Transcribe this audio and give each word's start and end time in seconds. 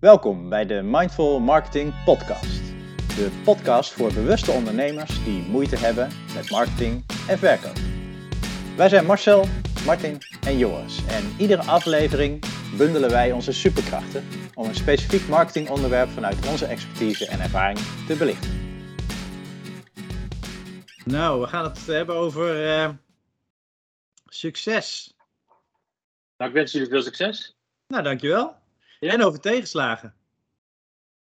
Welkom 0.00 0.48
bij 0.48 0.66
de 0.66 0.82
Mindful 0.82 1.40
Marketing 1.40 2.04
Podcast. 2.04 2.60
De 3.16 3.40
podcast 3.44 3.92
voor 3.92 4.12
bewuste 4.12 4.50
ondernemers 4.50 5.24
die 5.24 5.42
moeite 5.42 5.76
hebben 5.76 6.08
met 6.34 6.50
marketing 6.50 7.04
en 7.28 7.38
verkoop. 7.38 7.76
Wij 8.76 8.88
zijn 8.88 9.06
Marcel, 9.06 9.44
Martin 9.84 10.18
en 10.46 10.58
Joris 10.58 11.06
en 11.06 11.34
iedere 11.38 11.62
aflevering 11.62 12.44
bundelen 12.76 13.10
wij 13.10 13.32
onze 13.32 13.52
superkrachten 13.52 14.24
om 14.54 14.68
een 14.68 14.74
specifiek 14.74 15.28
marketingonderwerp 15.28 16.08
vanuit 16.08 16.48
onze 16.48 16.66
expertise 16.66 17.26
en 17.26 17.40
ervaring 17.40 17.78
te 18.06 18.16
belichten. 18.16 18.50
Nou, 21.04 21.40
we 21.40 21.46
gaan 21.46 21.64
het 21.64 21.86
hebben 21.86 22.14
over 22.14 22.66
uh, 22.66 22.88
succes. 24.24 25.14
Nou, 26.36 26.50
ik 26.50 26.56
wens 26.56 26.72
jullie 26.72 26.88
veel 26.88 27.02
succes. 27.02 27.56
Nou, 27.86 28.02
dankjewel. 28.02 28.59
En 29.08 29.22
over 29.22 29.40
tegenslagen. 29.40 30.14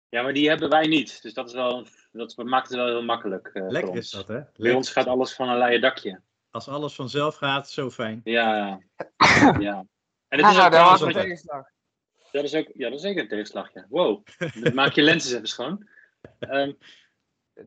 Ja, 0.08 0.22
maar 0.22 0.32
die 0.32 0.48
hebben 0.48 0.68
wij 0.68 0.86
niet. 0.86 1.22
Dus 1.22 1.34
dat, 1.34 1.48
is 1.48 1.54
wel, 1.54 1.86
dat 2.12 2.36
maakt 2.36 2.68
het 2.68 2.76
wel 2.76 2.86
heel 2.86 3.02
makkelijk. 3.02 3.50
Uh, 3.52 3.68
Lekker 3.68 3.96
is 3.96 4.10
dat, 4.10 4.28
hè? 4.28 4.34
Lekker. 4.34 4.62
Bij 4.62 4.72
ons 4.72 4.90
gaat 4.90 5.06
alles 5.06 5.34
van 5.34 5.48
een 5.48 5.58
leien 5.58 5.80
dakje. 5.80 6.20
Als 6.50 6.68
alles 6.68 6.94
vanzelf 6.94 7.36
gaat, 7.36 7.70
zo 7.70 7.90
fijn. 7.90 8.20
Ja, 8.24 8.80
ja. 9.58 9.84
En 10.28 10.38
het 10.38 10.52
is 10.52 10.58
ah, 10.58 10.64
ook 10.64 10.72
dat 10.72 11.00
een 11.00 11.12
tegenslag. 11.12 11.64
Dat 12.32 12.44
is 12.44 12.54
ook, 12.54 12.70
ja, 12.74 12.88
dat 12.88 12.98
is 12.98 13.04
zeker 13.04 13.22
een 13.22 13.28
tegenslag, 13.28 13.74
ja. 13.74 13.86
Wow. 13.88 14.26
Dan 14.62 14.74
maak 14.80 14.92
je 14.92 15.02
lenzen 15.02 15.36
even 15.36 15.48
schoon. 15.48 15.88
Um, 16.40 16.78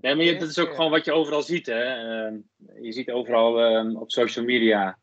nee, 0.01 0.15
maar 0.15 0.25
je, 0.25 0.37
dat 0.37 0.49
is 0.49 0.59
ook 0.59 0.73
gewoon 0.75 0.91
wat 0.91 1.05
je 1.05 1.11
overal 1.11 1.41
ziet, 1.41 1.65
hè. 1.65 2.29
Uh, 2.29 2.39
je 2.81 2.91
ziet 2.91 3.11
overal 3.11 3.85
uh, 3.85 3.99
op 4.01 4.11
social 4.11 4.45
media 4.45 4.97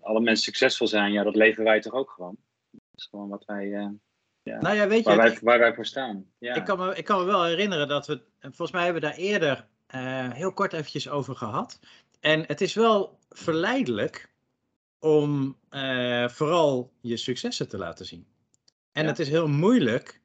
alle 0.00 0.20
mensen 0.20 0.44
succesvol 0.44 0.86
zijn. 0.86 1.12
Ja, 1.12 1.22
dat 1.22 1.36
leven 1.36 1.64
wij 1.64 1.80
toch 1.80 1.92
ook 1.92 2.10
gewoon. 2.10 2.36
Dat 2.70 2.80
is 2.94 3.06
gewoon 3.10 3.28
wat 3.28 3.44
wij... 3.44 3.98
Ja, 4.48 4.60
nou 4.60 4.76
ja, 4.76 4.88
weet 4.88 5.04
waar, 5.04 5.14
je, 5.14 5.22
wij, 5.22 5.38
waar 5.42 5.58
wij 5.58 5.74
voor 5.74 5.86
staan. 5.86 6.30
Ja. 6.38 6.54
Ik, 6.54 6.64
kan 6.64 6.78
me, 6.78 6.94
ik 6.94 7.04
kan 7.04 7.18
me 7.18 7.24
wel 7.24 7.44
herinneren 7.44 7.88
dat 7.88 8.06
we... 8.06 8.22
Volgens 8.40 8.70
mij 8.70 8.84
hebben 8.84 9.02
we 9.02 9.08
daar 9.08 9.16
eerder 9.16 9.66
uh, 9.94 10.32
heel 10.32 10.52
kort 10.52 10.72
eventjes 10.72 11.08
over 11.08 11.36
gehad. 11.36 11.80
En 12.20 12.46
het 12.46 12.60
is 12.60 12.74
wel 12.74 13.18
verleidelijk 13.28 14.30
om 14.98 15.58
uh, 15.70 16.28
vooral 16.28 16.92
je 17.00 17.16
successen 17.16 17.68
te 17.68 17.78
laten 17.78 18.06
zien. 18.06 18.26
En 18.92 19.02
ja. 19.02 19.08
het 19.08 19.18
is 19.18 19.28
heel 19.28 19.48
moeilijk 19.48 20.20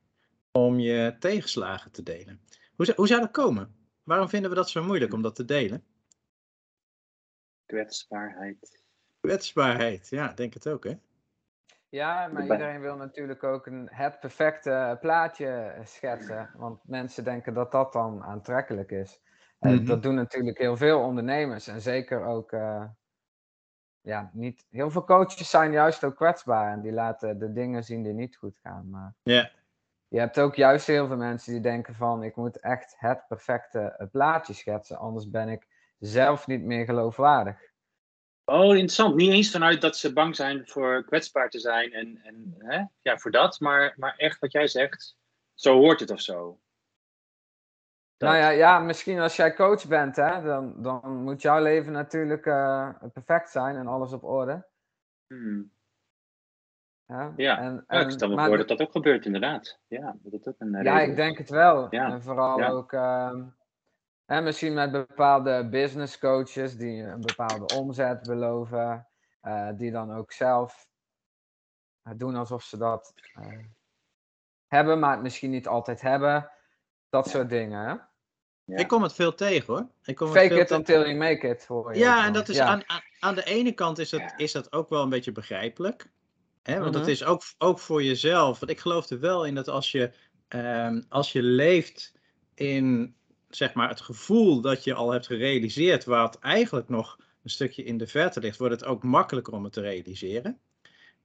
om 0.52 0.80
je 0.80 1.16
tegenslagen 1.20 1.92
te 1.92 2.04
delen. 2.04 2.42
Hoe, 2.76 2.94
hoe 2.96 3.08
zou 3.08 3.22
dat 3.22 3.32
komen? 3.32 3.76
Waarom 4.04 4.30
vinden 4.30 4.50
we 4.50 4.56
dat 4.56 4.70
zo 4.70 4.84
moeilijk 4.84 5.14
om 5.14 5.22
dat 5.22 5.36
te 5.36 5.46
delen? 5.46 5.84
Kwetsbaarheid. 7.66 8.84
Kwetsbaarheid, 9.20 10.10
ja, 10.10 10.34
denk 10.34 10.54
het 10.54 10.68
ook, 10.68 10.84
hè? 10.84 10.94
Ja, 11.94 12.28
maar 12.28 12.42
iedereen 12.42 12.82
wil 12.82 12.96
natuurlijk 12.96 13.44
ook 13.44 13.66
een, 13.66 13.90
het 13.92 14.20
perfecte 14.20 14.98
plaatje 15.02 15.76
schetsen. 15.84 16.50
Want 16.56 16.80
mensen 16.84 17.24
denken 17.24 17.54
dat 17.54 17.72
dat 17.72 17.94
dan 17.94 18.24
aantrekkelijk 18.24 18.92
is. 18.92 19.22
Mm 19.60 19.72
-hmm. 19.72 19.86
Dat 19.86 20.04
doen 20.04 20.16
natuurlijk 20.16 20.58
heel 20.58 20.78
veel 20.78 21.00
ondernemers. 21.00 21.68
En 21.68 21.82
zeker 21.82 22.24
ook, 22.26 22.52
uh, 22.52 22.86
ja, 24.02 24.30
niet, 24.34 24.66
heel 24.70 24.90
veel 24.90 25.04
coaches 25.04 25.50
zijn 25.50 25.72
juist 25.72 26.04
ook 26.04 26.16
kwetsbaar. 26.16 26.72
En 26.72 26.82
die 26.82 26.92
laten 26.92 27.40
de 27.40 27.54
dingen 27.54 27.84
zien 27.84 28.04
die 28.04 28.14
niet 28.14 28.36
goed 28.36 28.60
gaan. 28.64 28.90
Maar 28.90 29.14
yeah. 29.24 29.48
je 30.08 30.20
hebt 30.20 30.40
ook 30.40 30.56
juist 30.56 30.88
heel 30.88 31.08
veel 31.08 31.18
mensen 31.18 31.54
die 31.54 31.62
denken 31.62 31.96
van, 31.96 32.24
ik 32.24 32.36
moet 32.36 32.60
echt 32.60 32.96
het 32.98 33.28
perfecte 33.28 34.08
plaatje 34.12 34.54
schetsen. 34.54 34.98
Anders 34.98 35.30
ben 35.30 35.50
ik 35.50 35.68
zelf 36.00 36.48
niet 36.48 36.64
meer 36.64 36.86
geloofwaardig. 36.86 37.73
Oh, 38.46 38.66
interessant. 38.66 39.16
Niet 39.16 39.32
eens 39.32 39.52
vanuit 39.52 39.82
dat 39.82 39.98
ze 39.98 40.14
bang 40.14 40.36
zijn 40.36 40.68
voor 40.68 41.04
kwetsbaar 41.06 41.50
te 41.50 41.60
zijn 41.60 41.94
en, 41.94 42.20
en 42.24 42.56
hè? 42.58 42.84
ja, 43.02 43.18
voor 43.18 43.32
dat. 43.32 43.60
Maar, 43.60 43.94
maar 43.98 44.14
echt 44.18 44.40
wat 44.40 44.52
jij 44.52 44.68
zegt, 44.68 45.18
zo 45.54 45.78
hoort 45.78 46.00
het 46.00 46.12
of 46.12 46.22
zo. 46.22 46.60
Dat. 48.18 48.30
Nou 48.30 48.42
ja, 48.42 48.50
ja, 48.50 48.80
misschien 48.80 49.20
als 49.20 49.36
jij 49.36 49.54
coach 49.54 49.88
bent, 49.88 50.16
hè, 50.16 50.42
dan, 50.42 50.82
dan 50.82 51.24
moet 51.24 51.42
jouw 51.42 51.62
leven 51.62 51.92
natuurlijk 51.92 52.46
uh, 52.46 52.90
perfect 53.14 53.50
zijn 53.50 53.76
en 53.76 53.88
alles 53.88 54.14
op 54.14 54.24
orde. 54.24 54.66
Hmm. 55.28 55.72
Ja, 57.08 57.34
ja. 57.36 57.58
En, 57.58 57.86
ja 57.88 58.00
ik 58.00 58.12
stel 58.12 58.30
me 58.30 58.46
voor 58.46 58.58
dat 58.58 58.68
dat 58.68 58.82
ook 58.82 58.92
gebeurt, 58.92 59.26
inderdaad. 59.26 59.80
Ja, 59.88 60.16
dat 60.22 60.56
een 60.58 60.84
ja 60.84 61.02
ik 61.02 61.16
denk 61.16 61.38
het 61.38 61.50
wel. 61.50 61.88
Ja. 61.90 62.12
En 62.12 62.22
vooral 62.22 62.64
ook, 62.64 62.92
uh, 62.92 63.34
hè, 64.34 64.42
misschien 64.42 64.74
met 64.74 64.92
bepaalde 64.92 65.68
business 65.70 66.18
coaches 66.18 66.76
die 66.76 67.04
een 67.04 67.22
bepaalde 67.22 67.76
omzet 67.76 68.24
beloven, 68.24 69.08
uh, 69.44 69.70
die 69.76 69.92
dan 69.92 70.14
ook 70.14 70.32
zelf 70.32 70.88
doen 72.16 72.36
alsof 72.36 72.64
ze 72.64 72.78
dat 72.78 73.14
hebben, 74.68 75.00
maar 75.00 75.12
het 75.12 75.22
misschien 75.22 75.52
niet 75.52 75.68
altijd 75.68 76.02
hebben. 76.02 76.50
Dat 77.10 77.30
soort 77.30 77.50
dingen, 77.50 77.80
hè? 77.88 77.96
Ja. 78.66 78.78
Ik 78.78 78.88
kom 78.88 79.04
het 79.04 79.14
veel 79.14 79.36
tegen 79.36 79.74
hoor. 79.74 79.88
Ik 80.04 80.16
kom 80.16 80.28
Fake 80.28 80.60
it 80.60 80.72
until 80.72 81.02
you 81.02 81.16
make 81.16 81.48
it. 81.48 81.66
Hoor 81.66 81.94
je 81.94 82.00
ja, 82.00 82.26
en 82.26 82.34
dat 82.34 82.50
is 82.50 82.56
ja. 82.56 82.66
aan, 82.66 82.84
aan, 83.20 83.36
de 83.36 83.44
ene 83.44 83.72
kant 83.72 84.00
is 84.00 84.10
dat, 84.10 84.20
ja. 84.20 84.38
is 84.38 84.52
dat 84.52 84.74
ook 84.74 84.90
wel 84.90 85.04
een 85.04 85.10
beetje 85.10 85.32
begrijpelijk. 85.32 86.12
Hè? 86.62 86.80
Want 86.80 86.94
-hmm. 86.94 87.00
het 87.00 87.10
is 87.12 87.24
ook, 87.24 87.42
ook 87.58 87.80
voor 87.80 88.04
jezelf. 88.04 88.60
Want 88.60 88.72
ik 88.72 88.80
geloof 88.80 89.10
er 89.10 89.20
wel 89.20 89.46
in 89.46 89.56
dat 89.56 89.68
als 89.68 89.92
je, 89.92 90.14
um, 90.50 91.06
als 91.10 91.32
je 91.32 91.44
leeft 91.44 92.14
in 92.54 93.16
zeg 93.56 93.74
maar, 93.74 93.90
het 93.90 94.02
gevoel 94.02 94.62
dat 94.62 94.84
je 94.84 94.94
al 94.94 95.12
hebt 95.12 95.26
gerealiseerd, 95.26 96.06
wat 96.06 96.40
eigenlijk 96.40 96.90
nog 96.90 97.18
een 97.44 97.50
stukje 97.50 97.84
in 97.84 97.98
de 97.98 98.08
verte 98.08 98.40
ligt, 98.40 98.58
wordt 98.58 98.74
het 98.74 98.86
ook 98.86 99.04
makkelijker 99.04 99.54
om 99.54 99.64
het 99.64 99.74
te 99.74 99.82
realiseren. 99.82 100.60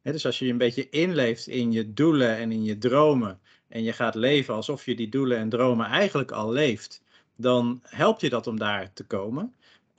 Dus 0.03 0.27
als 0.27 0.38
je 0.38 0.49
een 0.49 0.59
beetje 0.59 0.88
inleeft 0.88 1.47
in 1.47 1.72
je 1.72 1.93
doelen 1.93 2.37
en 2.37 2.53
in 2.53 2.65
je 2.65 2.78
dromen. 2.78 3.41
En 3.69 3.83
je 3.83 3.93
gaat 3.93 4.15
leven 4.15 4.55
alsof 4.55 4.84
je 4.84 4.94
die 4.94 5.09
doelen 5.09 5.38
en 5.38 5.49
dromen 5.49 5.87
eigenlijk 5.87 6.31
al 6.31 6.53
leeft 6.53 7.03
dan 7.38 7.81
helpt 7.83 8.21
je 8.21 8.28
dat 8.28 8.47
om 8.47 8.59
daar 8.59 8.93
te 8.93 9.05
komen. 9.05 9.55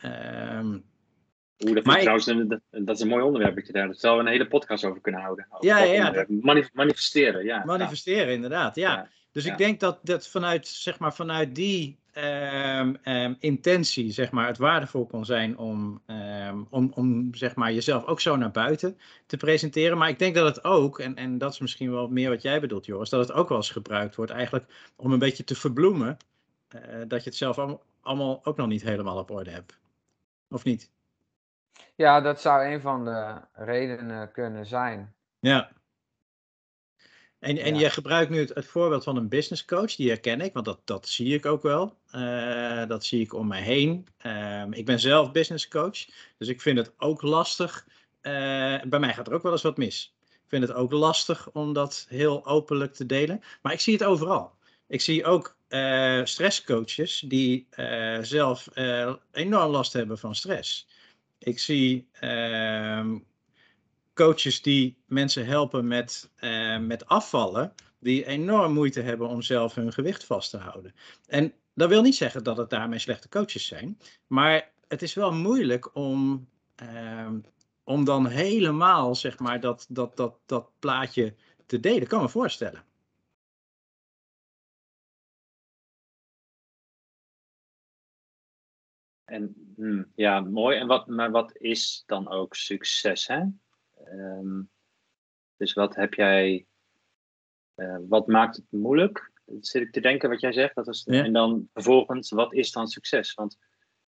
Um, 0.05 0.83
Oeh, 1.59 1.75
dat, 1.75 1.85
maar 1.85 1.99
trouwens, 1.99 2.25
dat, 2.69 2.95
is 2.95 2.99
een 2.99 3.07
mooi 3.07 3.23
onderwerp. 3.23 3.55
Daar 3.55 3.87
daar 3.87 3.95
zouden 3.95 4.23
we 4.23 4.29
een 4.29 4.37
hele 4.37 4.49
podcast 4.49 4.85
over 4.85 5.01
kunnen 5.01 5.21
houden. 5.21 5.47
Over 5.49 5.67
ja, 5.67 5.77
ja, 5.77 6.13
ja. 6.13 6.25
Manif 6.27 6.69
manifesteren, 6.73 7.45
ja. 7.45 7.65
Manifesteren, 7.65 8.27
ja. 8.27 8.33
inderdaad, 8.33 8.75
ja. 8.75 8.91
ja. 8.91 9.09
Dus 9.31 9.45
ik 9.45 9.57
denk 9.57 9.79
dat, 9.79 9.99
dat 10.03 10.27
vanuit, 10.27 10.67
zeg 10.67 10.99
maar, 10.99 11.13
vanuit 11.13 11.55
die 11.55 11.97
um, 12.79 12.97
um, 13.03 13.35
intentie, 13.39 14.11
zeg 14.11 14.31
maar, 14.31 14.47
het 14.47 14.57
waardevol 14.57 15.05
kon 15.05 15.25
zijn 15.25 15.57
om, 15.57 16.01
om, 16.69 16.91
om 16.95 17.33
zeg 17.35 17.55
maar, 17.55 17.73
jezelf 17.73 18.05
ook 18.05 18.21
zo 18.21 18.35
naar 18.35 18.51
buiten 18.51 18.97
te 19.25 19.37
presenteren. 19.37 19.97
Maar 19.97 20.09
ik 20.09 20.19
denk 20.19 20.35
dat 20.35 20.55
het 20.55 20.63
ook, 20.63 20.99
en, 20.99 21.15
en 21.15 21.37
dat 21.37 21.53
is 21.53 21.59
misschien 21.59 21.91
wel 21.91 22.07
meer 22.07 22.29
wat 22.29 22.41
jij 22.41 22.59
bedoelt, 22.59 22.85
Joris, 22.85 23.09
dat 23.09 23.27
het 23.27 23.37
ook 23.37 23.49
wel 23.49 23.57
eens 23.57 23.71
gebruikt 23.71 24.15
wordt 24.15 24.31
eigenlijk 24.31 24.91
om 24.95 25.11
een 25.11 25.19
beetje 25.19 25.43
te 25.43 25.55
verbloemen 25.55 26.17
uh, 26.75 26.81
dat 27.07 27.23
je 27.23 27.29
het 27.29 27.37
zelf 27.37 27.57
allemaal, 27.57 27.83
allemaal 28.01 28.41
ook 28.43 28.57
nog 28.57 28.67
niet 28.67 28.83
helemaal 28.83 29.17
op 29.17 29.31
orde 29.31 29.49
hebt. 29.49 29.79
Of 30.49 30.63
niet? 30.63 30.91
Ja, 31.95 32.21
dat 32.21 32.41
zou 32.41 32.65
een 32.65 32.81
van 32.81 33.05
de 33.05 33.41
redenen 33.53 34.31
kunnen 34.31 34.65
zijn. 34.65 35.13
Ja. 35.39 35.71
En, 37.39 37.57
en 37.57 37.73
ja. 37.73 37.79
je 37.79 37.89
gebruikt 37.89 38.31
nu 38.31 38.39
het, 38.39 38.53
het, 38.53 38.65
voorbeeld 38.65 39.03
van 39.03 39.15
een 39.15 39.29
business 39.29 39.65
coach, 39.65 39.95
die 39.95 40.07
herken 40.07 40.41
ik, 40.41 40.53
want 40.53 40.65
dat, 40.65 40.79
dat 40.83 41.07
zie 41.07 41.33
ik 41.33 41.45
ook 41.45 41.61
wel. 41.61 41.97
Uh, 42.15 42.87
dat 42.87 43.05
zie 43.05 43.21
ik 43.21 43.33
om 43.33 43.47
mij 43.47 43.61
heen. 43.61 44.07
Uh, 44.25 44.63
ik 44.69 44.85
ben 44.85 44.99
zelf 44.99 45.31
business 45.31 45.67
coach, 45.67 46.05
dus 46.37 46.47
ik 46.47 46.61
vind 46.61 46.77
het 46.77 46.93
ook 46.97 47.21
lastig. 47.21 47.85
Uh, 48.21 48.31
bij 48.87 48.99
mij 48.99 49.13
gaat 49.13 49.27
er 49.27 49.33
ook 49.33 49.43
wel 49.43 49.51
eens 49.51 49.61
wat 49.61 49.77
mis. 49.77 50.13
Ik 50.29 50.47
vind 50.47 50.67
het 50.67 50.73
ook 50.73 50.91
lastig 50.91 51.49
om 51.51 51.73
dat 51.73 52.05
heel 52.09 52.45
openlijk 52.45 52.93
te 52.93 53.05
delen. 53.05 53.41
Maar 53.61 53.73
ik 53.73 53.79
zie 53.79 53.93
het 53.93 54.03
overal. 54.03 54.51
Ik 54.87 55.01
zie 55.01 55.25
ook 55.25 55.57
uh, 55.69 56.25
stresscoaches 56.25 57.23
die 57.27 57.67
zelf 58.21 58.67
enorm 59.31 59.71
last 59.71 59.93
hebben 59.93 60.17
van 60.17 60.35
stress. 60.35 60.87
Ik 61.39 61.59
zie 61.59 62.07
uh, 62.21 63.05
coaches 64.19 64.61
die 64.61 64.97
mensen 65.05 65.45
helpen 65.45 65.87
met, 65.87 66.31
met 66.81 67.05
afvallen, 67.05 67.73
die 67.99 68.25
enorm 68.25 68.73
moeite 68.73 69.01
hebben 69.01 69.27
om 69.27 69.41
zelf 69.41 69.75
hun 69.75 69.93
gewicht 69.93 70.23
vast 70.23 70.49
te 70.49 70.57
houden. 70.57 70.93
En 71.27 71.53
dat 71.73 71.89
wil 71.89 72.01
niet 72.01 72.15
zeggen 72.15 72.43
dat 72.43 72.57
het 72.57 72.69
daarmee 72.69 72.99
slechte 72.99 73.29
coaches 73.29 73.65
zijn, 73.65 73.97
maar 74.27 74.71
het 74.87 75.01
is 75.01 75.13
wel 75.13 75.33
moeilijk 75.33 75.95
om, 75.95 76.47
ehm, 76.75 77.39
om 77.83 78.03
dan 78.03 78.27
helemaal 78.27 79.15
zeg 79.15 79.39
maar, 79.39 79.59
dat, 79.59 79.85
dat, 79.89 80.17
dat, 80.17 80.39
dat 80.45 80.71
plaatje 80.79 81.35
te 81.65 81.79
delen. 81.79 82.07
kan 82.07 82.21
me 82.21 82.29
voorstellen. 82.29 82.83
En 89.25 89.73
hmm, 89.75 90.11
ja, 90.15 90.39
mooi. 90.39 90.77
En 90.77 90.87
wat, 90.87 91.07
maar 91.07 91.31
wat 91.31 91.57
is 91.57 92.03
dan 92.05 92.29
ook 92.29 92.55
succes? 92.55 93.27
Hè? 93.27 93.43
Um, 94.07 94.69
dus 95.57 95.73
wat 95.73 95.95
heb 95.95 96.13
jij, 96.13 96.65
uh, 97.75 97.97
wat 98.07 98.27
maakt 98.27 98.55
het 98.55 98.65
moeilijk? 98.69 99.31
Dat 99.45 99.67
zit 99.67 99.81
ik 99.81 99.91
te 99.91 99.99
denken 99.99 100.29
wat 100.29 100.41
jij 100.41 100.51
zegt. 100.51 100.75
Dat 100.75 100.87
is, 100.87 101.03
ja. 101.05 101.23
En 101.23 101.33
dan 101.33 101.69
vervolgens, 101.73 102.29
wat 102.29 102.53
is 102.53 102.71
dan 102.71 102.87
succes? 102.87 103.33
Want 103.33 103.57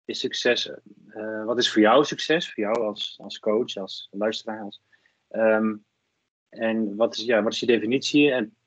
is 0.06 0.20
succes, 0.20 0.72
uh, 1.08 1.46
wat 1.46 1.58
is 1.58 1.72
voor 1.72 1.82
jou 1.82 2.06
succes? 2.06 2.54
Voor 2.54 2.64
jou 2.64 2.80
als, 2.80 3.18
als 3.22 3.40
coach, 3.40 3.76
als 3.76 4.08
luisteraar? 4.12 4.62
Als, 4.62 4.82
um, 5.30 5.86
en 6.50 6.96
wat 6.96 7.16
is, 7.16 7.24
ja, 7.24 7.44
wat 7.44 7.54
is 7.54 7.60
je 7.60 7.66
definitie? 7.66 8.32
En 8.32 8.58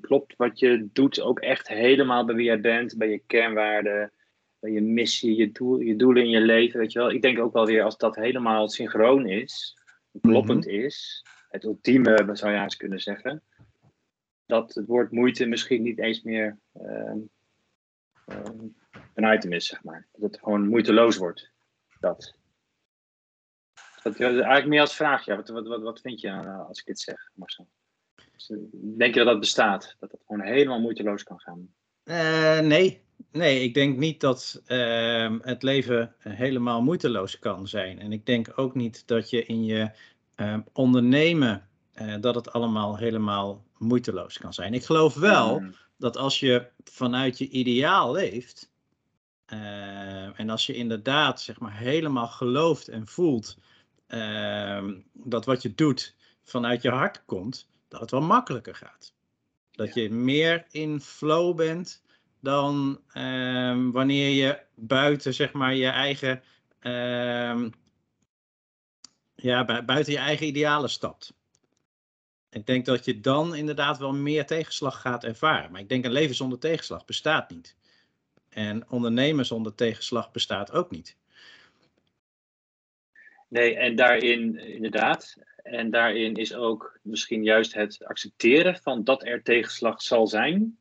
klopt 0.00 0.36
wat 0.36 0.58
je 0.58 0.88
doet 0.92 1.20
ook 1.20 1.40
echt 1.40 1.68
helemaal 1.68 2.24
bij 2.24 2.34
wie 2.34 2.44
jij 2.44 2.60
bent, 2.60 2.96
bij 2.96 3.10
je 3.10 3.22
kernwaarden, 3.26 4.12
bij 4.58 4.70
je 4.70 4.80
missie, 4.80 5.36
je, 5.36 5.52
doel, 5.52 5.78
je 5.78 5.96
doelen 5.96 6.22
in 6.22 6.30
je 6.30 6.40
leven, 6.40 6.80
weet 6.80 6.92
je 6.92 6.98
wel. 6.98 7.10
Ik 7.10 7.22
denk 7.22 7.38
ook 7.38 7.52
wel 7.52 7.66
weer 7.66 7.82
als 7.82 7.96
dat 7.96 8.16
helemaal 8.16 8.68
synchroon 8.68 9.26
is, 9.26 9.75
kloppend 10.20 10.64
mhm. 10.64 10.74
is, 10.74 11.24
het 11.48 11.64
ultieme, 11.64 12.28
zou 12.32 12.52
je 12.52 12.60
eens 12.60 12.76
kunnen 12.76 13.00
zeggen, 13.00 13.42
dat 14.46 14.74
het 14.74 14.86
woord 14.86 15.10
moeite 15.10 15.46
misschien 15.46 15.82
niet 15.82 15.98
eens 15.98 16.22
meer 16.22 16.58
uh, 16.74 17.14
een 19.14 19.34
item 19.34 19.52
is, 19.52 19.66
zeg 19.66 19.82
maar. 19.82 20.06
Dat 20.12 20.30
het 20.30 20.40
gewoon 20.40 20.68
moeiteloos 20.68 21.16
wordt. 21.16 21.50
Dat. 22.00 22.34
dat 24.02 24.18
eigenlijk 24.18 24.66
meer 24.66 24.80
als 24.80 24.96
vraag, 24.96 25.24
ja. 25.24 25.36
Wat, 25.36 25.48
wat, 25.48 25.66
wat, 25.66 25.82
wat 25.82 26.00
vind 26.00 26.20
je 26.20 26.28
uh, 26.28 26.66
als 26.66 26.78
ik 26.78 26.86
dit 26.86 27.00
zeg, 27.00 27.30
Marcel? 27.34 27.68
Dus, 28.32 28.50
eh, 28.50 28.58
denk 28.72 29.14
je 29.14 29.20
dat 29.20 29.28
dat 29.28 29.40
bestaat? 29.40 29.96
Dat 29.98 30.12
het 30.12 30.22
gewoon 30.26 30.46
helemaal 30.46 30.80
moeiteloos 30.80 31.22
kan 31.22 31.40
gaan? 31.40 31.74
Uh, 32.04 32.60
nee. 32.60 33.05
Nee, 33.32 33.62
ik 33.62 33.74
denk 33.74 33.96
niet 33.96 34.20
dat 34.20 34.62
uh, 34.66 35.32
het 35.40 35.62
leven 35.62 36.14
helemaal 36.18 36.82
moeiteloos 36.82 37.38
kan 37.38 37.68
zijn. 37.68 37.98
En 37.98 38.12
ik 38.12 38.26
denk 38.26 38.52
ook 38.56 38.74
niet 38.74 39.06
dat 39.06 39.30
je 39.30 39.44
in 39.44 39.64
je 39.64 39.90
uh, 40.36 40.58
ondernemen 40.72 41.68
dat 42.20 42.34
het 42.34 42.52
allemaal 42.52 42.96
helemaal 42.96 43.64
moeiteloos 43.78 44.38
kan 44.38 44.54
zijn. 44.54 44.74
Ik 44.74 44.84
geloof 44.84 45.14
wel 45.14 45.60
mm. 45.60 45.74
dat 45.96 46.16
als 46.16 46.40
je 46.40 46.66
vanuit 46.84 47.38
je 47.38 47.48
ideaal 47.48 48.12
leeft, 48.12 48.70
uh, 49.52 50.40
en 50.40 50.50
als 50.50 50.66
je 50.66 50.74
inderdaad 50.74 51.40
zeg 51.40 51.60
maar 51.60 51.76
helemaal 51.76 52.26
gelooft 52.26 52.88
en 52.88 53.06
voelt 53.06 53.58
uh, 54.08 54.84
dat 55.12 55.44
wat 55.44 55.62
je 55.62 55.74
doet 55.74 56.14
vanuit 56.42 56.82
je 56.82 56.90
hart 56.90 57.24
komt, 57.24 57.68
dat 57.88 58.00
het 58.00 58.10
wel 58.10 58.20
makkelijker 58.20 58.74
gaat. 58.74 59.12
Dat 59.70 59.94
je 59.94 60.10
meer 60.10 60.66
in 60.70 61.00
flow 61.00 61.56
bent 61.56 62.02
dan 62.46 63.00
uh, 63.14 63.90
wanneer 63.92 64.30
je 64.30 64.58
buiten 64.74 65.34
zeg 65.34 65.52
maar 65.52 65.74
je 65.74 65.86
eigen 65.86 66.42
ehm, 66.80 67.70
ja, 69.34 69.84
buiten 69.84 70.12
je 70.12 70.18
eigen 70.18 70.46
idealen 70.46 70.90
stapt. 70.90 71.34
Ik 72.50 72.66
denk 72.66 72.84
dat 72.84 73.04
je 73.04 73.20
dan 73.20 73.54
inderdaad 73.54 73.98
wel 73.98 74.12
meer 74.14 74.46
tegenslag 74.46 75.00
gaat 75.00 75.24
ervaren. 75.24 75.70
Maar 75.70 75.80
ik 75.80 75.88
denk 75.88 76.04
een 76.04 76.12
leven 76.12 76.34
zonder 76.34 76.58
tegenslag 76.58 77.04
bestaat 77.04 77.50
niet. 77.50 77.76
En 78.48 78.90
ondernemen 78.90 79.46
zonder 79.46 79.74
tegenslag 79.74 80.30
bestaat 80.30 80.72
ook 80.72 80.90
niet. 80.90 81.16
Nee, 83.48 83.76
en 83.76 83.96
daarin 83.96 84.58
inderdaad. 84.58 85.36
En 85.56 85.90
daarin 85.90 86.34
is 86.34 86.54
ook 86.54 86.98
misschien 87.02 87.42
juist 87.42 87.74
het 87.74 88.04
accepteren 88.04 88.76
van 88.76 89.04
dat 89.04 89.24
er 89.24 89.42
tegenslag 89.42 90.02
zal 90.02 90.26
zijn. 90.26 90.78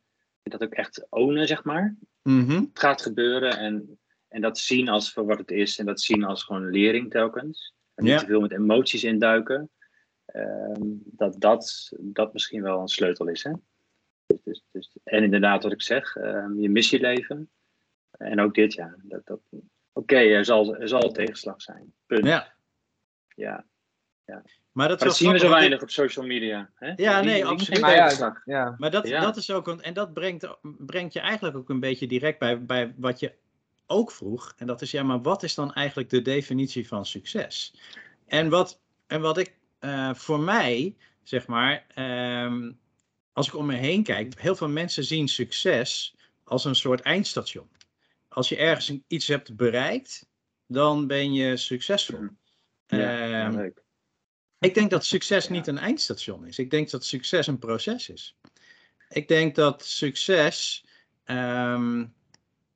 Dat 0.50 0.64
ook 0.64 0.74
echt 0.74 1.08
ownen, 1.10 1.48
zeg 1.48 1.64
maar. 1.64 1.96
Mm 2.22 2.50
Het 2.50 2.80
gaat 2.80 3.02
gebeuren 3.02 3.58
en, 3.58 4.00
en 4.28 4.42
dat 4.42 4.58
zien 4.58 4.90
als 4.90 5.14
voor 5.14 5.26
wat 5.26 5.38
het 5.38 5.52
is. 5.52 5.80
En 5.80 5.86
dat 5.86 6.02
zien 6.02 6.24
als 6.24 6.44
gewoon 6.44 6.70
lering 6.70 7.12
telkens. 7.12 7.74
En 7.94 8.04
niet 8.04 8.20
te 8.20 8.26
veel 8.26 8.42
met 8.42 8.52
emoties 8.52 9.04
induiken. 9.04 9.70
Um, 10.34 11.02
dat, 11.06 11.40
dat 11.40 11.92
dat 12.00 12.34
misschien 12.34 12.62
wel 12.62 12.82
een 12.82 12.88
sleutel 12.88 13.28
is. 13.28 13.44
Hè? 13.44 13.52
Dus, 14.26 14.40
dus, 14.44 14.64
dus 14.72 14.98
en 15.04 15.24
inderdaad, 15.24 15.64
wat 15.64 15.72
ik 15.72 15.82
zeg, 15.82 16.16
um, 16.16 16.60
je 16.60 16.70
missieleven. 16.70 17.50
En 18.12 18.40
ook 18.40 18.54
dit 18.54 18.74
jaar. 18.74 18.96
Dat, 19.04 19.26
dat, 19.26 19.40
Oké, 19.98 20.16
er, 20.16 20.46
zal, 20.46 20.76
er 20.76 20.88
zal 20.88 21.12
tegenslag 21.12 21.62
zijn. 21.62 21.94
Punt. 22.06 22.26
Ja. 22.26 22.54
Ja. 23.36 23.66
Ja. 24.26 24.44
Maar 24.72 24.88
dat, 24.88 25.00
dat 25.00 25.16
zien 25.16 25.32
we 25.32 25.40
zo 25.40 25.50
weinig 25.50 25.82
op 25.82 25.90
social 25.90 26.26
media. 26.26 26.70
Hè? 26.76 26.94
Ja, 26.96 27.22
nee, 27.22 27.46
absoluut. 27.46 27.82
Maar, 27.82 27.96
ja, 27.96 28.42
ja. 28.46 28.76
maar 28.78 28.92
dat, 28.92 29.06
dat 29.06 29.38
is 29.38 29.52
ook, 29.52 29.68
en 29.68 29.94
dat 29.94 30.14
brengt, 30.14 30.48
brengt 30.62 31.14
je 31.14 31.20
eigenlijk 31.20 31.58
ook 31.58 31.70
een 31.70 31.80
beetje 31.80 32.08
direct 32.08 32.40
bij, 32.40 32.66
bij 32.66 32.94
wat 32.98 33.20
je 33.20 33.34
ook 33.88 34.12
vroeg. 34.12 34.54
En 34.58 34.68
dat 34.68 34.82
is, 34.82 34.92
ja, 34.92 35.04
maar 35.04 35.22
wat 35.22 35.44
is 35.44 35.56
dan 35.56 35.74
eigenlijk 35.74 36.10
de 36.10 36.22
definitie 36.22 36.88
van 36.88 37.06
succes? 37.06 37.76
En 38.28 38.50
wat, 38.50 38.82
en 39.08 39.22
wat 39.22 39.38
ik 39.38 39.54
uh, 39.80 40.14
voor 40.14 40.40
mij, 40.40 40.96
zeg 41.24 41.48
maar, 41.48 41.86
um, 42.46 42.80
als 43.34 43.48
ik 43.48 43.56
om 43.56 43.66
me 43.66 43.76
heen 43.76 44.04
kijk, 44.04 44.42
heel 44.42 44.56
veel 44.56 44.70
mensen 44.70 45.04
zien 45.04 45.28
succes 45.28 46.16
als 46.44 46.66
een 46.66 46.76
soort 46.76 47.02
eindstation 47.02 47.70
als 48.36 48.50
je 48.50 48.58
ergens 48.58 48.94
iets 49.08 49.28
hebt 49.28 49.56
bereikt, 49.56 50.28
dan 50.68 51.08
ben 51.08 51.34
je 51.34 51.58
succesvol. 51.58 52.28
Ja, 52.88 53.52
uh, 53.52 53.68
ik 54.60 54.74
denk 54.74 54.90
dat 54.90 55.06
succes 55.06 55.50
niet 55.50 55.68
een 55.68 55.78
eindstation 55.78 56.46
is. 56.46 56.60
Ik 56.60 56.70
denk 56.70 56.90
dat 56.90 57.06
succes 57.06 57.48
een 57.48 57.60
proces 57.60 58.10
is. 58.10 58.38
Ik 59.10 59.28
denk 59.28 59.56
dat 59.56 59.86
succes 59.86 60.86
um, 61.26 62.14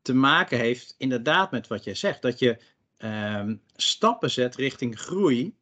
te 0.01 0.13
maken 0.13 0.57
heeft 0.57 0.95
inderdaad 0.97 1.51
met 1.51 1.67
wat 1.67 1.83
jij 1.83 1.95
zegt. 1.95 2.21
Dat 2.21 2.39
je 2.39 2.57
um, 2.97 3.61
stappen 3.75 4.31
zet 4.31 4.55
richting 4.55 4.99
groei. 4.99 5.57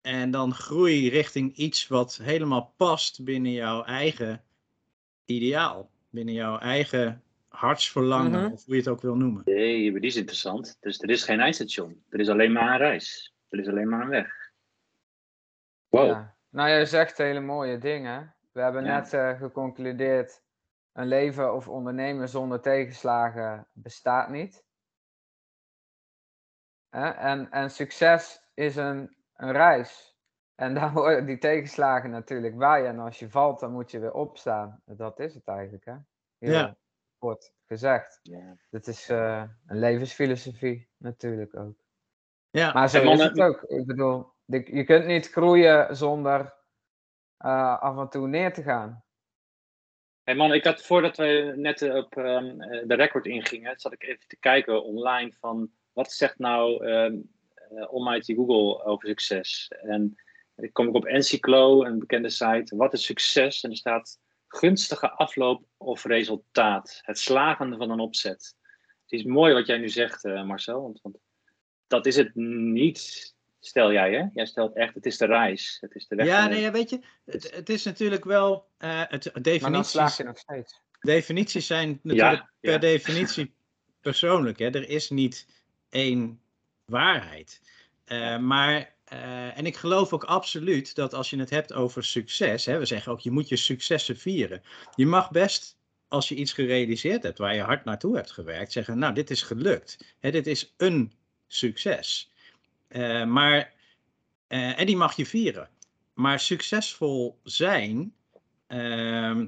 En 0.00 0.30
dan 0.30 0.54
groei 0.54 1.08
richting 1.08 1.56
iets 1.56 1.88
wat 1.88 2.18
helemaal 2.22 2.74
past 2.76 3.24
binnen 3.24 3.52
jouw 3.52 3.84
eigen 3.84 4.44
ideaal. 5.24 5.90
Binnen 6.10 6.34
jouw 6.34 6.58
eigen 6.58 7.22
hartsverlangen, 7.48 8.42
mhm. 8.42 8.52
of 8.52 8.64
hoe 8.64 8.74
je 8.74 8.80
het 8.80 8.90
ook 8.90 9.00
wil 9.00 9.14
noemen. 9.14 9.42
Nee, 9.44 9.90
maar 9.90 10.00
die 10.00 10.10
is 10.10 10.16
interessant. 10.16 10.76
Dus 10.80 11.00
er 11.00 11.10
is 11.10 11.22
geen 11.22 11.40
eindstation. 11.40 12.02
Er 12.08 12.20
is 12.20 12.28
alleen 12.28 12.52
maar 12.52 12.72
een 12.72 12.78
reis. 12.78 13.34
Er 13.48 13.58
is 13.58 13.68
alleen 13.68 13.88
maar 13.88 14.00
een 14.00 14.08
weg. 14.08 14.52
Wow. 15.88 16.06
Ja. 16.06 16.36
Nou, 16.48 16.68
je 16.68 16.86
zegt 16.86 17.18
hele 17.18 17.40
mooie 17.40 17.78
dingen. 17.78 18.34
We 18.52 18.60
hebben 18.60 18.82
net 18.82 19.12
uh, 19.12 19.38
geconcludeerd, 19.38 20.42
een 20.92 21.06
leven 21.06 21.54
of 21.54 21.68
ondernemen 21.68 22.28
zonder 22.28 22.60
tegenslagen 22.60 23.68
bestaat 23.72 24.28
niet. 24.28 24.64
En, 26.88 27.50
en 27.50 27.70
succes 27.70 28.50
is 28.54 28.76
een, 28.76 29.16
een 29.34 29.52
reis. 29.52 30.16
En 30.54 30.74
daar 30.78 30.92
worden 30.92 31.26
die 31.26 31.38
tegenslagen 31.38 32.10
natuurlijk 32.10 32.58
bij. 32.58 32.86
En 32.86 32.98
als 32.98 33.18
je 33.18 33.30
valt, 33.30 33.60
dan 33.60 33.72
moet 33.72 33.90
je 33.90 33.98
weer 33.98 34.14
opstaan. 34.14 34.82
Dat 34.84 35.18
is 35.18 35.34
het 35.34 35.46
eigenlijk, 35.46 35.84
hè? 35.84 35.96
ja 36.38 36.76
wordt 37.18 37.54
gezegd. 37.66 38.18
Ja. 38.22 38.56
Dat 38.70 38.86
is 38.86 39.10
uh, 39.10 39.44
een 39.66 39.78
levensfilosofie 39.78 40.88
natuurlijk 40.96 41.56
ook. 41.56 41.84
Ja. 42.56 42.72
Maar 42.72 42.90
zo 42.90 43.10
is 43.10 43.22
het 43.22 43.40
ook. 43.40 43.62
Ik 43.62 43.86
bedoel, 43.86 44.26
je 44.46 44.84
kunt 44.84 45.06
niet 45.06 45.30
groeien 45.30 45.96
zonder 45.96 46.54
uh, 47.44 47.80
af 47.80 47.98
en 47.98 48.08
toe 48.08 48.28
neer 48.28 48.52
te 48.52 48.62
gaan. 48.62 49.04
Hey 50.22 50.34
man, 50.34 50.52
ik 50.52 50.64
had 50.64 50.82
voordat 50.82 51.16
we 51.16 51.52
net 51.56 51.82
op 51.82 52.16
um, 52.16 52.58
de 52.58 52.94
record 52.94 53.26
ingingen, 53.26 53.80
zat 53.80 53.92
ik 53.92 54.02
even 54.02 54.28
te 54.28 54.36
kijken 54.38 54.84
online 54.84 55.32
van 55.32 55.70
wat 55.92 56.12
zegt 56.12 56.38
nou 56.38 56.86
um, 56.86 57.30
uh, 57.72 57.86
Almighty 57.86 58.34
Google 58.34 58.84
over 58.84 59.08
succes? 59.08 59.72
En 59.82 60.14
dan 60.54 60.72
kom 60.72 60.88
ik 60.88 60.94
op 60.94 61.04
Encyclo, 61.04 61.84
een 61.84 61.98
bekende 61.98 62.30
site. 62.30 62.76
Wat 62.76 62.92
is 62.92 63.04
succes? 63.04 63.62
En 63.62 63.70
er 63.70 63.76
staat 63.76 64.18
gunstige 64.48 65.10
afloop 65.10 65.64
of 65.76 66.04
resultaat. 66.04 66.98
Het 67.02 67.18
slagen 67.18 67.76
van 67.76 67.90
een 67.90 68.00
opzet. 68.00 68.56
Het 69.02 69.12
is 69.12 69.24
mooi 69.24 69.54
wat 69.54 69.66
jij 69.66 69.78
nu 69.78 69.88
zegt, 69.88 70.24
uh, 70.24 70.44
Marcel. 70.44 70.82
Want, 70.82 71.00
want, 71.02 71.18
dat 71.86 72.06
is 72.06 72.16
het 72.16 72.34
niet. 72.34 73.34
Stel 73.60 73.92
jij, 73.92 74.12
hè? 74.12 74.24
Jij 74.34 74.46
stelt 74.46 74.76
echt, 74.76 74.94
het 74.94 75.06
is 75.06 75.18
de 75.18 75.26
reis. 75.26 75.76
Het 75.80 75.94
is 75.94 76.06
de 76.08 76.16
weg. 76.16 76.26
Ja, 76.26 76.46
nee, 76.46 76.70
weet 76.70 76.90
je, 76.90 77.00
het, 77.24 77.54
het 77.54 77.68
is 77.68 77.84
natuurlijk 77.84 78.24
wel. 78.24 78.68
Uh, 78.78 79.02
het, 79.08 79.22
definities, 79.22 79.62
maar 79.62 79.72
dan 79.72 79.84
slaag 79.84 80.16
je 80.16 80.24
nog 80.24 80.38
steeds. 80.38 80.80
Definities 81.00 81.66
zijn 81.66 82.00
natuurlijk 82.02 82.52
per 82.60 82.80
definitie 82.80 83.54
persoonlijk. 84.00 84.58
Hè? 84.58 84.66
Er 84.66 84.88
is 84.88 85.10
niet 85.10 85.46
één 85.88 86.40
waarheid. 86.84 87.60
Uh, 88.06 88.38
maar 88.38 88.94
uh, 89.12 89.58
en 89.58 89.66
ik 89.66 89.76
geloof 89.76 90.12
ook 90.12 90.24
absoluut 90.24 90.94
dat 90.94 91.14
als 91.14 91.30
je 91.30 91.38
het 91.38 91.50
hebt 91.50 91.72
over 91.72 92.04
succes, 92.04 92.64
hè, 92.64 92.78
we 92.78 92.86
zeggen 92.86 93.12
ook 93.12 93.20
je 93.20 93.30
moet 93.30 93.48
je 93.48 93.56
successen 93.56 94.16
vieren. 94.16 94.62
Je 94.94 95.06
mag 95.06 95.30
best, 95.30 95.78
als 96.08 96.28
je 96.28 96.34
iets 96.34 96.52
gerealiseerd 96.52 97.22
hebt 97.22 97.38
waar 97.38 97.54
je 97.54 97.62
hard 97.62 97.84
naartoe 97.84 98.16
hebt 98.16 98.30
gewerkt, 98.30 98.72
zeggen, 98.72 98.98
nou 98.98 99.14
dit 99.14 99.30
is 99.30 99.42
gelukt. 99.42 100.14
Hè, 100.18 100.30
dit 100.30 100.46
is 100.46 100.74
een 100.76 101.12
succes. 101.46 102.32
Uh, 102.88 103.24
maar, 103.24 103.74
en 104.48 104.86
die 104.86 104.96
mag 104.96 105.16
je 105.16 105.26
vieren. 105.26 105.68
Maar 106.14 106.40
succesvol 106.40 107.40
zijn 107.42 108.14
ehm, 108.66 109.46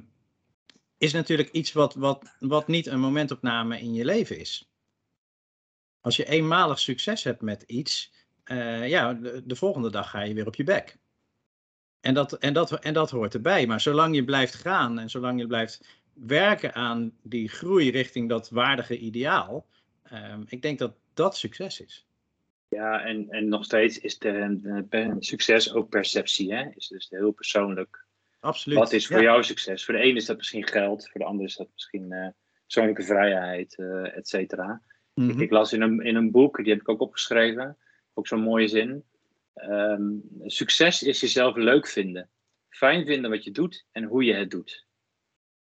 is 0.97 1.13
natuurlijk 1.13 1.51
iets 1.51 1.71
wat, 1.71 1.95
wat, 1.95 2.35
wat 2.39 2.67
niet 2.67 2.85
een 2.85 2.99
momentopname 2.99 3.79
in 3.79 3.93
je 3.93 4.05
leven 4.05 4.39
is. 4.39 4.71
Als 6.01 6.15
je 6.15 6.25
eenmalig 6.25 6.79
succes 6.79 7.23
hebt 7.23 7.41
met 7.41 7.61
iets, 7.61 8.11
uh, 8.45 8.87
ja, 8.87 9.13
de, 9.13 9.41
de, 9.45 9.55
volgende 9.55 9.91
dag 9.91 10.09
ga 10.09 10.21
je 10.21 10.33
weer 10.33 10.47
op 10.47 10.55
je 10.55 10.63
bek. 10.63 10.97
En 11.99 12.13
dat, 12.13 12.33
en, 12.33 12.53
dat, 12.53 12.71
en 12.71 12.93
dat 12.93 13.09
hoort 13.09 13.33
erbij. 13.33 13.67
Maar 13.67 13.81
zolang 13.81 14.15
je 14.15 14.23
blijft 14.23 14.55
gaan 14.55 14.99
en 14.99 15.09
zolang 15.09 15.39
je 15.39 15.47
blijft 15.47 15.99
werken 16.13 16.73
aan 16.73 17.17
die 17.23 17.49
groei 17.49 17.91
richting 17.91 18.29
dat 18.29 18.49
waardige 18.49 18.97
ideaal, 18.97 19.67
um, 20.13 20.45
ik 20.47 20.61
denk 20.61 20.79
dat 20.79 20.93
dat 21.19 21.37
succes 21.37 21.81
is. 21.81 22.05
Ja, 22.67 23.05
en, 23.05 23.29
en 23.29 23.47
nog 23.47 23.63
steeds 23.63 23.99
is 23.99 24.17
de, 24.17 24.59
de, 24.61 24.85
de 24.89 25.15
succes 25.19 25.73
ook 25.73 25.89
perceptie. 25.89 26.53
Hè? 26.53 26.69
Is 26.75 26.87
dus 26.87 27.09
heel 27.09 27.31
persoonlijk. 27.31 28.05
absoluut. 28.39 28.77
Wat 28.77 28.93
is 28.93 29.07
voor 29.07 29.21
jou 29.21 29.43
succes? 29.43 29.85
Voor 29.85 29.93
de 29.93 29.99
ene 29.99 30.17
is 30.17 30.25
dat 30.25 30.37
misschien 30.37 30.67
geld, 30.67 31.09
voor 31.09 31.19
de 31.19 31.25
ander 31.25 31.45
is 31.45 31.55
dat 31.55 31.69
misschien 31.73 32.11
uh, 32.11 32.27
persoonlijke 32.63 33.03
vrijheid, 33.03 33.77
uh, 33.77 34.17
et 34.17 34.27
cetera. 34.27 34.81
ik, 35.13 35.23
mhm. 35.23 35.41
ik, 35.41 35.51
las 35.51 35.73
in 35.73 35.81
een, 35.81 36.01
in 36.01 36.15
een 36.15 36.31
boek, 36.31 36.57
die 36.57 36.71
heb 36.71 36.81
ik 36.81 36.89
ook 36.89 37.01
opgeschreven, 37.01 37.77
ook 38.13 38.27
zo'n 38.27 38.41
mooie 38.41 38.67
zin. 38.67 39.03
Um, 39.69 40.23
succes 40.45 41.03
is 41.03 41.19
jezelf 41.19 41.55
leuk 41.55 41.87
vinden. 41.87 42.29
Fijn 42.69 43.05
vinden 43.05 43.29
wat 43.29 43.43
je 43.43 43.51
doet 43.51 43.85
en 43.91 44.03
hoe 44.03 44.23
je 44.23 44.33
het 44.33 44.51
doet. 44.51 44.87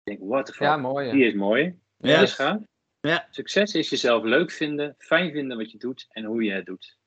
Ik 0.05 0.17
denk, 0.17 0.31
what 0.31 0.47
the 0.47 0.53
fuck, 0.53 0.67
ja, 0.67 0.77
mooi, 0.77 1.11
die 1.11 1.25
is 1.25 1.35
mooi. 1.35 1.79
Ja. 1.97 2.21
Is 2.21 2.33
gaaf. 2.33 2.61
Ja. 3.01 3.27
Succes 3.31 3.75
is 3.75 3.91
jezelf 3.91 4.23
leuk 4.23 4.51
vinden, 4.51 4.95
fijn 4.99 5.33
vinden 5.33 5.57
wat 5.57 5.71
je 5.71 5.79
doet 5.79 6.07
en 6.11 6.25
hoe 6.25 6.43
je 6.43 6.53
het 6.53 6.67
doet. 6.67 6.99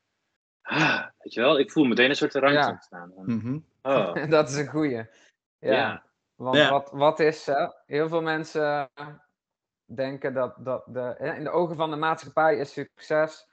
Ah, 0.61 1.05
weet 1.17 1.33
je 1.33 1.41
wel, 1.41 1.59
ik 1.59 1.71
voel 1.71 1.85
meteen 1.85 2.09
een 2.09 2.15
soort 2.15 2.33
ruimte 2.33 2.59
ja. 2.59 2.69
ontstaan. 2.69 3.13
Mm 3.15 3.65
oh. 3.81 4.29
dat 4.29 4.49
is 4.49 4.55
een 4.55 4.67
goeie. 4.67 5.05
Ja. 5.59 6.03
Want 6.35 6.69
Wat, 6.69 6.91
wat 6.91 7.19
is, 7.19 7.49
heel 7.85 8.07
veel 8.07 8.21
mensen 8.21 8.89
denken 9.85 10.33
dat, 10.33 10.55
dat 10.57 10.83
de, 10.87 11.33
in 11.37 11.43
de 11.43 11.49
ogen 11.49 11.75
van 11.75 11.89
de 11.89 11.95
maatschappij 11.95 12.57
is 12.57 12.73
succes 12.73 13.47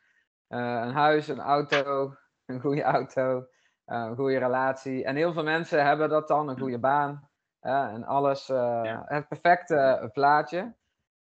uh, 0.49 0.59
een 0.59 0.93
huis, 0.93 1.29
een 1.29 1.41
auto, 1.41 2.15
een 2.47 2.61
goede 2.61 2.83
auto, 2.83 3.39
uh, 3.39 3.47
een 3.87 4.17
goede 4.17 4.39
relatie. 4.39 5.05
En 5.05 5.17
heel 5.17 5.33
veel 5.33 5.43
mensen 5.43 5.85
hebben 5.85 6.09
dat 6.09 6.29
dan, 6.29 6.49
een 6.49 6.59
goede 6.59 6.79
baan 6.79 7.29
en 7.61 8.05
alles, 8.05 8.49
uh, 8.49 9.01
het 9.05 9.29
perfecte 9.29 10.11
plaatje. 10.13 10.75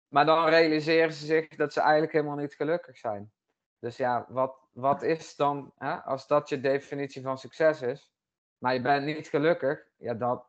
Maar 0.09 0.25
dan 0.25 0.47
realiseren 0.47 1.13
ze 1.13 1.25
zich 1.25 1.47
dat 1.47 1.73
ze 1.73 1.81
eigenlijk 1.81 2.11
helemaal 2.11 2.35
niet 2.35 2.53
gelukkig 2.53 2.97
zijn. 2.97 3.31
Dus 3.79 3.97
ja, 3.97 4.25
wat, 4.29 4.57
wat 4.71 5.01
is 5.01 5.35
dan, 5.35 5.71
hè, 5.77 5.95
als 6.03 6.27
dat 6.27 6.49
je 6.49 6.59
definitie 6.59 7.21
van 7.21 7.37
succes 7.37 7.81
is, 7.81 8.11
maar 8.57 8.73
je 8.73 8.81
bent 8.81 9.05
niet 9.05 9.27
gelukkig, 9.27 9.87
ja, 9.97 10.13
dat, 10.13 10.45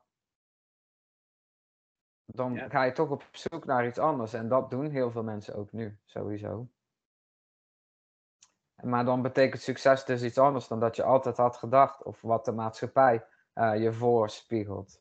dan 2.25 2.71
ga 2.71 2.83
je 2.83 2.93
toch 2.93 3.11
op 3.11 3.25
zoek 3.33 3.65
naar 3.65 3.87
iets 3.87 3.99
anders. 3.99 4.33
En 4.33 4.49
dat 4.49 4.71
doen 4.71 4.91
heel 4.91 5.11
veel 5.11 5.23
mensen 5.23 5.55
ook 5.55 5.73
nu, 5.73 5.99
sowieso. 6.05 6.69
Maar 8.83 9.05
dan 9.05 9.23
betekent 9.23 9.63
succes 9.63 10.05
dus 10.05 10.23
iets 10.23 10.39
anders 10.39 10.69
dan 10.69 10.81
dat 10.81 10.97
je 10.97 11.03
altijd 11.03 11.37
had 11.37 11.57
gedacht, 11.57 12.03
of 12.03 12.21
wat 12.21 12.45
de 12.45 12.53
maatschappij 12.53 13.27
uh, 13.55 13.83
je 13.83 13.93
voorspiegelt. 13.93 15.01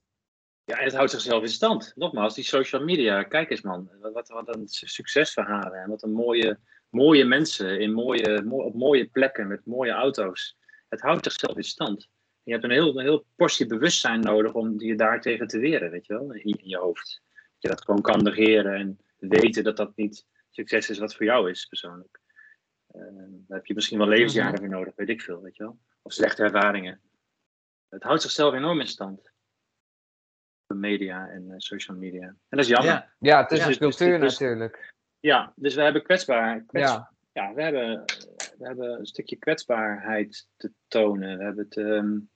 Ja, 0.69 0.77
en 0.77 0.85
het 0.85 0.95
houdt 0.95 1.11
zichzelf 1.11 1.41
in 1.41 1.49
stand. 1.49 1.93
Nogmaals, 1.95 2.35
die 2.35 2.43
social 2.43 2.83
media, 2.83 3.23
kijk 3.23 3.49
eens 3.49 3.61
man, 3.61 3.89
wat, 4.01 4.27
wat 4.27 4.55
een 4.55 4.67
succesverhalen 4.67 5.81
en 5.81 5.89
wat 5.89 6.03
een 6.03 6.11
mooie, 6.11 6.59
mooie 6.89 7.25
mensen 7.25 7.79
in 7.79 7.93
mooie, 7.93 8.45
op 8.49 8.73
mooie 8.73 9.05
plekken 9.05 9.47
met 9.47 9.65
mooie 9.65 9.91
auto's. 9.91 10.57
Het 10.89 11.01
houdt 11.01 11.23
zichzelf 11.23 11.55
in 11.55 11.63
stand. 11.63 12.09
Je 12.43 12.51
hebt 12.51 12.63
een 12.63 12.71
heel, 12.71 12.99
een 12.99 13.05
heel 13.05 13.25
portie 13.35 13.65
bewustzijn 13.65 14.19
nodig 14.19 14.53
om 14.53 14.79
je 14.81 14.95
daartegen 14.95 15.47
te 15.47 15.59
weren, 15.59 15.91
weet 15.91 16.05
je 16.05 16.13
wel, 16.13 16.33
in, 16.33 16.59
je 16.63 16.77
hoofd. 16.77 17.21
Dat 17.23 17.61
je 17.61 17.67
dat 17.67 17.83
gewoon 17.83 18.01
kan 18.01 18.23
negeren 18.23 18.73
en 18.73 18.99
weten 19.17 19.63
dat 19.63 19.77
dat 19.77 19.95
niet 19.95 20.25
succes 20.49 20.89
is 20.89 20.97
wat 20.97 21.15
voor 21.15 21.25
jou 21.25 21.49
is, 21.49 21.65
persoonlijk. 21.65 22.19
Uh, 22.95 23.01
daar 23.47 23.57
heb 23.57 23.65
je 23.65 23.73
misschien 23.73 23.97
wel 23.97 24.07
levensjaren 24.07 24.51
mhm. 24.51 24.59
voor 24.59 24.69
nodig, 24.69 24.95
weet 24.95 25.09
ik 25.09 25.21
veel, 25.21 25.41
weet 25.41 25.55
je 25.55 25.63
wel. 25.63 25.79
Of 26.01 26.13
slechte 26.13 26.43
ervaringen. 26.43 27.01
Het 27.89 28.03
houdt 28.03 28.21
zichzelf 28.21 28.53
enorm 28.53 28.79
in 28.79 28.87
stand 28.87 29.31
media 30.75 31.27
en 31.27 31.47
uh, 31.47 31.53
social 31.57 31.97
media. 31.97 32.23
En 32.27 32.37
dat 32.49 32.59
is 32.59 32.67
jammer. 32.67 32.91
Ja, 32.91 33.13
ja 33.19 33.41
het 33.41 33.51
is 33.51 33.65
dus, 33.65 33.77
cultuur 33.77 34.19
dus, 34.19 34.31
natuurlijk. 34.39 34.93
Ja, 35.19 35.53
dus 35.55 35.75
we 35.75 35.81
hebben 35.81 36.03
kwetsbaar. 36.03 36.61
Kwets, 36.61 36.91
ja. 36.91 37.11
ja, 37.31 37.53
we, 37.53 37.61
hebben, 37.61 38.03
we 38.57 38.67
hebben 38.67 38.99
een 38.99 39.05
stukje 39.05 39.35
kwetsbaarheid 39.35 40.47
te 40.57 40.71
tonen. 40.87 41.37
We 41.37 41.43
hebben 41.43 41.65
het 41.65 41.75
um, 41.77 42.29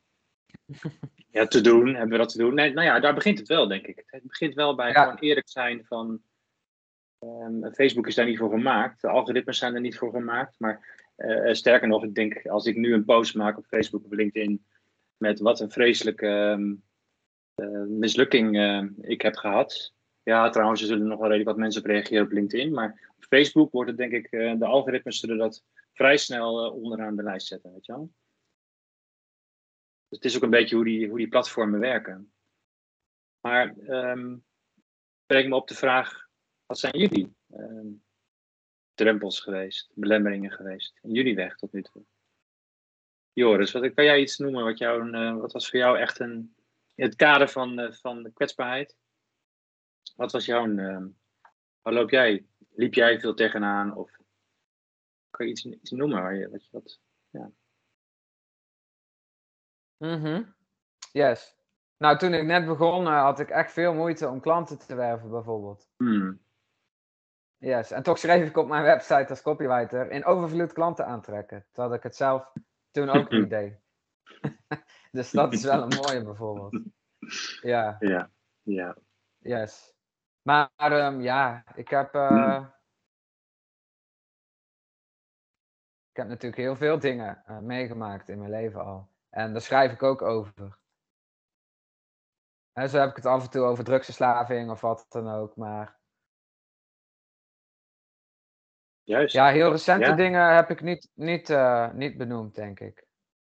ja, 1.37 1.45
te 1.45 1.61
doen. 1.61 1.87
Hebben 1.87 2.09
we 2.09 2.17
dat 2.17 2.29
te 2.29 2.37
doen? 2.37 2.53
Nee, 2.53 2.73
nou 2.73 2.87
ja, 2.87 2.99
daar 2.99 3.13
begint 3.13 3.39
het 3.39 3.47
wel, 3.47 3.67
denk 3.67 3.87
ik. 3.87 4.03
Het 4.05 4.23
begint 4.23 4.53
wel 4.53 4.75
bij 4.75 4.93
gewoon 4.93 5.17
eerlijk 5.17 5.49
zijn 5.49 5.85
van. 5.85 6.21
Um, 7.19 7.73
Facebook 7.73 8.07
is 8.07 8.15
daar 8.15 8.25
niet 8.25 8.37
voor 8.37 8.49
gemaakt. 8.49 9.01
De 9.01 9.07
algoritmes 9.07 9.57
zijn 9.57 9.75
er 9.75 9.81
niet 9.81 9.97
voor 9.97 10.11
gemaakt. 10.11 10.59
Maar 10.59 11.03
uh, 11.17 11.53
sterker 11.53 11.87
nog, 11.87 12.03
ik 12.03 12.15
denk 12.15 12.47
als 12.47 12.65
ik 12.65 12.75
nu 12.75 12.93
een 12.93 13.05
post 13.05 13.35
maak 13.35 13.57
op 13.57 13.65
Facebook 13.65 14.05
of 14.05 14.11
LinkedIn. 14.11 14.65
met 15.17 15.39
wat 15.39 15.59
een 15.59 15.71
vreselijke. 15.71 16.27
Um, 16.27 16.69
uh, 16.69 16.75
mislukking 17.87 18.55
uh, 18.55 18.83
ik 19.01 19.21
heb 19.21 19.35
gehad. 19.35 19.93
Ja, 20.23 20.49
trouwens, 20.49 20.81
er 20.81 20.87
zullen 20.87 21.07
nog 21.07 21.19
wel 21.19 21.27
redelijk 21.27 21.49
wat 21.49 21.59
mensen 21.59 21.81
op 21.81 21.87
reageren 21.87 22.25
op 22.25 22.31
LinkedIn. 22.31 22.73
Maar 22.73 23.11
op 23.17 23.23
Facebook 23.23 23.71
wordt 23.71 23.89
het 23.89 23.97
denk 23.97 24.11
ik, 24.11 24.31
uh, 24.31 24.59
de 24.59 24.65
algoritmes 24.65 25.19
zullen 25.19 25.37
dat 25.37 25.63
vrij 25.93 26.17
snel 26.17 26.71
onderaan 26.71 27.15
de 27.15 27.23
lijst 27.23 27.47
zetten, 27.47 27.73
weet 27.73 27.85
je 27.85 27.91
wel. 27.91 28.11
Dus 30.07 30.17
het 30.21 30.25
is 30.25 30.35
ook 30.35 30.43
een 30.43 30.49
beetje 30.49 30.75
hoe 30.75 30.85
die, 30.85 31.07
hoe 31.07 31.17
die 31.17 31.27
platformen 31.27 31.79
werken. 31.79 32.33
Maar 33.39 33.75
um, 33.77 34.45
breng 35.25 35.49
me 35.49 35.55
op 35.55 35.67
de 35.67 35.75
vraag, 35.75 36.27
wat 36.65 36.79
zijn 36.79 36.97
jullie 36.97 37.35
um, 37.53 38.03
drempels 38.93 39.39
geweest, 39.39 39.91
belemmeringen 39.93 40.51
geweest 40.51 40.99
in 41.01 41.11
jullie 41.11 41.35
weg 41.35 41.55
tot 41.55 41.71
nu 41.71 41.81
toe? 41.81 42.03
Joris, 43.33 43.71
wat, 43.71 43.93
kan 43.93 44.05
jij 44.05 44.21
iets 44.21 44.37
noemen 44.37 44.63
wat, 44.63 44.77
jou, 44.77 45.11
wat 45.37 45.51
was 45.51 45.69
voor 45.69 45.79
jou 45.79 45.97
echt 45.97 46.19
een 46.19 46.55
in 46.95 47.05
het 47.05 47.15
kader 47.15 47.49
van, 47.49 47.79
uh, 47.79 47.91
van 47.91 48.23
de 48.23 48.31
kwetsbaarheid, 48.31 48.97
wat 50.15 50.31
was 50.31 50.45
jouw, 50.45 50.67
uh, 50.67 51.05
waar 51.81 51.93
loop 51.93 52.09
jij? 52.09 52.45
Liep 52.75 52.93
jij 52.93 53.19
veel 53.19 53.33
tegenaan? 53.33 53.95
Of 53.95 54.11
kan 55.29 55.45
je 55.45 55.51
iets, 55.51 55.65
iets 55.65 55.91
noemen 55.91 56.21
waar 56.21 56.35
je, 56.35 56.49
wat 56.49 56.63
je 56.65 56.69
wat, 56.71 56.99
ja. 57.29 57.51
Mm 59.97 60.55
Yes. 61.11 61.55
Nou, 61.97 62.17
toen 62.17 62.33
ik 62.33 62.43
net 62.43 62.65
begon, 62.65 63.05
uh, 63.05 63.21
had 63.21 63.39
ik 63.39 63.49
echt 63.49 63.71
veel 63.71 63.93
moeite 63.93 64.29
om 64.29 64.39
klanten 64.39 64.77
te 64.77 64.95
werven, 64.95 65.29
bijvoorbeeld. 65.29 65.89
Hmm. 65.97 66.41
Yes, 67.57 67.91
en 67.91 68.03
toch 68.03 68.17
schreef 68.17 68.47
ik 68.47 68.57
op 68.57 68.67
mijn 68.67 68.83
website 68.83 69.29
als 69.29 69.41
copywriter 69.41 70.11
in 70.11 70.25
overvloed 70.25 70.73
klanten 70.73 71.05
aantrekken. 71.05 71.65
Terwijl 71.71 71.93
ik 71.93 72.03
het 72.03 72.15
zelf 72.15 72.53
toen 72.91 73.09
ook 73.09 73.29
niet 73.39 73.49
deed. 73.49 73.79
Dus 75.13 75.31
dat 75.41 75.53
is 75.53 75.63
wel 75.63 75.81
een 75.81 76.01
mooie 76.01 76.23
bijvoorbeeld. 76.23 76.81
Ja. 77.61 77.95
Ja, 77.99 78.31
ja. 78.61 78.97
Yes. 79.37 79.93
Maar 80.41 80.69
um, 80.91 81.21
ja, 81.21 81.63
ik 81.75 81.87
heb. 81.87 82.15
Uh, 82.15 82.65
Ik 86.13 86.19
heb 86.19 86.27
natuurlijk 86.27 86.61
heel 86.61 86.75
veel 86.75 86.99
dingen 86.99 87.43
uh, 87.47 87.59
meegemaakt 87.59 88.29
in 88.29 88.37
mijn 88.37 88.51
leven 88.51 88.85
al. 88.85 89.09
En 89.29 89.51
daar 89.51 89.61
schrijf 89.61 89.91
ik 89.91 90.03
ook 90.03 90.21
over. 90.21 90.79
En 92.71 92.89
zo 92.89 92.99
heb 92.99 93.09
ik 93.09 93.15
het 93.15 93.25
af 93.25 93.43
en 93.43 93.49
toe 93.49 93.61
over 93.61 93.83
drugsverslaving 93.83 94.71
of 94.71 94.81
wat 94.81 95.05
dan 95.09 95.27
ook. 95.27 95.55
Maar. 95.55 95.99
Juist. 99.03 99.33
Ja, 99.33 99.49
heel 99.49 99.71
recente 99.71 100.15
dingen 100.15 100.55
heb 100.55 100.69
ik 100.69 100.81
niet, 100.81 101.09
niet, 101.13 101.49
uh, 101.49 101.91
niet 101.93 102.17
benoemd, 102.17 102.55
denk 102.55 102.79
ik. 102.79 103.05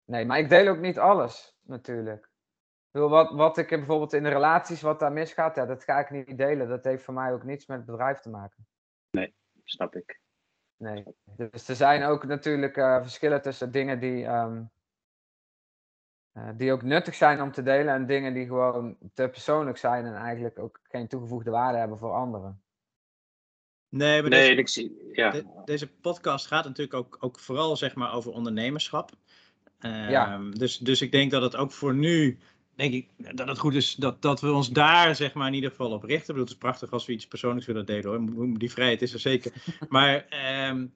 Nee, 0.05 0.25
maar 0.25 0.39
ik 0.39 0.49
deel 0.49 0.67
ook 0.67 0.79
niet 0.79 0.99
alles, 0.99 1.57
natuurlijk. 1.61 2.29
Wat, 2.91 3.31
wat 3.31 3.57
ik 3.57 3.69
bijvoorbeeld 3.69 4.13
in 4.13 4.23
de 4.23 4.29
relaties, 4.29 4.81
wat 4.81 4.99
daar 4.99 5.11
misgaat, 5.11 5.55
ja, 5.55 5.65
dat 5.65 5.83
ga 5.83 5.99
ik 5.99 6.09
niet 6.09 6.37
delen. 6.37 6.67
Dat 6.67 6.83
heeft 6.83 7.03
voor 7.03 7.13
mij 7.13 7.33
ook 7.33 7.43
niets 7.43 7.65
met 7.65 7.77
het 7.77 7.85
bedrijf 7.85 8.19
te 8.19 8.29
maken. 8.29 8.67
Nee, 9.09 9.33
snap 9.63 9.95
ik. 9.95 10.19
Nee. 10.77 11.03
Dus 11.25 11.67
er 11.67 11.75
zijn 11.75 12.03
ook 12.03 12.25
natuurlijk 12.25 12.77
uh, 12.77 13.01
verschillen 13.01 13.41
tussen 13.41 13.71
dingen 13.71 13.99
die, 13.99 14.25
um, 14.25 14.71
uh, 16.33 16.49
die 16.55 16.71
ook 16.71 16.83
nuttig 16.83 17.15
zijn 17.15 17.41
om 17.41 17.51
te 17.51 17.63
delen 17.63 17.93
en 17.93 18.05
dingen 18.05 18.33
die 18.33 18.45
gewoon 18.45 18.97
te 19.13 19.29
persoonlijk 19.29 19.77
zijn 19.77 20.05
en 20.05 20.15
eigenlijk 20.15 20.59
ook 20.59 20.79
geen 20.83 21.07
toegevoegde 21.07 21.51
waarde 21.51 21.77
hebben 21.77 21.97
voor 21.97 22.13
anderen. 22.13 22.63
Nee, 23.89 24.21
maar 24.21 24.29
nee, 24.29 24.47
deze, 24.47 24.59
ik 24.59 24.67
zie, 24.67 25.09
ja. 25.11 25.41
deze 25.65 25.95
podcast 25.95 26.47
gaat 26.47 26.65
natuurlijk 26.65 26.93
ook, 26.93 27.17
ook 27.19 27.39
vooral 27.39 27.77
zeg 27.77 27.95
maar, 27.95 28.13
over 28.13 28.31
ondernemerschap 28.31 29.11
ja. 29.89 30.33
Ehm, 30.33 30.51
dus, 30.51 30.77
dus 30.77 31.01
ik 31.01 31.11
denk 31.11 31.31
dat 31.31 31.41
het 31.41 31.55
ook 31.55 31.71
voor 31.71 31.95
nu, 31.95 32.37
denk 32.75 32.93
ik, 32.93 33.09
dat 33.17 33.47
het 33.47 33.57
goed 33.57 33.73
is 33.73 33.95
dat, 33.95 34.21
dat 34.21 34.41
we 34.41 34.51
ons 34.51 34.69
daar 34.69 35.15
zeg 35.15 35.33
maar 35.33 35.47
in 35.47 35.53
ieder 35.53 35.69
geval 35.69 35.91
op 35.91 36.03
richten. 36.03 36.19
Ik 36.19 36.25
bedoel, 36.25 36.43
het 36.43 36.53
is 36.53 36.57
prachtig 36.57 36.91
als 36.91 37.05
we 37.05 37.13
iets 37.13 37.27
persoonlijks 37.27 37.67
willen 37.67 37.85
delen 37.85 38.33
hoor. 38.33 38.57
Die 38.57 38.71
vrijheid 38.71 39.01
is 39.01 39.13
er 39.13 39.19
zeker. 39.19 39.51
maar 39.89 40.25
um, 40.69 40.93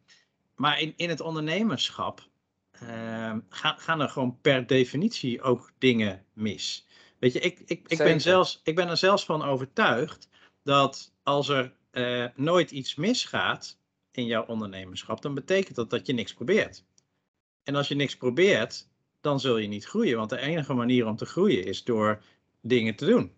maar 0.60 0.82
in, 0.82 0.94
in 0.96 1.10
het 1.10 1.22
ondernemerschap 1.22 2.28
um, 2.84 3.46
gaan, 3.50 3.80
gaan 3.80 4.02
er 4.02 4.10
gewoon 4.10 4.38
per 4.42 4.68
definitie 4.68 5.42
ook 5.42 5.72
dingen 5.78 6.26
mis. 6.34 6.88
Weet 7.20 7.34
je, 7.34 7.40
ik, 7.40 7.60
ik, 7.66 7.88
ik, 7.88 7.98
ben, 7.98 8.22
zelfs, 8.22 8.62
ik 8.64 8.76
ben 8.76 8.88
er 8.88 8.98
zelfs 8.98 9.26
van 9.26 9.44
overtuigd 9.44 10.30
dat 10.64 11.14
als 11.24 11.50
er 11.50 11.74
uh, 11.92 12.26
nooit 12.36 12.72
iets 12.72 12.96
misgaat 12.96 13.78
in 14.12 14.26
jouw 14.26 14.46
ondernemerschap, 14.46 15.22
dan 15.22 15.34
betekent 15.34 15.76
dat 15.76 15.90
dat 15.90 16.08
je 16.08 16.14
niks 16.14 16.34
probeert. 16.34 16.86
En 17.70 17.76
als 17.76 17.88
je 17.88 17.96
niks 17.96 18.18
probeert, 18.18 18.88
dan 19.22 19.40
zul 19.40 19.58
je 19.58 19.68
niet 19.68 19.86
groeien. 19.86 20.18
Want 20.18 20.30
de 20.30 20.40
enige 20.40 20.74
manier 20.74 21.08
om 21.08 21.16
te 21.16 21.26
groeien 21.26 21.66
is 21.66 21.84
door 21.84 22.22
dingen 22.62 22.96
te 22.96 23.06
doen. 23.06 23.32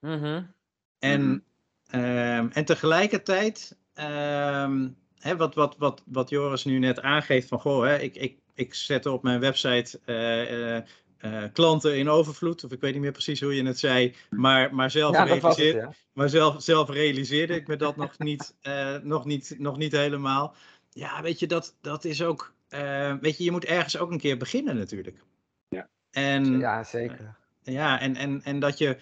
Mm 0.00 0.54
en, 0.98 1.22
mm 1.22 2.50
en 2.52 2.64
tegelijkertijd, 2.64 3.76
um, 3.94 4.96
hè, 5.18 5.36
wat, 5.36 5.54
wat, 5.54 5.76
wat, 5.78 6.02
wat 6.06 6.30
Joris 6.30 6.64
nu 6.64 6.78
net 6.78 7.00
aangeeft 7.00 7.48
van, 7.48 7.60
goh, 7.60 7.84
hè, 7.84 7.98
ik, 7.98 8.16
ik, 8.16 8.38
ik 8.54 8.74
zet 8.74 9.06
op 9.06 9.22
mijn 9.22 9.40
website 9.40 10.00
uh, 10.06 10.52
uh, 10.52 10.82
uh, 11.20 11.44
klanten 11.52 11.98
in 11.98 12.08
overvloed, 12.08 12.64
of 12.64 12.72
ik 12.72 12.80
weet 12.80 12.92
niet 12.92 13.02
meer 13.02 13.12
precies 13.12 13.40
hoe 13.40 13.54
je 13.54 13.64
het 13.66 13.78
zei, 13.78 14.14
maar, 14.30 14.74
maar, 14.74 14.90
zelf, 14.90 15.14
ja, 15.14 15.24
realiseerde, 15.24 15.80
het, 15.80 15.90
ja. 15.90 15.94
maar 16.12 16.28
zelf, 16.28 16.62
zelf 16.62 16.88
realiseerde 16.88 17.54
ik 17.54 17.66
me 17.66 17.76
dat 17.76 17.96
nog 17.96 18.18
niet, 18.18 18.54
nog, 19.02 19.24
niet, 19.24 19.54
nog 19.58 19.76
niet 19.76 19.92
helemaal. 19.92 20.54
Ja, 20.90 21.22
weet 21.22 21.38
je, 21.38 21.46
dat, 21.46 21.76
dat 21.80 22.04
is 22.04 22.22
ook, 22.22 22.54
uh, 22.74 23.14
weet 23.20 23.38
je, 23.38 23.44
je 23.44 23.50
moet 23.50 23.64
ergens 23.64 23.98
ook 23.98 24.10
een 24.10 24.18
keer 24.18 24.36
beginnen 24.36 24.76
natuurlijk. 24.76 25.24
Ja, 25.68 25.88
en, 26.10 26.58
ja 26.58 26.84
zeker. 26.84 27.36
ja, 27.62 28.00
en, 28.00 28.16
en, 28.16 28.42
en 28.42 28.60
dat 28.60 28.78
je 28.78 28.96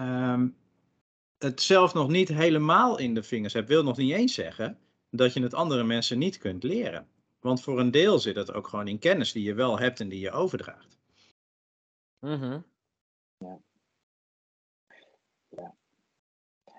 um, 0.00 0.56
het 1.38 1.62
zelf 1.62 1.94
nog 1.94 2.08
niet 2.08 2.28
helemaal 2.28 2.98
in 2.98 3.14
de 3.14 3.22
vingers 3.22 3.52
hebt, 3.52 3.68
wil 3.68 3.82
nog 3.82 3.96
niet 3.96 4.12
eens 4.12 4.34
zeggen 4.34 4.78
dat 5.10 5.32
je 5.32 5.42
het 5.42 5.54
andere 5.54 5.84
mensen 5.84 6.18
niet 6.18 6.38
kunt 6.38 6.62
leren. 6.62 7.08
Want 7.40 7.62
voor 7.62 7.80
een 7.80 7.90
deel 7.90 8.18
zit 8.18 8.36
het 8.36 8.52
ook 8.52 8.68
gewoon 8.68 8.88
in 8.88 8.98
kennis 8.98 9.32
die 9.32 9.42
je 9.42 9.54
wel 9.54 9.78
hebt 9.78 10.00
en 10.00 10.08
die 10.08 10.20
je 10.20 10.30
overdraagt. 10.30 10.98
Mm 12.20 12.64
ja. 13.38 13.58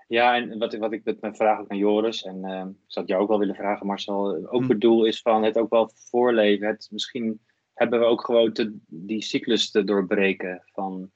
Ja, 0.06 0.34
en 0.34 0.58
wat, 0.58 0.76
wat 0.76 0.92
ik 0.92 1.04
met 1.04 1.20
mijn 1.20 1.36
vraag 1.36 1.60
ook 1.60 1.68
aan 1.68 1.76
Joris, 1.76 2.22
en 2.22 2.44
uh, 2.44 2.64
ik 2.66 2.84
zou 2.86 3.06
jou 3.06 3.22
ook 3.22 3.28
wel 3.28 3.38
willen 3.38 3.54
vragen, 3.54 3.86
Marcel, 3.86 4.46
ook 4.48 4.60
mm. 4.60 4.66
bedoel 4.66 5.04
is 5.04 5.20
van 5.20 5.42
het 5.44 5.58
ook 5.58 5.70
wel 5.70 5.90
voorleven. 5.94 6.66
Het, 6.66 6.88
misschien 6.90 7.40
hebben 7.74 7.98
we 7.98 8.04
ook 8.04 8.24
gewoon 8.24 8.52
te, 8.52 8.76
die 8.86 9.22
cyclus 9.22 9.70
te 9.70 9.84
doorbreken 9.84 10.62
van 10.64 11.10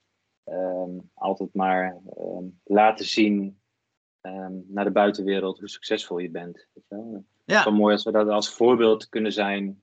um, 0.44 1.10
altijd 1.14 1.54
maar 1.54 2.00
um, 2.18 2.60
laten 2.64 3.04
zien 3.04 3.60
um, 4.22 4.64
naar 4.68 4.84
de 4.84 4.90
buitenwereld 4.90 5.58
hoe 5.58 5.68
succesvol 5.68 6.18
je 6.18 6.30
bent. 6.30 6.68
Weet 6.72 6.84
je 6.88 6.94
wel? 6.94 7.10
Ja. 7.12 7.22
Het 7.44 7.56
is 7.56 7.64
wel 7.64 7.80
mooi 7.80 7.92
als 7.92 8.04
we 8.04 8.12
dat 8.12 8.28
als 8.28 8.54
voorbeeld 8.54 9.08
kunnen 9.08 9.32
zijn 9.32 9.82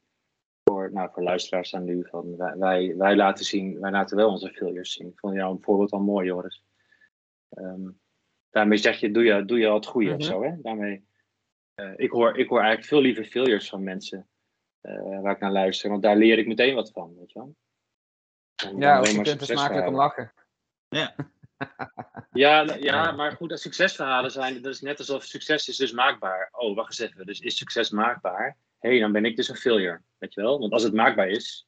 voor, 0.64 0.92
nou, 0.94 1.10
voor 1.12 1.24
luisteraars 1.24 1.76
aan 1.76 1.84
nu. 1.84 2.08
Van 2.10 2.38
wij, 2.38 2.58
wij, 2.58 2.96
wij, 2.98 3.16
laten 3.16 3.46
zien, 3.46 3.80
wij 3.80 3.92
laten 3.92 4.18
wel 4.18 4.30
onze 4.30 4.50
failures 4.50 4.94
zien. 4.94 5.08
Ik 5.08 5.20
vond 5.20 5.36
jou 5.36 5.56
een 5.56 5.64
voorbeeld 5.64 5.92
al 5.92 6.00
mooi, 6.00 6.26
Joris. 6.26 6.64
Um, 7.50 8.00
daarmee 8.50 8.78
zeg 8.78 9.00
je, 9.00 9.12
doe 9.12 9.24
je, 9.24 9.46
doe 9.46 9.60
je 9.60 9.68
al 9.68 9.76
het 9.76 9.86
goede 9.86 10.16
of 10.16 10.24
zo. 10.24 10.44
Hè? 10.44 10.62
Daarmee, 10.62 11.06
uh, 11.76 11.94
ik, 11.96 12.12
hoor, 12.12 12.38
ik 12.38 12.50
hoor 12.50 12.60
eigenlijk 12.60 12.88
veel 12.88 13.02
liever 13.02 13.26
failures 13.26 13.70
van 13.70 13.84
mensen 13.84 14.28
uh, 14.82 15.22
waar 15.22 15.34
ik 15.34 15.40
naar 15.40 15.52
luister. 15.52 15.90
Want 15.90 16.02
daar 16.02 16.18
leer 16.18 16.38
ik 16.38 16.48
meteen 16.48 16.76
wat 16.76 16.92
van, 16.92 17.16
weet 17.18 17.32
je 17.32 17.40
wel. 17.40 17.56
En 18.66 18.78
ja, 18.78 19.00
of 19.00 19.12
je 19.12 19.22
kunt 19.22 19.42
er 19.42 19.48
smakelijk 19.48 19.88
om 19.88 19.96
lachen. 19.96 20.34
Ja. 20.88 21.16
ja, 22.32 22.76
ja, 22.80 23.12
maar 23.12 23.32
goed, 23.32 23.52
als 23.52 23.62
succesverhalen 23.62 24.32
zijn, 24.32 24.62
dat 24.62 24.74
is 24.74 24.82
net 24.82 25.00
alsof 25.00 25.24
succes 25.24 25.68
is 25.68 25.78
dus 25.78 25.92
maakbaar. 25.92 26.50
Oh, 26.52 26.76
wacht 26.76 27.00
eens 27.00 27.12
even, 27.12 27.26
dus 27.26 27.40
is 27.40 27.58
succes 27.58 27.90
maakbaar? 27.90 28.58
Hé, 28.80 28.90
hey, 28.90 29.00
dan 29.00 29.12
ben 29.12 29.26
ik 29.26 29.36
dus 29.36 29.50
een 29.50 29.56
failure, 29.56 30.02
weet 30.18 30.34
je 30.34 30.42
wel? 30.42 30.60
Want 30.60 30.72
als 30.72 30.84
het 30.84 30.94
maakbaar 30.94 31.30
is, 31.30 31.68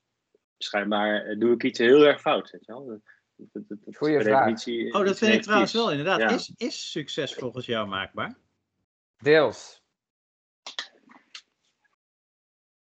schijnbaar 0.58 1.26
eh, 1.26 1.40
doe 1.40 1.54
ik 1.54 1.64
iets 1.64 1.80
heel 1.80 2.06
erg 2.06 2.22
fout, 2.22 2.52
weet 2.52 2.66
je 2.66 2.72
wel? 2.72 3.02
Goeie 3.92 4.22
vraag. 4.22 4.68
Oh, 4.92 5.06
dat 5.06 5.18
vind 5.18 5.34
ik 5.34 5.42
trouwens 5.42 5.74
wel 5.74 5.92
inderdaad. 5.92 6.20
Ja. 6.20 6.30
Is, 6.30 6.54
is 6.58 6.92
succes 6.92 7.34
volgens 7.34 7.66
jou 7.66 7.88
maakbaar? 7.88 8.38
Deels. 9.18 9.84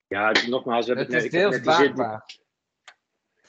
Ja, 0.08 0.32
nogmaals, 0.48 0.88
we 0.88 0.94
hebben 0.94 1.15
het, 1.15 1.24
het 1.24 1.34
is 1.34 1.39
deels 1.39 1.62
maakbaar. 1.62 2.38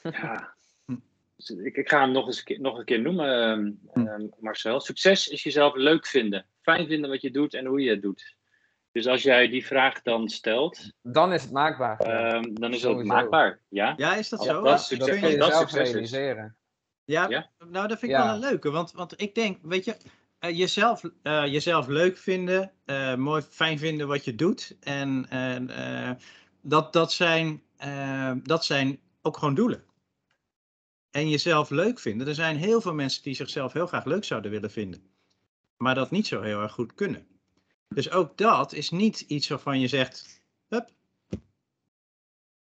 Ja, 0.01 0.55
ik, 1.63 1.75
ik, 1.75 1.89
ga 1.89 1.99
hem 1.99 2.11
nog, 2.11 2.27
eens, 2.27 2.43
nog 2.45 2.77
een 2.77 2.85
keer 2.85 3.01
noemen, 3.01 3.79
um, 3.93 4.33
Marcel. 4.39 4.79
Succes 4.79 5.27
is 5.27 5.43
jezelf 5.43 5.75
leuk 5.75 6.07
vinden. 6.07 6.45
Fijn 6.61 6.87
vinden 6.87 7.09
wat 7.09 7.21
je 7.21 7.31
doet 7.31 7.53
en 7.53 7.65
hoe 7.65 7.81
je 7.81 7.89
het 7.89 8.01
doet. 8.01 8.35
Dus 8.91 9.07
als 9.07 9.23
jij 9.23 9.47
die 9.47 9.65
vraag 9.65 10.01
dan 10.01 10.29
stelt. 10.29 10.91
Dan 11.01 11.33
is 11.33 11.41
het 11.41 11.51
maakbaar. 11.51 12.33
Um, 12.35 12.59
dan 12.59 12.73
is 12.73 12.83
het 12.83 13.03
maakbaar. 13.03 13.59
Ja, 13.69 13.93
ja 13.97 14.15
is 14.15 14.29
dat 14.29 14.43
zo? 14.43 14.61
Dat, 14.61 14.81
succes, 14.81 15.07
dat 15.07 15.19
kun 15.19 15.29
je 15.29 15.37
dat 15.37 15.51
zelf 15.51 15.71
realiseren. 15.71 16.55
Ja, 17.05 17.29
ja, 17.29 17.49
nou 17.69 17.87
dat 17.87 17.99
vind 17.99 18.11
ik 18.11 18.17
ja. 18.17 18.25
wel 18.25 18.33
een 18.33 18.39
leuke. 18.39 18.69
Want, 18.69 18.91
want 18.91 19.21
ik 19.21 19.35
denk, 19.35 19.57
weet 19.61 19.85
je, 19.85 19.97
uh, 20.39 20.57
jezelf, 20.57 21.03
uh, 21.03 21.45
jezelf 21.45 21.87
leuk 21.87 22.17
vinden, 22.17 22.71
uh, 22.85 23.15
mooi, 23.15 23.41
fijn 23.41 23.79
vinden 23.79 24.07
wat 24.07 24.25
je 24.25 24.35
doet. 24.35 24.77
En 24.79 25.27
dat, 26.61 26.93
dat, 26.93 27.13
zijn, 27.13 27.63
dat 28.43 28.65
zijn 28.65 28.99
ook 29.21 29.37
gewoon 29.37 29.55
doelen 29.55 29.83
en 31.11 31.29
jezelf 31.29 31.69
leuk 31.69 31.99
vinden. 31.99 32.27
Er 32.27 32.35
zijn 32.35 32.57
heel 32.57 32.81
veel 32.81 32.93
mensen 32.93 33.23
die 33.23 33.33
zichzelf 33.33 33.73
heel 33.73 33.87
graag 33.87 34.05
leuk 34.05 34.23
zouden 34.23 34.51
willen 34.51 34.71
vinden, 34.71 35.03
maar 35.77 35.95
dat 35.95 36.11
niet 36.11 36.27
zo 36.27 36.41
heel 36.41 36.61
erg 36.61 36.71
goed 36.71 36.93
kunnen. 36.93 37.27
Dus 37.87 38.11
ook 38.11 38.37
dat 38.37 38.73
is 38.73 38.89
niet 38.89 39.19
iets 39.19 39.47
waarvan 39.47 39.79
je 39.79 39.87
zegt. 39.87 40.40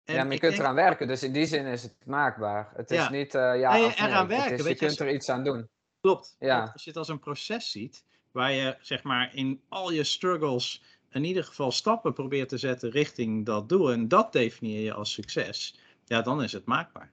En 0.09 0.15
ja, 0.15 0.23
maar 0.23 0.33
je 0.33 0.39
kunt 0.39 0.51
denk... 0.51 0.63
eraan 0.63 0.75
werken, 0.75 1.07
dus 1.07 1.23
in 1.23 1.31
die 1.31 1.45
zin 1.45 1.65
is 1.65 1.83
het 1.83 2.05
maakbaar. 2.05 2.71
Het 2.75 2.91
is 2.91 3.09
niet 3.09 3.35
uh, 3.35 3.59
ja 3.59 3.71
nee, 3.73 3.93
eraan 3.95 4.27
werken. 4.27 4.57
Is, 4.57 4.67
je 4.67 4.75
kunt 4.75 4.99
er 4.99 5.11
iets 5.11 5.29
aan 5.29 5.43
doen. 5.43 5.69
Klopt. 6.01 6.35
Ja. 6.39 6.69
Als 6.73 6.83
je 6.83 6.89
het 6.89 6.99
als 6.99 7.07
een 7.07 7.19
proces 7.19 7.71
ziet, 7.71 8.03
waar 8.31 8.51
je 8.51 8.77
zeg 8.81 9.03
maar 9.03 9.35
in 9.35 9.61
al 9.69 9.91
je 9.91 10.03
struggles 10.03 10.83
in 11.09 11.23
ieder 11.23 11.43
geval 11.43 11.71
stappen 11.71 12.13
probeert 12.13 12.49
te 12.49 12.57
zetten 12.57 12.89
richting 12.89 13.45
dat 13.45 13.69
doel 13.69 13.91
en 13.91 14.07
dat 14.07 14.31
definieer 14.31 14.81
je 14.81 14.93
als 14.93 15.13
succes, 15.13 15.79
ja, 16.05 16.21
dan 16.21 16.43
is 16.43 16.51
het 16.51 16.65
maakbaar. 16.65 17.11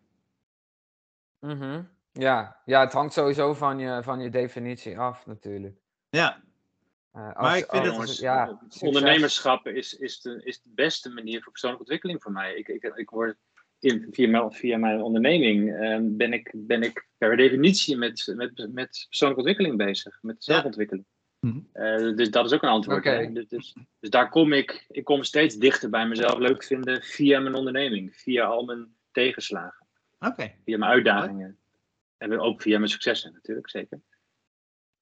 Mhm. 1.40 1.82
Ja. 2.12 2.60
ja, 2.64 2.80
het 2.80 2.92
hangt 2.92 3.12
sowieso 3.12 3.54
van 3.54 3.78
je, 3.78 4.02
van 4.02 4.20
je 4.20 4.30
definitie 4.30 4.98
af 4.98 5.26
natuurlijk. 5.26 5.76
Ja. 6.08 6.44
Uh, 7.16 7.26
als, 7.26 7.34
maar 7.36 7.58
ik 7.58 7.66
vind 7.68 7.88
oh, 7.88 8.00
het, 8.00 8.18
ja, 8.18 8.60
ondernemerschap 8.80 9.66
is, 9.66 9.94
is, 9.94 10.20
de, 10.20 10.40
is 10.44 10.62
de 10.62 10.70
beste 10.74 11.10
manier 11.10 11.42
voor 11.42 11.52
persoonlijke 11.52 11.84
ontwikkeling 11.84 12.22
voor 12.22 12.32
mij. 12.32 12.54
Ik, 12.54 12.68
ik, 12.68 12.82
ik 12.82 13.10
word 13.10 13.36
in, 13.78 14.06
via, 14.10 14.28
mijn, 14.28 14.52
via 14.52 14.76
mijn 14.76 15.02
onderneming 15.02 15.68
uh, 15.68 15.98
ben, 16.02 16.32
ik, 16.32 16.52
ben 16.54 16.82
ik 16.82 17.08
per 17.18 17.36
definitie 17.36 17.96
met, 17.96 18.32
met, 18.36 18.68
met 18.72 19.06
persoonlijke 19.08 19.42
ontwikkeling 19.42 19.76
bezig, 19.76 20.18
met 20.22 20.44
zelfontwikkeling. 20.44 21.06
Ja. 21.08 21.48
Mm 21.48 21.68
-hmm. 21.72 21.82
uh, 21.82 22.16
dus 22.16 22.30
dat 22.30 22.44
is 22.44 22.52
ook 22.52 22.62
een 22.62 22.68
antwoord. 22.68 22.98
Okay. 22.98 23.32
Dus, 23.32 23.48
dus, 23.48 23.76
dus, 24.00 24.10
daar 24.10 24.28
kom 24.28 24.52
ik, 24.52 24.84
ik 24.88 25.04
kom 25.04 25.22
steeds 25.22 25.56
dichter 25.56 25.90
bij 25.90 26.06
mezelf 26.06 26.38
leuk 26.38 26.64
vinden 26.64 27.02
via 27.02 27.40
mijn 27.40 27.54
onderneming, 27.54 28.16
via 28.16 28.44
al 28.44 28.64
mijn 28.64 28.94
tegenslagen. 29.12 29.86
Okay. 30.18 30.58
Via 30.64 30.78
mijn 30.78 30.90
uitdagingen. 30.90 31.58
En 32.18 32.40
ook 32.40 32.62
via 32.62 32.78
mijn 32.78 32.90
successen 32.90 33.32
natuurlijk, 33.32 33.70
zeker. 33.70 34.00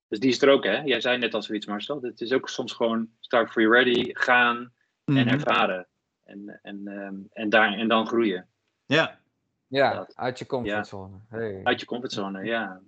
Dus 0.09 0.19
die 0.19 0.31
is 0.31 0.43
er 0.43 0.51
ook, 0.51 0.65
hè? 0.65 0.81
Jij 0.81 1.01
zei 1.01 1.19
net 1.19 1.35
al 1.35 1.43
zoiets, 1.43 1.67
Marcel. 1.67 2.03
Het 2.03 2.21
is 2.21 2.33
ook 2.33 2.49
soms 2.49 2.73
gewoon 2.73 3.11
start 3.21 3.51
free 3.51 3.69
ready, 3.69 4.15
gaan 4.15 4.73
mm-hmm. 5.05 5.27
en 5.27 5.33
ervaren. 5.33 5.89
En, 6.23 6.61
en, 6.63 6.89
um, 6.89 7.27
en, 7.33 7.49
daar, 7.49 7.73
en 7.73 7.89
dan 7.89 8.07
groeien. 8.07 8.49
Ja. 8.87 9.23
Ja, 9.67 9.95
dat. 9.95 10.17
uit 10.17 10.39
je 10.39 10.47
comfortzone. 10.47 11.17
Ja. 11.31 11.37
Hey. 11.37 11.61
Uit 11.65 11.81
je 11.81 11.87
comfortzone, 11.87 12.45
ja. 12.45 12.83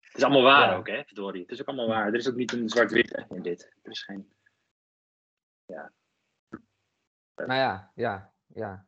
Het 0.00 0.16
is 0.16 0.22
allemaal 0.22 0.42
waar 0.42 0.70
ja. 0.70 0.76
ook, 0.76 0.88
hè, 0.88 1.04
verdorie. 1.04 1.42
Het 1.42 1.50
is 1.50 1.60
ook 1.60 1.66
allemaal 1.66 1.88
waar. 1.88 2.06
Er 2.06 2.14
is 2.14 2.28
ook 2.28 2.34
niet 2.34 2.52
een 2.52 2.68
zwart-wit 2.68 3.24
in 3.28 3.42
dit. 3.42 3.72
Er 3.82 3.90
is 3.90 4.02
geen... 4.02 4.32
Ja. 5.66 5.92
Nou 7.34 7.54
ja, 7.54 7.92
ja, 7.94 8.32
ja. 8.46 8.86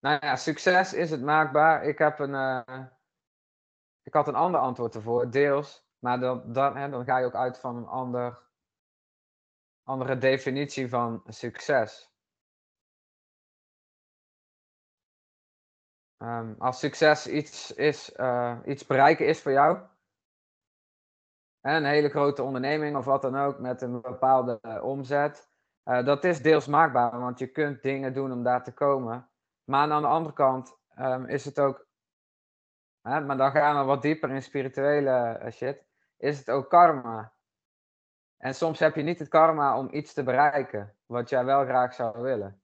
Nou 0.00 0.18
ja, 0.20 0.36
succes 0.36 0.92
is 0.92 1.10
het 1.10 1.22
maakbaar. 1.22 1.84
Ik 1.84 1.98
heb 1.98 2.18
een. 2.18 2.30
Uh, 2.30 2.84
ik 4.02 4.12
had 4.12 4.28
een 4.28 4.34
ander 4.34 4.60
antwoord 4.60 4.94
ervoor, 4.94 5.30
deels. 5.30 5.83
Maar 6.04 6.20
dan, 6.20 6.52
dan, 6.52 6.76
hè, 6.76 6.90
dan 6.90 7.04
ga 7.04 7.18
je 7.18 7.26
ook 7.26 7.34
uit 7.34 7.58
van 7.58 7.76
een 7.76 7.86
ander, 7.86 8.42
andere 9.82 10.18
definitie 10.18 10.88
van 10.88 11.22
succes. 11.26 12.12
Um, 16.18 16.54
als 16.58 16.78
succes 16.78 17.26
iets, 17.26 17.72
is, 17.72 18.16
uh, 18.16 18.58
iets 18.64 18.86
bereiken 18.86 19.26
is 19.26 19.42
voor 19.42 19.52
jou, 19.52 19.78
een 21.60 21.84
hele 21.84 22.08
grote 22.08 22.42
onderneming 22.42 22.96
of 22.96 23.04
wat 23.04 23.22
dan 23.22 23.36
ook 23.36 23.58
met 23.58 23.82
een 23.82 24.00
bepaalde 24.00 24.82
omzet, 24.82 25.48
uh, 25.84 26.04
dat 26.04 26.24
is 26.24 26.42
deels 26.42 26.66
maakbaar, 26.66 27.18
want 27.20 27.38
je 27.38 27.46
kunt 27.46 27.82
dingen 27.82 28.14
doen 28.14 28.32
om 28.32 28.42
daar 28.42 28.64
te 28.64 28.74
komen. 28.74 29.30
Maar 29.64 29.90
aan 29.90 30.02
de 30.02 30.08
andere 30.08 30.34
kant 30.34 30.78
um, 30.98 31.26
is 31.26 31.44
het 31.44 31.60
ook, 31.60 31.86
hè, 33.00 33.20
maar 33.20 33.36
dan 33.36 33.50
gaan 33.50 33.78
we 33.78 33.84
wat 33.84 34.02
dieper 34.02 34.30
in 34.30 34.42
spirituele 34.42 35.40
uh, 35.42 35.50
shit, 35.50 35.92
is 36.24 36.38
het 36.38 36.50
ook 36.50 36.70
karma. 36.70 37.32
En 38.36 38.54
soms 38.54 38.78
heb 38.78 38.94
je 38.94 39.02
niet 39.02 39.18
het 39.18 39.28
karma 39.28 39.78
om 39.78 39.88
iets 39.90 40.12
te 40.12 40.22
bereiken, 40.22 40.94
wat 41.06 41.28
jij 41.28 41.44
wel 41.44 41.64
graag 41.64 41.94
zou 41.94 42.22
willen. 42.22 42.62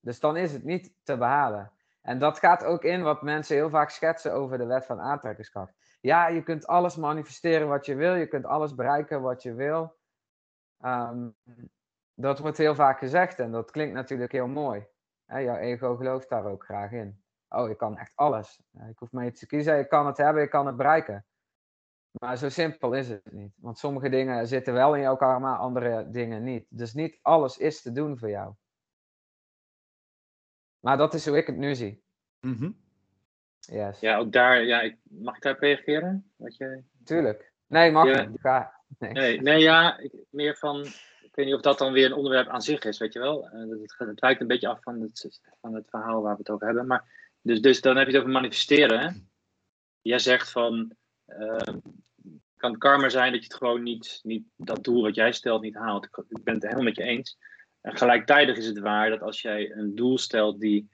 Dus 0.00 0.20
dan 0.20 0.36
is 0.36 0.52
het 0.52 0.64
niet 0.64 0.94
te 1.02 1.16
behalen. 1.16 1.72
En 2.02 2.18
dat 2.18 2.38
gaat 2.38 2.64
ook 2.64 2.84
in 2.84 3.02
wat 3.02 3.22
mensen 3.22 3.56
heel 3.56 3.70
vaak 3.70 3.90
schetsen 3.90 4.32
over 4.32 4.58
de 4.58 4.66
wet 4.66 4.86
van 4.86 5.00
aantrekkingskracht. 5.00 5.74
Ja, 6.00 6.28
je 6.28 6.42
kunt 6.42 6.66
alles 6.66 6.96
manifesteren 6.96 7.68
wat 7.68 7.86
je 7.86 7.94
wil, 7.94 8.14
je 8.14 8.26
kunt 8.26 8.44
alles 8.44 8.74
bereiken 8.74 9.22
wat 9.22 9.42
je 9.42 9.54
wil. 9.54 9.96
Um, 10.84 11.36
dat 12.14 12.38
wordt 12.38 12.58
heel 12.58 12.74
vaak 12.74 12.98
gezegd 12.98 13.38
en 13.38 13.50
dat 13.50 13.70
klinkt 13.70 13.94
natuurlijk 13.94 14.32
heel 14.32 14.46
mooi. 14.46 14.86
Jouw 15.26 15.56
ego 15.56 15.96
gelooft 15.96 16.28
daar 16.28 16.44
ook 16.44 16.64
graag 16.64 16.92
in. 16.92 17.22
Oh, 17.48 17.70
ik 17.70 17.78
kan 17.78 17.98
echt 17.98 18.12
alles. 18.14 18.62
Ik 18.88 18.98
hoef 18.98 19.12
maar 19.12 19.26
iets 19.26 19.40
te 19.40 19.46
kiezen. 19.46 19.78
Ik 19.78 19.88
kan 19.88 20.06
het 20.06 20.16
hebben, 20.16 20.42
ik 20.42 20.50
kan 20.50 20.66
het 20.66 20.76
bereiken. 20.76 21.24
Maar 22.20 22.36
zo 22.36 22.48
simpel 22.48 22.92
is 22.92 23.08
het 23.08 23.32
niet. 23.32 23.52
Want 23.56 23.78
sommige 23.78 24.08
dingen 24.08 24.46
zitten 24.46 24.72
wel 24.72 24.94
in 24.94 25.00
jouw 25.00 25.16
karma, 25.16 25.56
andere 25.56 26.10
dingen 26.10 26.42
niet. 26.42 26.66
Dus 26.68 26.94
niet 26.94 27.18
alles 27.22 27.58
is 27.58 27.82
te 27.82 27.92
doen 27.92 28.18
voor 28.18 28.30
jou. 28.30 28.54
Maar 30.80 30.96
dat 30.96 31.14
is 31.14 31.26
hoe 31.26 31.36
ik 31.36 31.46
het 31.46 31.56
nu 31.56 31.74
zie. 31.74 32.02
Mm 32.40 32.56
-hmm. 32.56 32.84
Yes. 33.60 34.00
Ja, 34.00 34.16
ook 34.16 34.32
daar, 34.32 34.64
ja, 34.64 34.80
ik, 34.80 34.96
mag 35.02 35.36
ik 35.36 35.42
daarop 35.42 35.62
reageren? 35.62 36.30
Wat 36.36 36.56
je... 36.56 36.82
Tuurlijk. 37.04 37.52
Nee, 37.66 37.90
mag 37.90 38.06
Ja. 38.06 38.24
niet. 38.24 38.40
Ga. 38.40 38.74
Nee. 38.98 39.12
Nee, 39.12 39.40
nee 39.40 39.60
ja, 39.60 39.98
ik, 39.98 40.12
meer 40.30 40.56
van, 40.56 40.84
ik 41.20 41.34
weet 41.34 41.46
niet 41.46 41.54
of 41.54 41.60
dat 41.60 41.78
dan 41.78 41.92
weer 41.92 42.06
een 42.06 42.12
onderwerp 42.12 42.48
aan 42.48 42.62
zich 42.62 42.84
is, 42.84 42.98
weet 42.98 43.12
je 43.12 43.18
wel. 43.18 43.48
Eh, 43.48 43.58
het, 43.60 43.94
het, 43.98 44.08
het 44.08 44.20
wijkt 44.20 44.40
een 44.40 44.46
beetje 44.46 44.68
af 44.68 44.82
van 44.82 45.00
het, 45.00 45.40
van 45.60 45.74
het 45.74 45.88
verhaal 45.88 46.22
waar 46.22 46.32
we 46.32 46.38
het 46.38 46.50
over 46.50 46.66
hebben. 46.66 46.86
Maar, 46.86 47.32
dus, 47.40 47.60
dus 47.60 47.80
dan 47.80 47.96
heb 47.96 48.06
je 48.06 48.12
het 48.12 48.20
over 48.20 48.32
manifesteren. 48.32 49.00
Hè? 49.00 49.08
Jij 50.00 50.18
zegt 50.18 50.50
van, 50.50 50.96
eh, 51.24 51.74
kan 52.70 52.78
karma 52.78 53.08
zijn 53.08 53.32
dat 53.32 53.40
je 53.40 53.46
het 53.46 53.56
gewoon 53.56 53.82
niet, 53.82 54.20
niet, 54.22 54.44
dat 54.56 54.84
doel 54.84 55.02
wat 55.02 55.14
jij 55.14 55.32
stelt 55.32 55.62
niet 55.62 55.74
haalt. 55.74 56.04
Ik, 56.04 56.24
ik 56.28 56.44
ben 56.44 56.54
het 56.54 56.62
helemaal 56.62 56.84
met 56.84 56.96
je 56.96 57.02
eens. 57.02 57.38
En 57.80 57.96
gelijktijdig 57.96 58.56
is 58.56 58.66
het 58.66 58.78
waar 58.78 59.10
dat 59.10 59.22
als 59.22 59.40
jij 59.40 59.72
een 59.72 59.94
doel 59.94 60.18
stelt 60.18 60.60
die 60.60 60.88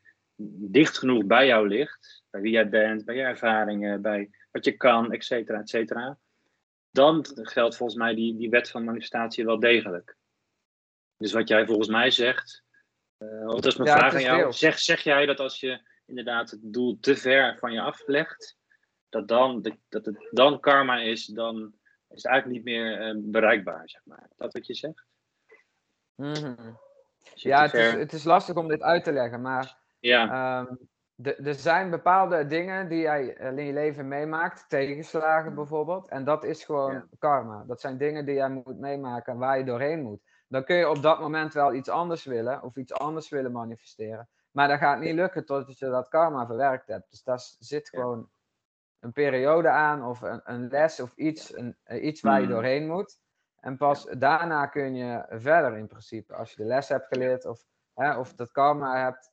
dicht 0.71 0.99
genoeg 0.99 1.25
bij 1.25 1.47
jou 1.47 1.69
ligt, 1.69 2.23
bij 2.31 2.41
wie 2.41 2.53
jij 2.53 2.69
bent, 2.69 3.05
bij 3.05 3.15
je 3.15 3.23
ervaringen, 3.23 4.03
bij 4.03 4.31
wat 4.51 4.65
je 4.65 4.73
kan, 4.73 5.13
et 5.13 5.25
cetera, 5.25 5.59
et 5.59 5.69
cetera, 5.69 6.19
dan 6.91 7.27
geldt 7.33 7.77
volgens 7.77 7.99
mij 7.99 8.15
die, 8.15 8.37
die 8.37 8.51
wet 8.51 8.71
van 8.71 8.85
manifestatie 8.85 9.45
wel 9.45 9.61
degelijk. 9.61 10.17
Dus 11.17 11.33
wat 11.33 11.49
jij 11.49 11.67
volgens 11.67 11.89
mij 11.89 12.11
zegt, 12.11 12.65
uh, 13.19 13.49
dat 13.49 13.67
is 13.67 13.77
mijn 13.77 13.89
Ja, 13.89 13.97
vraag 13.97 14.15
aan 14.15 14.23
jou. 14.23 14.53
Zeg, 14.53 14.79
zeg 14.79 15.01
jij 15.01 15.27
dat 15.27 15.41
als 15.41 15.61
je 15.61 15.81
inderdaad 16.07 16.51
het 16.51 16.61
doel 16.63 16.99
te 17.01 17.17
ver 17.17 17.59
van 17.59 17.73
je 17.73 17.81
aflegt, 17.81 18.57
dat, 19.13 19.29
dan, 19.29 19.63
dat, 19.63 19.75
dat 19.89 20.05
het 20.05 20.29
dan 20.31 20.61
karma 20.61 20.99
is, 21.01 21.27
dan 21.27 21.75
is 22.09 22.23
het 22.23 22.27
eigenlijk 22.27 22.57
niet 22.65 22.75
meer 22.75 23.01
eh, 23.01 23.15
bereikbaar, 23.19 23.89
zeg 23.89 24.01
maar. 24.05 24.29
Dat 24.37 24.53
wat 24.53 24.67
je 24.67 24.75
zegt? 24.75 25.05
Mhm. 26.15 26.73
Ja, 27.35 27.63
het 27.63 27.75
is, 27.75 27.93
het 27.93 28.13
is 28.13 28.25
lastig 28.25 28.55
om 28.57 28.69
dit 28.69 28.83
uit 28.83 29.05
te 29.05 29.13
leggen, 29.13 29.41
maar 29.41 29.79
ja, 30.01 30.31
Ehm, 30.67 30.75
er 31.47 31.55
zijn 31.55 31.91
bepaalde 31.91 32.47
dingen 32.47 32.89
die 32.89 33.01
jij 33.01 33.37
eh, 33.37 33.57
in 33.57 33.65
je 33.65 33.73
leven 33.73 34.09
meemaakt, 34.09 34.69
tegenslagen 34.69 35.55
bijvoorbeeld, 35.55 36.09
en 36.09 36.25
dat 36.25 36.45
is 36.45 36.65
gewoon 36.65 36.93
Ja. 36.93 37.07
karma. 37.19 37.65
Dat 37.67 37.81
zijn 37.81 37.99
dingen 37.99 38.25
die 38.25 38.35
jij 38.35 38.51
moet 38.51 38.79
meemaken, 38.79 39.39
waar 39.39 39.59
je 39.59 39.65
doorheen 39.65 40.03
moet. 40.03 40.21
Dan 40.49 40.65
kun 40.65 40.77
je 40.77 40.89
op 40.89 41.03
dat 41.03 41.21
moment 41.21 41.53
wel 41.53 41.75
iets 41.75 41.89
anders 41.89 42.25
willen, 42.25 42.63
of 42.63 42.77
iets 42.77 42.93
anders 42.93 43.29
willen 43.29 43.53
manifesteren, 43.53 44.29
maar 44.51 44.69
dat 44.69 44.79
gaat 44.79 45.01
niet 45.01 45.15
lukken 45.15 45.45
totdat 45.45 45.79
je 45.79 45.87
dat 45.87 46.09
karma 46.09 46.47
verwerkt 46.47 46.87
hebt. 46.87 47.11
Dus 47.11 47.23
daar 47.23 47.39
s- 47.41 47.57
zit 47.59 47.89
gewoon 47.89 48.29
een 49.03 49.13
periode 49.13 49.69
aan, 49.69 50.05
of 50.05 50.21
een, 50.21 50.41
een 50.45 50.69
les, 50.69 51.01
of 51.01 51.17
iets, 51.17 51.57
een, 51.57 51.77
eh, 51.83 52.05
iets 52.05 52.21
waar 52.21 52.41
je 52.41 52.47
Mhm. 52.47 52.55
doorheen 52.55 52.87
moet. 52.87 53.19
En 53.61 53.77
pas 53.77 54.05
daarna 54.19 54.67
kun 54.67 54.95
je 54.95 55.25
verder 55.29 55.77
in 55.77 55.87
principe, 55.87 56.35
als 56.35 56.51
je 56.51 56.57
de 56.57 56.65
les 56.69 56.89
hebt 56.89 57.07
geleerd, 57.07 57.45
of 57.45 57.65
Hè, 57.95 58.19
of 58.19 58.35
dat 58.35 58.51
karma 58.53 59.03
hebt 59.03 59.33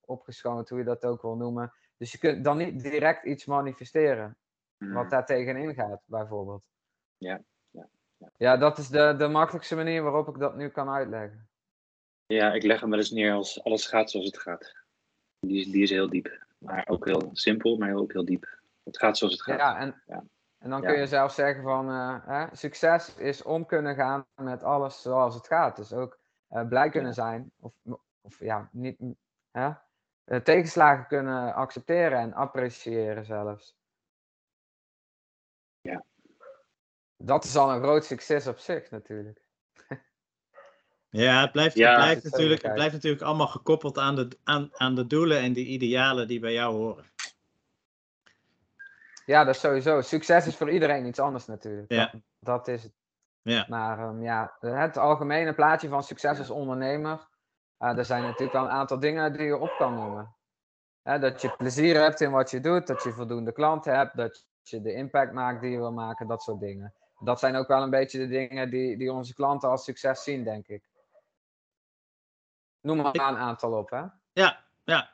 opgeschoond, 0.00 0.68
hoe 0.68 0.78
je 0.78 0.84
dat 0.84 1.04
ook 1.04 1.22
wil 1.22 1.36
noemen. 1.36 1.72
Dus 1.96 2.12
je 2.12 2.18
kunt 2.18 2.44
dan 2.44 2.56
niet 2.56 2.82
direct 2.82 3.24
iets 3.24 3.44
manifesteren 3.44 4.36
wat 4.78 5.10
daar 5.10 5.26
tegenin 5.26 5.74
gaat, 5.74 6.02
bijvoorbeeld. 6.06 6.62
Ja, 7.16 7.42
ja, 7.70 7.88
ja. 8.16 8.30
Ja, 8.36 8.56
dat 8.56 8.78
is 8.78 8.88
de, 8.88 9.14
de 9.18 9.28
makkelijkste 9.28 9.76
manier 9.76 10.02
waarop 10.02 10.28
ik 10.28 10.38
dat 10.38 10.56
nu 10.56 10.68
kan 10.68 10.88
uitleggen. 10.90 11.48
ja, 12.26 12.52
ik 12.52 12.62
leg 12.62 12.80
hem 12.80 12.90
wel 12.90 12.98
eens 12.98 13.10
neer 13.10 13.32
als 13.32 13.64
alles 13.64 13.86
gaat 13.86 14.10
zoals 14.10 14.26
het 14.26 14.38
gaat. 14.38 14.74
Die 15.40 15.60
is, 15.60 15.66
die 15.70 15.82
is 15.82 15.90
heel 15.90 16.08
diep. 16.10 16.44
Maar 16.58 16.86
ook 16.88 17.04
heel 17.04 17.30
simpel, 17.32 17.76
maar 17.76 17.94
ook 17.94 18.12
heel 18.12 18.24
diep. 18.24 18.60
Het 18.82 18.98
gaat 18.98 19.18
zoals 19.18 19.32
het 19.32 19.42
gaat. 19.42 19.58
Ja, 19.58 19.78
en, 19.78 20.02
Ja. 20.06 20.24
en 20.58 20.70
dan 20.70 20.82
Ja. 20.82 20.88
kun 20.88 20.98
je 20.98 21.06
zelf 21.06 21.32
zeggen 21.32 21.62
van, 21.62 21.88
eh, 21.88 22.26
hè, 22.26 22.56
succes 22.56 23.14
is 23.14 23.42
om 23.42 23.66
kunnen 23.66 23.94
gaan 23.94 24.26
met 24.34 24.62
alles 24.62 25.02
zoals 25.02 25.34
het 25.34 25.46
gaat. 25.46 25.76
Dus 25.76 25.92
ook 25.92 26.20
eh, 26.48 26.68
blij 26.68 26.88
kunnen 26.88 27.08
Ja. 27.08 27.14
zijn, 27.14 27.52
of, 27.60 27.72
of 28.20 28.38
ja, 28.38 28.68
niet, 28.72 28.98
hè, 29.50 29.70
eh, 30.24 30.40
tegenslagen 30.40 31.06
kunnen 31.06 31.54
accepteren 31.54 32.18
en 32.18 32.32
appreciëren 32.32 33.24
zelfs. 33.24 33.76
Ja. 35.80 36.04
Dat 37.16 37.44
is 37.44 37.56
al 37.56 37.72
een 37.72 37.82
groot 37.82 38.04
succes 38.04 38.46
op 38.46 38.58
zich 38.58 38.90
natuurlijk. 38.90 39.40
Ja, 41.10 41.40
het 41.40 41.52
blijft, 41.52 41.76
Ja, 41.76 41.88
het 41.90 41.96
blijft, 41.96 42.14
dat 42.22 42.24
is 42.24 42.30
natuurlijk, 42.30 42.62
het 42.62 42.74
blijft 42.74 42.92
natuurlijk 42.92 43.22
allemaal 43.22 43.46
gekoppeld 43.46 43.98
aan 43.98 44.14
de, 44.14 44.28
aan, 44.44 44.68
aan 44.72 44.94
de 44.94 45.06
doelen 45.06 45.38
en 45.38 45.52
de 45.52 45.64
idealen 45.64 46.26
die 46.28 46.40
bij 46.40 46.52
jou 46.52 46.74
horen. 46.74 47.04
Ja, 49.24 49.44
dat 49.44 49.54
is 49.54 49.60
sowieso. 49.60 50.00
Succes 50.00 50.46
is 50.46 50.56
voor 50.56 50.70
iedereen 50.70 51.06
iets 51.06 51.18
anders 51.20 51.46
natuurlijk. 51.46 51.92
Ja. 51.92 52.10
Dat, 52.12 52.20
dat 52.38 52.68
is 52.68 52.82
het. 52.82 52.92
Ja. 53.42 53.66
Maar 53.68 53.98
ehm, 53.98 54.22
ja, 54.22 54.56
het 54.60 54.96
algemene 54.96 55.54
plaatje 55.54 55.88
van 55.88 56.02
succes 56.02 56.38
als 56.38 56.50
ondernemer. 56.50 57.28
eh, 57.78 57.98
er 57.98 58.04
zijn 58.04 58.22
natuurlijk 58.22 58.52
wel 58.52 58.64
een 58.64 58.70
aantal 58.70 58.98
dingen 58.98 59.32
die 59.32 59.42
je 59.42 59.56
op 59.56 59.74
kan 59.78 59.94
noemen. 59.94 60.34
Hè, 61.02 61.18
dat 61.18 61.42
je 61.42 61.56
plezier 61.56 62.00
hebt 62.00 62.20
in 62.20 62.30
wat 62.30 62.50
je 62.50 62.60
doet, 62.60 62.86
dat 62.86 63.02
je 63.02 63.12
voldoende 63.12 63.52
klanten 63.52 63.96
hebt, 63.96 64.16
dat 64.16 64.46
je 64.62 64.80
de 64.80 64.92
impact 64.92 65.32
maakt 65.32 65.60
die 65.60 65.70
je 65.70 65.76
wil 65.76 65.92
maken, 65.92 66.26
dat 66.26 66.42
soort 66.42 66.60
dingen. 66.60 66.94
Dat 67.18 67.38
zijn 67.38 67.56
ook 67.56 67.68
wel 67.68 67.82
een 67.82 67.90
beetje 67.90 68.18
de 68.18 68.28
dingen 68.28 68.70
die, 68.70 68.96
die 68.96 69.12
onze 69.12 69.34
klanten 69.34 69.68
als 69.68 69.84
succes 69.84 70.22
zien, 70.22 70.44
denk 70.44 70.66
ik. 70.66 70.84
Noem 72.80 72.96
maar 72.96 73.14
een 73.14 73.36
aantal 73.36 73.72
op, 73.72 73.90
hè? 73.90 74.04
Ja, 74.32 74.64
ja. 74.84 75.10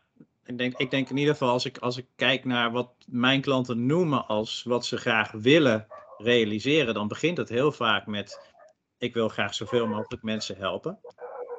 Ik 0.49 0.59
denk, 0.59 0.77
ik 0.77 0.91
denk 0.91 1.11
in 1.11 1.17
ieder 1.17 1.33
geval 1.33 1.51
als 1.51 1.65
ik, 1.65 1.79
als 1.79 1.97
ik 1.97 2.07
kijk 2.17 2.45
naar 2.45 2.73
wat 2.73 2.95
mijn 3.07 3.41
klanten 3.41 3.87
noemen 3.87 4.27
als 4.27 4.63
wat 4.63 4.87
ze 4.87 4.97
graag 4.97 5.31
willen 5.31 5.87
realiseren, 6.19 6.95
dan 6.95 7.09
begint 7.09 7.37
het 7.37 7.49
heel 7.49 7.73
vaak 7.73 8.07
met 8.07 8.41
ik 8.99 9.15
wil 9.15 9.29
graag 9.29 9.55
zoveel 9.55 9.87
mogelijk 9.87 10.23
mensen 10.23 10.57
helpen. 10.57 10.99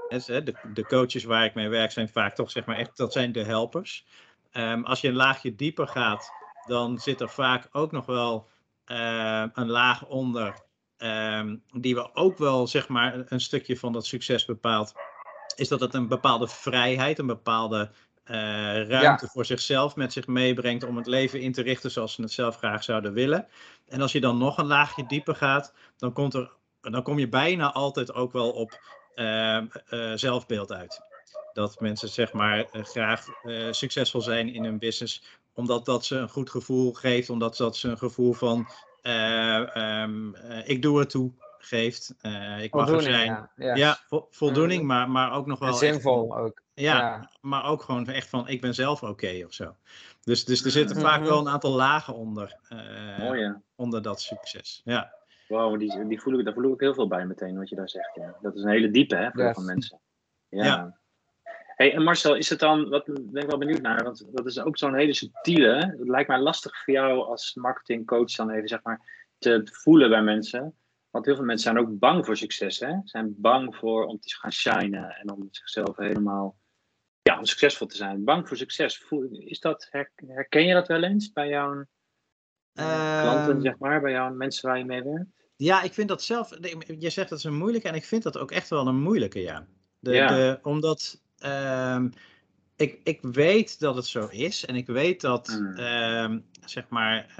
De, 0.08 0.54
de 0.74 0.86
coaches 0.86 1.24
waar 1.24 1.46
ik 1.46 1.54
mee 1.54 1.70
werk 1.70 1.92
zijn 1.92 2.10
vaak 2.10 2.36
toch 2.36 2.52
zeg 2.52 2.66
maar 2.66 2.78
echt, 2.78 2.98
dat 2.98 3.14
zijn 3.14 3.32
de 3.32 3.44
helpers. 3.44 4.06
Ehm, 4.52 4.84
als 4.84 5.02
je 5.02 5.08
een 5.08 5.16
laagje 5.16 5.56
dieper 5.56 5.88
gaat, 5.88 6.32
dan 6.66 7.00
zit 7.00 7.22
er 7.22 7.30
vaak 7.30 7.68
ook 7.72 7.92
nog 7.92 8.06
wel 8.06 8.48
eh, 8.86 9.46
een 9.54 9.70
laag 9.70 10.06
onder, 10.06 10.66
ehm, 10.98 11.58
die 11.72 11.96
we 11.96 12.16
ook 12.16 12.38
wel 12.38 12.68
zeg 12.68 12.88
maar 12.88 13.26
een 13.26 13.42
stukje 13.42 13.78
van 13.78 13.94
dat 13.94 14.06
succes 14.06 14.46
bepaalt. 14.46 14.94
Is 15.56 15.68
dat 15.68 15.80
het 15.80 15.94
een 15.94 16.08
bepaalde 16.08 16.48
vrijheid, 16.48 17.20
een 17.20 17.28
bepaalde 17.28 17.92
eh, 18.30 18.88
ruimte 18.88 19.28
voor 19.28 19.46
zichzelf 19.46 19.96
met 19.96 20.14
zich 20.14 20.28
meebrengt 20.28 20.84
om 20.84 20.98
het 20.98 21.08
leven 21.08 21.42
in 21.42 21.52
te 21.52 21.62
richten 21.62 21.92
zoals 21.92 22.14
ze 22.14 22.22
het 22.22 22.32
zelf 22.32 22.58
graag 22.58 22.84
zouden 22.84 23.14
willen. 23.14 23.48
En 23.88 24.02
als 24.02 24.12
je 24.12 24.22
dan 24.22 24.38
nog 24.38 24.58
een 24.58 24.66
laagje 24.66 25.06
dieper 25.08 25.36
gaat, 25.36 25.74
dan, 25.98 26.14
komt 26.14 26.34
er, 26.34 26.52
dan 26.82 27.04
kom 27.04 27.20
je 27.20 27.30
bijna 27.30 27.74
altijd 27.74 28.14
ook 28.14 28.32
wel 28.32 28.52
op 28.52 28.80
eh, 29.16 29.58
eh, 29.58 29.66
zelfbeeld 30.16 30.72
uit. 30.72 31.02
Dat 31.54 31.80
mensen 31.80 32.10
zeg 32.10 32.34
maar 32.34 32.66
eh, 32.72 32.84
graag 32.84 33.26
succesvol 33.72 34.22
zijn 34.22 34.54
in 34.54 34.64
hun 34.64 34.80
business, 34.80 35.24
omdat 35.54 35.86
dat 35.86 36.06
ze 36.06 36.16
een 36.16 36.30
goed 36.30 36.50
gevoel 36.50 36.94
geeft, 36.94 37.30
omdat 37.30 37.58
dat 37.58 37.78
ze 37.78 37.90
een 37.90 37.98
gevoel 37.98 38.34
van 38.34 38.68
eh, 39.02 39.76
ehm, 39.76 40.36
eh, 40.36 40.70
ik 40.70 40.82
doe 40.82 41.00
er 41.00 41.08
toe 41.08 41.32
geeft. 41.60 42.16
Eh, 42.22 42.64
ik 42.64 42.74
mag 42.74 42.90
er 42.90 43.02
zijn. 43.02 43.26
ja. 43.26 43.50
Yes. 43.56 43.78
Ja, 43.78 43.98
vo- 44.08 44.28
voldoening, 44.32 44.80
Mhm. 44.80 44.88
maar, 44.88 45.10
maar 45.10 45.32
ook 45.34 45.46
nog 45.46 45.60
wel. 45.60 45.68
En 45.68 45.74
echt 45.74 45.84
zinvol 45.84 46.38
ook. 46.38 46.62
ja, 46.74 46.98
Ja. 46.98 47.30
maar 47.42 47.66
ook 47.66 47.82
gewoon 47.82 48.08
echt 48.08 48.30
van 48.30 48.48
ik 48.48 48.62
ben 48.62 48.74
zelf 48.74 49.04
oké 49.04 49.44
of 49.46 49.54
zo. 49.54 49.76
Dus, 50.24 50.46
dus 50.46 50.66
er 50.66 50.72
zitten 50.72 50.96
vaak 51.02 51.20
Mhm. 51.20 51.30
wel 51.30 51.40
een 51.40 51.50
aantal 51.50 51.72
lagen 51.76 52.16
onder, 52.16 52.58
eh, 52.70 53.18
Mooi, 53.20 53.40
ja. 53.40 53.62
onder 53.76 54.02
dat 54.02 54.22
succes. 54.22 54.82
Ja, 54.84 55.18
Wow, 55.48 55.80
die, 55.80 56.08
die 56.08 56.22
voel 56.22 56.40
ik, 56.40 56.46
daar 56.46 56.54
voel 56.54 56.64
ik 56.64 56.70
ook 56.70 56.80
heel 56.80 56.94
veel 56.94 57.08
bij 57.08 57.26
meteen, 57.26 57.58
wat 57.58 57.70
je 57.70 57.76
daar 57.76 57.90
zegt. 57.90 58.16
Ja. 58.16 58.36
Dat 58.42 58.56
is 58.56 58.64
een 58.64 58.70
hele 58.70 58.92
diepe, 58.92 59.16
hè, 59.16 59.30
voor 59.32 59.44
Yes. 59.44 59.54
veel 59.54 59.64
mensen. 59.64 60.00
Ja. 60.50 60.66
Ja. 60.66 60.98
Hey, 61.76 61.94
en 61.94 62.04
Marcel, 62.04 62.36
is 62.36 62.50
het 62.50 62.60
dan, 62.60 62.90
wat 62.90 63.06
ben 63.06 63.44
ik 63.44 63.50
wel 63.50 63.58
benieuwd 63.58 63.82
naar, 63.82 64.04
want 64.04 64.26
dat 64.32 64.46
is 64.46 64.60
ook 64.60 64.78
zo'n 64.78 64.96
hele 64.96 65.14
subtiele, 65.14 65.76
het 65.98 66.08
lijkt 66.08 66.28
mij 66.30 66.40
lastig 66.40 66.84
voor 66.84 66.94
jou 66.94 67.26
als 67.26 67.54
marketingcoach 67.56 68.32
dan 68.36 68.50
even, 68.50 68.68
zeg 68.68 68.80
maar, 68.84 69.02
te 69.38 69.62
voelen 69.72 70.10
bij 70.10 70.22
mensen. 70.22 70.74
Want 71.10 71.26
heel 71.26 71.36
veel 71.36 71.46
mensen 71.46 71.72
zijn 71.74 71.86
ook 71.86 72.00
bang 72.00 72.26
voor 72.26 72.38
succes, 72.38 72.80
hè? 72.80 72.96
Zijn 73.04 73.34
bang 73.38 73.76
voor 73.76 74.06
om 74.06 74.20
te 74.20 74.36
gaan 74.36 74.52
shinen 74.52 75.10
en 75.16 75.32
om 75.32 75.48
zichzelf 75.52 75.98
helemaal, 75.98 76.58
ja, 77.22 77.38
om 77.40 77.46
succesvol 77.46 77.88
te 77.88 77.96
zijn. 77.98 78.24
Bang 78.24 78.48
voor 78.48 78.58
succes. 78.58 78.98
Voel, 78.98 79.28
is 79.32 79.60
dat, 79.60 79.88
her- 79.90 80.12
herken 80.28 80.66
je 80.66 80.74
dat 80.74 80.88
wel 80.88 81.04
eens 81.04 81.32
bij 81.32 81.48
jouw 81.50 81.86
eh, 82.74 83.22
klanten, 83.22 83.52
Ehm, 83.54 83.62
zeg 83.62 83.78
maar, 83.78 84.02
bij 84.02 84.12
jouw 84.12 84.34
mensen 84.34 84.70
waar 84.70 84.78
je 84.78 84.86
mee 84.86 85.04
werkt? 85.04 85.48
ja 85.56 85.82
ik 85.82 85.94
vind 85.94 86.08
dat 86.10 86.24
zelf. 86.24 86.58
Je 87.00 87.10
zegt 87.10 87.30
dat 87.30 87.38
is 87.38 87.44
een 87.44 87.58
moeilijke 87.58 87.88
en 87.88 87.96
ik 87.96 88.06
vind 88.06 88.24
dat 88.24 88.38
ook 88.38 88.52
echt 88.52 88.70
wel 88.70 88.88
een 88.88 89.02
moeilijke, 89.02 89.40
ja. 89.40 89.68
De, 90.00 90.14
Ja. 90.14 90.28
De, 90.28 90.60
omdat 90.64 91.22
ehm, 91.38 92.10
ik, 92.76 93.00
ik 93.04 93.20
weet 93.22 93.80
dat 93.80 93.96
het 93.96 94.06
zo 94.06 94.28
is 94.28 94.66
en 94.66 94.76
ik 94.76 94.88
weet 94.88 95.22
dat, 95.22 95.48
Mm. 95.48 95.74
ehm, 95.76 96.40
zeg 96.66 96.90
maar, 96.90 97.34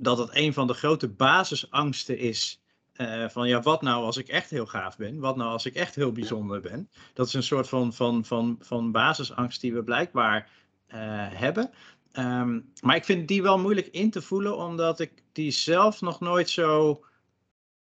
dat 0.00 0.18
het 0.18 0.28
een 0.32 0.52
van 0.52 0.66
de 0.66 0.74
grote 0.74 1.08
basisangsten 1.08 2.18
is. 2.18 2.60
eh, 2.92 3.28
van 3.28 3.48
ja, 3.48 3.60
wat 3.60 3.82
nou 3.82 4.04
als 4.04 4.16
ik 4.16 4.28
echt 4.28 4.50
heel 4.50 4.66
gaaf 4.66 4.96
ben? 4.96 5.18
Wat 5.18 5.36
nou 5.36 5.50
als 5.50 5.66
ik 5.66 5.74
echt 5.74 5.94
heel 5.94 6.12
bijzonder 6.12 6.60
ben? 6.60 6.90
Dat 7.14 7.26
is 7.26 7.34
een 7.34 7.42
soort 7.42 7.68
van, 7.68 7.92
van, 7.92 8.24
van, 8.24 8.56
van 8.60 8.92
basisangst 8.92 9.60
die 9.60 9.74
we 9.74 9.82
blijkbaar 9.84 10.50
eh, 10.86 10.98
hebben. 11.30 11.70
Ehm, 12.12 12.60
maar 12.80 12.96
ik 12.96 13.04
vind 13.04 13.28
die 13.28 13.42
wel 13.42 13.58
moeilijk 13.58 13.86
in 13.86 14.10
te 14.10 14.22
voelen, 14.22 14.56
omdat 14.56 15.00
ik 15.00 15.22
die 15.32 15.50
zelf 15.50 16.00
nog 16.00 16.20
nooit 16.20 16.50
zo 16.50 17.04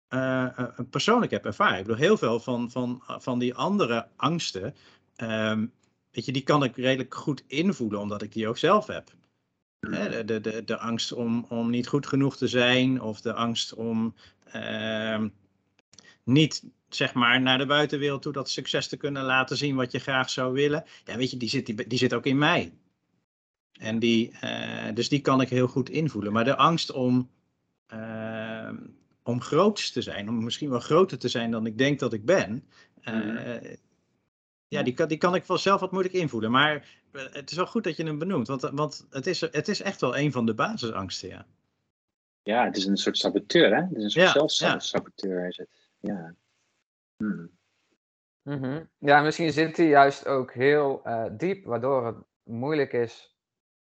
eh, 0.07 0.47
persoonlijk 0.89 1.31
heb 1.31 1.45
ervaren. 1.45 1.77
Ik 1.77 1.83
bedoel, 1.83 1.99
heel 2.01 2.17
veel 2.17 2.39
van, 2.39 2.71
van, 2.71 3.03
van 3.05 3.39
die 3.39 3.55
andere 3.55 4.07
angsten, 4.15 4.75
ehm, 5.15 5.65
weet 6.11 6.25
je, 6.25 6.31
die 6.31 6.43
kan 6.43 6.63
ik 6.63 6.75
redelijk 6.75 7.15
goed 7.15 7.43
invoelen, 7.47 7.99
omdat 7.99 8.21
ik 8.21 8.33
die 8.33 8.47
ook 8.47 8.57
zelf 8.57 8.87
heb. 8.87 9.11
De, 9.79 10.23
de, 10.25 10.41
de, 10.41 10.63
de 10.63 10.77
angst 10.77 11.11
om, 11.11 11.45
om 11.49 11.69
niet 11.69 11.87
goed 11.87 12.07
genoeg 12.07 12.37
te 12.37 12.47
zijn, 12.47 13.01
of 13.01 13.21
de 13.21 13.33
angst 13.33 13.73
om 13.73 14.15
ehm, 14.43 15.29
niet 16.23 16.63
zeg 16.89 17.13
maar 17.13 17.41
naar 17.41 17.57
de 17.57 17.65
buitenwereld 17.65 18.21
toe 18.21 18.33
dat 18.33 18.49
succes 18.49 18.87
te 18.87 18.97
kunnen 18.97 19.23
laten 19.23 19.57
zien 19.57 19.75
wat 19.75 19.91
je 19.91 19.99
graag 19.99 20.29
zou 20.29 20.53
willen. 20.53 20.83
Ja, 21.05 21.17
weet 21.17 21.31
je, 21.31 21.37
die 21.37 21.49
zit, 21.49 21.65
die, 21.65 21.87
die 21.87 21.97
zit 21.97 22.13
ook 22.13 22.25
in 22.25 22.37
mij. 22.37 22.73
En 23.79 23.99
die, 23.99 24.31
uh, 24.43 24.93
dus 24.93 25.09
die 25.09 25.21
kan 25.21 25.41
ik 25.41 25.49
heel 25.49 25.67
goed 25.67 25.89
invoelen. 25.89 26.33
Maar 26.33 26.43
de 26.43 26.55
angst 26.55 26.91
om, 26.91 27.29
uh, 27.93 28.71
om 29.23 29.41
groot 29.41 29.93
te 29.93 30.01
zijn, 30.01 30.29
om 30.29 30.43
misschien 30.43 30.69
wel 30.69 30.79
groter 30.79 31.17
te 31.17 31.27
zijn 31.27 31.51
dan 31.51 31.65
ik 31.65 31.77
denk 31.77 31.99
dat 31.99 32.13
ik 32.13 32.25
ben, 32.25 32.63
uh, 33.03 33.73
ja, 34.67 34.83
die 34.83 34.93
kan, 34.93 35.07
die 35.07 35.17
kan 35.17 35.35
ik 35.35 35.43
zelf 35.47 35.79
wat 35.79 35.91
moeilijk 35.91 36.15
invoelen. 36.15 36.51
Maar 36.51 36.87
het 37.11 37.51
is 37.51 37.57
wel 37.57 37.67
goed 37.67 37.83
dat 37.83 37.95
je 37.95 38.03
hem 38.03 38.19
benoemt, 38.19 38.47
want, 38.47 38.61
want 38.61 39.07
het, 39.09 39.27
is, 39.27 39.41
het 39.41 39.67
is 39.67 39.81
echt 39.81 40.01
wel 40.01 40.17
een 40.17 40.31
van 40.31 40.45
de 40.45 40.53
basisangsten, 40.53 41.29
ja. 41.29 41.45
Ja, 42.43 42.65
het 42.65 42.77
is 42.77 42.85
een 42.85 42.97
soort 42.97 43.17
saboteur, 43.17 43.75
hè? 43.75 43.81
Het 43.81 43.95
is 43.95 44.03
een 44.03 44.09
soort 44.09 44.25
ja, 44.25 44.47
zelfsaboteur, 44.47 45.41
ja. 45.41 45.47
is 45.47 45.57
het. 45.57 45.69
Ja. 45.99 46.35
Hmm. 47.17 47.49
Mm 48.43 48.63
-hmm. 48.63 48.89
Ja, 48.97 49.21
misschien 49.21 49.51
zit 49.51 49.77
hij 49.77 49.87
juist 49.87 50.27
ook 50.27 50.53
heel 50.53 51.01
uh, 51.05 51.25
diep, 51.31 51.65
waardoor 51.65 52.05
het 52.05 52.15
moeilijk 52.43 52.93
is 52.93 53.35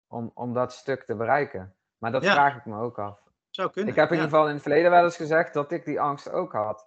om, 0.06 0.30
om 0.34 0.54
dat 0.54 0.72
stuk 0.72 1.02
te 1.02 1.14
bereiken. 1.14 1.74
Maar 1.98 2.12
dat 2.12 2.24
vraag 2.24 2.56
ik 2.56 2.64
me 2.64 2.80
ook 2.80 2.98
af. 2.98 3.20
Zou 3.50 3.70
kunnen. 3.70 3.90
Ik 3.90 3.98
heb 3.98 4.08
in 4.08 4.14
ieder 4.14 4.30
geval 4.30 4.46
in 4.46 4.52
het 4.52 4.62
verleden 4.62 4.90
wel 4.90 5.04
eens 5.04 5.16
gezegd 5.16 5.54
dat 5.54 5.72
ik 5.72 5.84
die 5.84 6.00
angst 6.00 6.30
ook 6.30 6.52
had. 6.52 6.86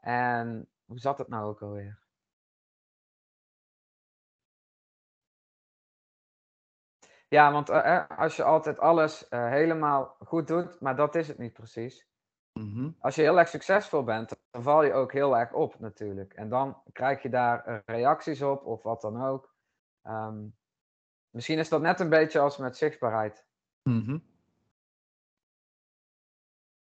En 0.00 0.68
hoe 0.84 0.98
zat 0.98 1.18
het 1.18 1.28
nou 1.28 1.44
ook 1.44 1.62
alweer? 1.62 1.98
Ja, 7.28 7.52
want 7.52 7.70
uh, 7.70 8.06
als 8.08 8.36
je 8.36 8.42
altijd 8.42 8.78
alles 8.78 9.26
uh, 9.30 9.48
helemaal 9.48 10.16
goed 10.18 10.46
doet, 10.46 10.80
maar 10.80 10.96
dat 10.96 11.14
is 11.14 11.28
het 11.28 11.38
niet 11.38 11.52
precies. 11.52 12.06
Mm 12.52 12.96
Als 12.98 13.14
je 13.14 13.22
heel 13.22 13.38
erg 13.38 13.48
succesvol 13.48 14.04
bent, 14.04 14.36
dan 14.50 14.62
val 14.62 14.84
je 14.84 14.92
ook 14.92 15.12
heel 15.12 15.36
erg 15.36 15.52
op 15.52 15.78
natuurlijk. 15.78 16.32
En 16.32 16.48
dan 16.48 16.82
krijg 16.92 17.22
je 17.22 17.28
daar 17.28 17.82
reacties 17.86 18.42
op 18.42 18.66
of 18.66 18.82
wat 18.82 19.00
dan 19.00 19.22
ook. 19.24 19.54
Um, 20.04 20.54
misschien 21.30 21.58
is 21.58 21.68
dat 21.68 21.80
net 21.80 22.00
een 22.00 22.08
beetje 22.08 22.38
als 22.38 22.56
met 22.56 22.76
zichtbaarheid. 22.76 23.44
Mm 23.82 24.04
-hmm. 24.04 24.22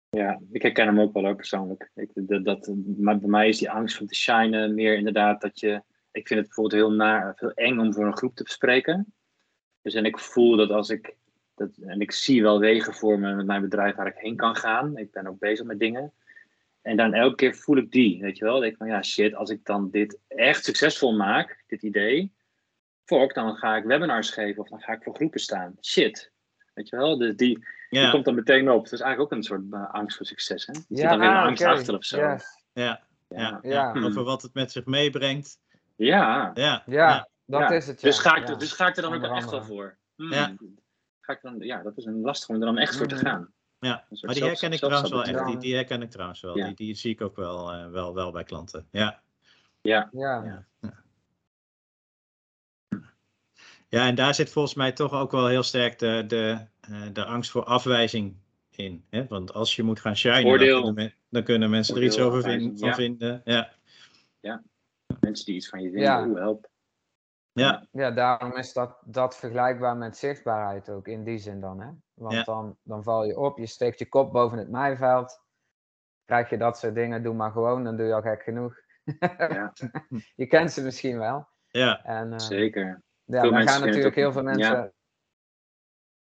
Ja, 0.08 0.40
ik 0.50 0.62
herken 0.62 0.86
hem 0.86 1.00
ook 1.00 1.12
wel 1.12 1.26
ook 1.26 1.36
persoonlijk. 1.36 1.90
Ik, 1.94 2.10
dat, 2.14 2.44
dat, 2.44 2.72
maar 2.98 3.18
bij 3.18 3.28
mij 3.28 3.48
is 3.48 3.58
die 3.58 3.70
angst 3.70 4.00
om 4.00 4.06
te 4.06 4.14
shinen 4.14 4.74
meer 4.74 4.96
inderdaad 4.96 5.40
dat 5.40 5.60
je... 5.60 5.82
Ik 6.10 6.26
vind 6.26 6.40
het 6.40 6.48
bijvoorbeeld 6.48 6.82
heel, 6.82 6.90
naar, 6.90 7.32
heel 7.36 7.52
eng 7.52 7.78
om 7.78 7.92
voor 7.92 8.06
een 8.06 8.16
groep 8.16 8.34
te 8.34 8.42
bespreken. 8.42 9.14
Dus 9.86 9.94
en 9.94 10.04
ik 10.04 10.18
voel 10.18 10.56
dat 10.56 10.70
als 10.70 10.90
ik, 10.90 11.14
dat, 11.54 11.70
en 11.86 12.00
ik 12.00 12.12
zie 12.12 12.42
wel 12.42 12.58
wegen 12.58 12.94
voor 12.94 13.18
me 13.18 13.34
met 13.34 13.46
mijn 13.46 13.60
bedrijf 13.60 13.94
waar 13.94 14.06
ik 14.06 14.16
heen 14.16 14.36
kan 14.36 14.56
gaan. 14.56 14.96
Ik 14.96 15.12
ben 15.12 15.26
ook 15.26 15.38
bezig 15.38 15.66
met 15.66 15.78
dingen. 15.78 16.12
En 16.82 16.96
dan 16.96 17.14
elke 17.14 17.34
keer 17.34 17.54
voel 17.54 17.76
ik 17.76 17.92
die, 17.92 18.20
weet 18.20 18.38
je 18.38 18.44
wel. 18.44 18.60
denk 18.60 18.72
ik 18.72 18.78
van 18.78 18.86
ja, 18.86 19.02
shit, 19.02 19.34
als 19.34 19.50
ik 19.50 19.64
dan 19.64 19.90
dit 19.90 20.18
echt 20.28 20.64
succesvol 20.64 21.16
maak, 21.16 21.64
dit 21.66 21.82
idee, 21.82 22.32
fuck, 23.04 23.34
dan 23.34 23.56
ga 23.56 23.76
ik 23.76 23.84
webinars 23.84 24.30
geven 24.30 24.62
of 24.62 24.68
dan 24.68 24.80
ga 24.80 24.92
ik 24.92 25.02
voor 25.02 25.14
groepen 25.14 25.40
staan. 25.40 25.76
Shit, 25.80 26.32
weet 26.74 26.88
je 26.88 26.96
wel. 26.96 27.18
Dus 27.18 27.36
die, 27.36 27.66
die 27.90 28.10
komt 28.10 28.24
dan 28.24 28.34
meteen 28.34 28.70
op. 28.70 28.84
Het 28.84 28.92
is 28.92 29.00
eigenlijk 29.00 29.32
ook 29.32 29.38
een 29.38 29.44
soort 29.44 29.62
uh, 29.70 29.94
angst 29.94 30.16
voor 30.16 30.26
succes, 30.26 30.66
hè? 30.66 30.72
Je 30.72 30.84
ja, 30.88 30.96
zit 31.00 31.08
dan 31.08 31.18
weer 31.18 31.28
een 31.28 31.36
angst 31.36 31.64
achter 31.64 31.96
of 31.96 32.04
zo. 32.04 32.16
Yes. 32.16 32.44
Ja. 32.72 33.06
Ja. 33.28 33.60
Ja. 33.62 33.92
ja. 33.94 34.04
Over 34.04 34.24
wat 34.24 34.42
het 34.42 34.54
met 34.54 34.72
zich 34.72 34.84
meebrengt. 34.84 35.58
Ja. 35.96 36.50
Ja. 36.54 36.82
ja. 36.86 37.28
Dat 37.46 37.60
ja. 37.60 37.70
is 37.70 37.86
het, 37.86 38.00
ja. 38.00 38.08
Dus, 38.08 38.18
ga 38.18 38.36
ik, 38.36 38.58
dus 38.58 38.72
ga 38.72 38.86
ik 38.86 38.96
er 38.96 39.02
dan 39.02 39.14
ook 39.14 39.36
echt 39.36 39.50
wel 39.50 39.64
voor. 39.64 39.96
Ja. 40.16 40.54
Ga 41.20 41.32
ik 41.32 41.42
dan, 41.42 41.58
ja, 41.58 41.82
dat 41.82 41.96
is 41.96 42.04
een 42.04 42.20
lastig 42.20 42.48
om 42.48 42.54
er 42.54 42.60
dan 42.60 42.78
echt 42.78 42.96
voor 42.96 43.06
te 43.06 43.14
hmm. 43.14 43.24
gaan. 43.24 43.54
Ja, 43.78 44.06
maar 44.20 44.34
die 44.34 44.44
herken 44.44 44.72
ik 44.72 44.78
trouwens 44.78 45.10
wel 45.10 45.24
echt. 45.24 45.46
Die, 45.46 45.56
die 45.56 45.74
herken 45.74 46.02
ik 46.02 46.10
trouwens 46.10 46.40
wel. 46.40 46.54
Die, 46.54 46.74
die 46.74 46.94
zie 46.94 47.12
ik 47.12 47.20
ook 47.20 47.36
wel, 47.36 47.74
uh, 47.74 47.90
wel, 47.90 48.14
wel 48.14 48.32
bij 48.32 48.44
klanten. 48.44 48.88
Ja. 48.90 49.22
Ja. 49.80 50.08
Ja. 50.12 50.44
ja. 50.44 50.66
Ja, 53.88 54.06
en 54.06 54.14
daar 54.14 54.34
zit 54.34 54.50
volgens 54.50 54.74
mij 54.74 54.92
toch 54.92 55.12
ook 55.12 55.30
wel 55.30 55.46
heel 55.46 55.62
sterk 55.62 55.98
de, 55.98 56.24
de, 56.26 56.66
uh, 56.90 57.02
de 57.12 57.24
angst 57.24 57.50
voor 57.50 57.64
afwijzing 57.64 58.36
in. 58.70 59.04
Hè? 59.10 59.26
Want 59.26 59.52
als 59.52 59.76
je 59.76 59.82
moet 59.82 60.00
gaan 60.00 60.16
shinen, 60.16 60.58
dan 60.58 60.94
kunnen, 60.94 61.14
dan 61.28 61.42
kunnen, 61.42 61.70
mensen 61.70 61.96
er 61.96 62.04
iets 62.04 62.18
over 62.18 62.42
vind, 62.42 62.78
van 62.78 62.88
ja. 62.88 62.94
vinden. 62.94 63.42
Ja. 63.44 63.72
ja, 64.40 64.62
mensen 65.20 65.46
die 65.46 65.54
iets 65.54 65.68
van 65.68 65.82
je 65.82 65.90
vinden, 65.90 66.02
ja. 66.02 66.24
hoe 66.26 66.38
help. 66.38 66.70
Ja. 67.60 67.86
ja, 67.90 68.10
daarom 68.10 68.56
is 68.56 68.72
dat, 68.72 68.98
dat 69.04 69.36
vergelijkbaar 69.36 69.96
met 69.96 70.16
zichtbaarheid 70.16 70.88
ook 70.88 71.08
in 71.08 71.24
die 71.24 71.38
zin 71.38 71.60
dan. 71.60 71.80
Hè? 71.80 71.90
Want 72.14 72.34
ja. 72.34 72.42
dan, 72.42 72.78
dan 72.82 73.02
val 73.02 73.24
je 73.24 73.38
op, 73.38 73.58
je 73.58 73.66
steekt 73.66 73.98
je 73.98 74.08
kop 74.08 74.32
boven 74.32 74.58
het 74.58 74.70
maaiveld. 74.70 75.44
Krijg 76.24 76.50
je 76.50 76.56
dat 76.56 76.78
soort 76.78 76.94
dingen, 76.94 77.22
doe 77.22 77.34
maar 77.34 77.50
gewoon, 77.50 77.84
dan 77.84 77.96
doe 77.96 78.06
je 78.06 78.14
al 78.14 78.22
gek 78.22 78.42
genoeg. 78.42 78.80
Ja. 79.38 79.72
je 80.42 80.46
kent 80.46 80.72
ze 80.72 80.82
misschien 80.82 81.18
wel. 81.18 81.48
Ja, 81.68 82.04
en, 82.04 82.32
uh, 82.32 82.38
zeker. 82.38 83.02
Ja, 83.24 83.40
veel 83.40 83.50
dan 83.50 83.68
gaan 83.68 83.80
natuurlijk 83.80 84.14
heel 84.14 84.32
veel 84.32 84.42
mensen 84.42 84.76
ja. 84.76 84.92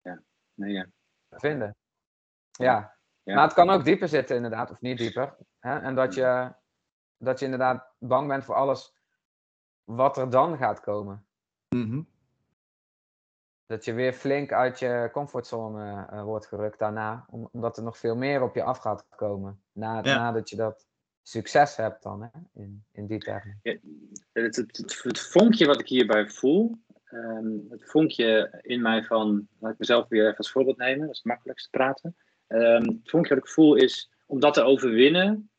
Ja. 0.02 0.22
Nee, 0.54 0.72
ja. 0.72 0.86
vinden. 1.30 1.76
Ja. 2.50 2.96
ja. 3.22 3.34
maar 3.34 3.44
het 3.44 3.54
kan 3.54 3.70
ook 3.70 3.84
dieper 3.84 4.08
zitten 4.08 4.36
inderdaad, 4.36 4.70
of 4.70 4.80
niet 4.80 4.98
dieper. 4.98 5.36
Hè? 5.58 5.78
En 5.78 5.94
dat 5.94 6.14
je, 6.14 6.54
dat 7.16 7.38
je 7.38 7.44
inderdaad 7.44 7.94
bang 7.98 8.28
bent 8.28 8.44
voor 8.44 8.54
alles 8.54 8.93
wat 9.84 10.16
er 10.16 10.30
dan 10.30 10.56
gaat 10.56 10.80
komen. 10.80 11.26
Mm 11.68 11.90
-hmm. 11.90 12.08
Dat 13.66 13.84
je 13.84 13.92
weer 13.92 14.12
flink 14.12 14.52
uit 14.52 14.78
je 14.78 15.08
comfortzone 15.12 16.08
uh, 16.12 16.22
wordt 16.22 16.46
gerukt 16.46 16.78
daarna, 16.78 17.26
omdat 17.50 17.76
er 17.76 17.82
nog 17.82 17.98
veel 17.98 18.16
meer 18.16 18.42
op 18.42 18.54
je 18.54 18.62
af 18.62 18.78
gaat 18.78 19.06
komen. 19.16 19.62
Na, 19.72 20.00
ja. 20.02 20.16
Nadat 20.16 20.50
je 20.50 20.56
dat 20.56 20.86
succes 21.22 21.76
hebt 21.76 22.02
dan, 22.02 22.22
hè? 22.22 22.28
In, 22.62 22.84
in 22.92 23.06
die 23.06 23.18
termen. 23.18 23.58
Ja, 23.62 23.76
het, 24.32 24.56
het, 24.56 24.76
het, 24.76 25.02
het, 25.02 25.20
vonkje 25.20 25.66
wat 25.66 25.80
ik 25.80 25.88
hierbij 25.88 26.28
voel, 26.28 26.76
um, 27.10 27.66
het 27.70 27.90
vonkje 27.90 28.58
in 28.62 28.82
mij 28.82 29.04
van, 29.04 29.48
laat 29.58 29.72
ik 29.72 29.78
mezelf 29.78 30.08
weer 30.08 30.24
even 30.24 30.36
als 30.36 30.50
voorbeeld 30.50 30.76
nemen, 30.76 31.00
dat 31.00 31.10
is 31.10 31.16
het 31.16 31.26
makkelijkste 31.26 31.70
praten. 31.70 32.16
Um, 32.48 32.82
het 32.82 33.10
vonkje 33.10 33.34
wat 33.34 33.44
ik 33.44 33.50
voel 33.50 33.74
is, 33.74 34.10
om 34.26 34.40
dat 34.40 34.54
te 34.54 34.62
overwinnen, 34.62 35.50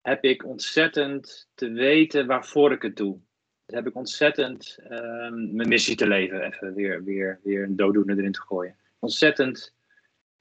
heb 0.00 0.24
ik 0.24 0.44
ontzettend 0.44 1.48
te 1.54 1.68
weten 1.68 2.26
waarvoor 2.26 2.72
ik 2.72 2.82
het 2.82 2.96
doe 2.96 3.20
heb 3.66 3.86
ik 3.86 3.94
ontzettend 3.94 4.78
um, 4.90 5.54
mijn 5.54 5.68
missie 5.68 5.96
te 5.96 6.06
leven, 6.06 6.42
even 6.42 6.74
weer, 6.74 7.04
weer, 7.04 7.40
weer 7.42 7.62
een 7.62 7.76
dooddoener 7.76 8.18
erin 8.18 8.32
te 8.32 8.40
gooien. 8.40 8.76
Ontzettend 8.98 9.74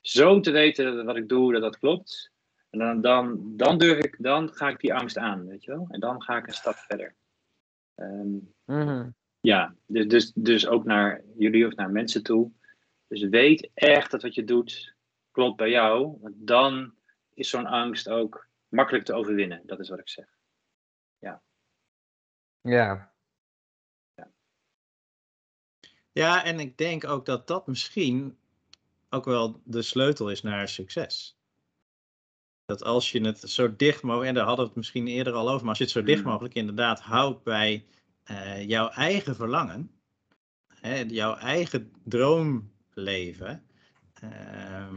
zo 0.02 0.40
te 0.40 0.52
weten 0.52 1.06
wat 1.06 1.16
ik 1.16 1.30
doe, 1.30 1.54
dat 1.54 1.62
dat 1.62 1.80
klopt. 1.80 2.32
En 2.70 2.80
dan, 2.80 3.02
dan, 3.02 3.54
dan 3.58 3.78
durf 3.78 4.04
ik, 4.04 4.16
dan 4.20 4.54
ga 4.54 4.70
ik 4.70 4.80
die 4.80 4.94
angst 4.94 5.18
aan, 5.18 5.48
weet 5.48 5.64
je 5.64 5.72
wel. 5.72 5.88
En 5.90 6.00
dan 6.00 6.22
ga 6.22 6.38
ik 6.38 6.48
een 6.48 6.54
stap 6.54 6.76
verder. 6.76 7.16
Um, 7.96 8.54
mm-hmm. 8.66 9.16
Ja, 9.40 9.76
dus, 9.86 10.08
dus, 10.08 10.32
dus 10.36 10.68
ook 10.68 10.86
naar 10.86 11.22
jullie 11.38 11.68
of 11.68 11.76
naar 11.76 11.90
mensen 11.90 12.24
toe. 12.24 12.52
Dus 13.08 13.24
weet 13.24 13.70
echt 13.74 14.12
dat 14.12 14.22
wat 14.22 14.36
je 14.36 14.44
doet 14.44 14.96
klopt 15.32 15.58
bij 15.58 15.70
jou. 15.70 16.18
Want 16.22 16.36
dan 16.38 16.94
is 17.34 17.50
zo'n 17.50 17.66
angst 17.66 18.10
ook 18.10 18.48
makkelijk 18.68 19.06
te 19.06 19.14
overwinnen. 19.14 19.62
Dat 19.66 19.80
is 19.80 19.90
wat 19.90 20.00
ik 20.00 20.10
zeg. 20.10 20.26
Ja. 21.20 21.42
Ja, 22.62 23.14
Ja, 26.15 26.43
en 26.43 26.60
ik 26.60 26.78
denk 26.78 27.08
ook 27.08 27.25
dat 27.25 27.47
dat 27.47 27.67
misschien 27.67 28.38
ook 29.10 29.25
wel 29.25 29.62
de 29.63 29.82
sleutel 29.82 30.30
is 30.30 30.41
naar 30.41 30.67
succes. 30.67 31.38
Dat 32.65 32.84
als 32.84 33.12
je 33.12 33.21
het 33.21 33.39
zo 33.39 33.75
dicht 33.75 34.01
mogelijk, 34.01 34.30
en 34.30 34.36
daar 34.36 34.45
hadden 34.45 34.63
we 34.63 34.69
het 34.69 34.80
misschien 34.80 35.08
eerder 35.08 35.34
al 35.34 35.49
over, 35.49 35.60
maar 35.60 35.69
als 35.69 35.78
je 35.78 35.84
het 35.84 35.93
zo 35.93 36.04
dicht 36.04 36.21
hmm. 36.21 36.30
mogelijk 36.30 36.54
inderdaad 36.54 36.99
houdt 36.99 37.43
bij 37.43 37.86
uh, 38.32 38.67
jouw 38.67 38.89
eigen 38.89 39.36
verlangen, 39.36 39.91
hè, 40.67 40.99
jouw 40.99 41.36
eigen 41.36 41.91
droomleven, 42.04 43.65
uh, 44.23 44.93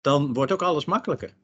dan 0.00 0.32
wordt 0.32 0.52
ook 0.52 0.62
alles 0.62 0.84
makkelijker. 0.84 1.34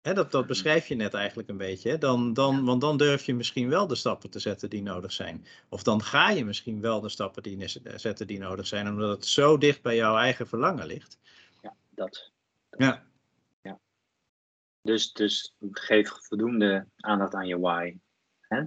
Hè, 0.00 0.14
dat, 0.14 0.30
dat 0.30 0.46
beschrijf 0.46 0.86
je 0.86 0.94
net 0.94 1.14
eigenlijk 1.14 1.48
een 1.48 1.56
beetje. 1.56 1.90
Hè? 1.90 1.98
Dan, 1.98 2.32
dan, 2.32 2.64
want 2.64 2.80
dan 2.80 2.96
durf 2.96 3.24
je 3.24 3.34
misschien 3.34 3.68
wel 3.68 3.86
de 3.86 3.94
stappen 3.94 4.30
te 4.30 4.38
zetten 4.38 4.70
die 4.70 4.82
nodig 4.82 5.12
zijn. 5.12 5.46
Of 5.68 5.82
dan 5.82 6.02
ga 6.02 6.30
je 6.30 6.44
misschien 6.44 6.80
wel 6.80 7.00
de 7.00 7.08
stappen 7.08 7.42
die, 7.42 7.68
zetten 7.96 8.26
die 8.26 8.38
nodig 8.38 8.66
zijn, 8.66 8.88
omdat 8.88 9.10
het 9.10 9.26
zo 9.26 9.58
dicht 9.58 9.82
bij 9.82 9.96
jouw 9.96 10.16
eigen 10.16 10.46
verlangen 10.46 10.86
ligt. 10.86 11.18
Ja, 11.62 11.76
dat. 11.90 12.30
dat. 12.70 12.80
Ja. 12.80 13.06
ja. 13.62 13.80
Dus, 14.82 15.12
dus 15.12 15.54
geef 15.70 16.10
voldoende 16.10 16.86
aandacht 16.96 17.34
aan 17.34 17.46
je 17.46 17.58
why. 17.58 17.98
Hè? 18.40 18.64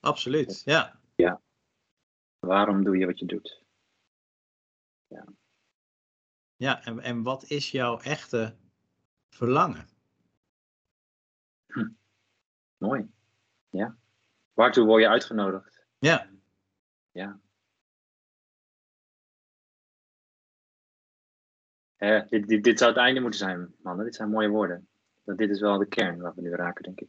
Absoluut, 0.00 0.62
ja. 0.64 1.00
Ja. 1.14 1.40
Waarom 2.38 2.84
doe 2.84 2.96
je 2.96 3.06
wat 3.06 3.18
je 3.18 3.26
doet? 3.26 3.62
Ja. 5.06 5.24
Ja, 6.56 6.84
en, 6.84 7.00
en 7.00 7.22
wat 7.22 7.44
is 7.44 7.70
jouw 7.70 7.98
echte 8.00 8.56
verlangen? 9.28 9.92
Mooi. 12.76 13.10
Ja. 13.70 13.96
Waartoe 14.52 14.84
word 14.84 15.02
je 15.02 15.08
uitgenodigd? 15.08 15.84
Ja. 15.98 16.30
Ja. 17.10 17.40
dit, 22.28 22.48
dit, 22.48 22.64
dit 22.64 22.78
zou 22.78 22.90
het 22.90 23.00
einde 23.00 23.20
moeten 23.20 23.38
zijn, 23.38 23.74
mannen. 23.82 24.04
Dit 24.04 24.14
zijn 24.14 24.30
mooie 24.30 24.48
woorden. 24.48 24.88
Dat 25.24 25.38
dit 25.38 25.50
is 25.50 25.60
wel 25.60 25.78
de 25.78 25.88
kern 25.88 26.20
waar 26.20 26.34
we 26.34 26.40
nu 26.40 26.50
raken, 26.50 26.82
denk 26.82 27.00
ik. 27.00 27.08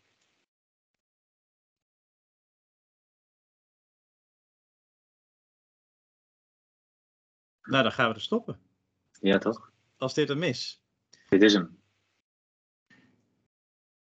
Nou, 7.62 7.84
dan 7.84 7.91
gaan 7.91 8.10
we 8.10 8.15
er 8.15 8.21
stoppen. 8.21 8.60
Ja, 9.12 9.38
toch? 9.38 9.71
Als 9.97 10.13
dit 10.13 10.30
een 10.30 10.39
mis. 10.39 10.82
Dit 11.30 11.41
is 11.41 11.54
hem. 11.54 11.80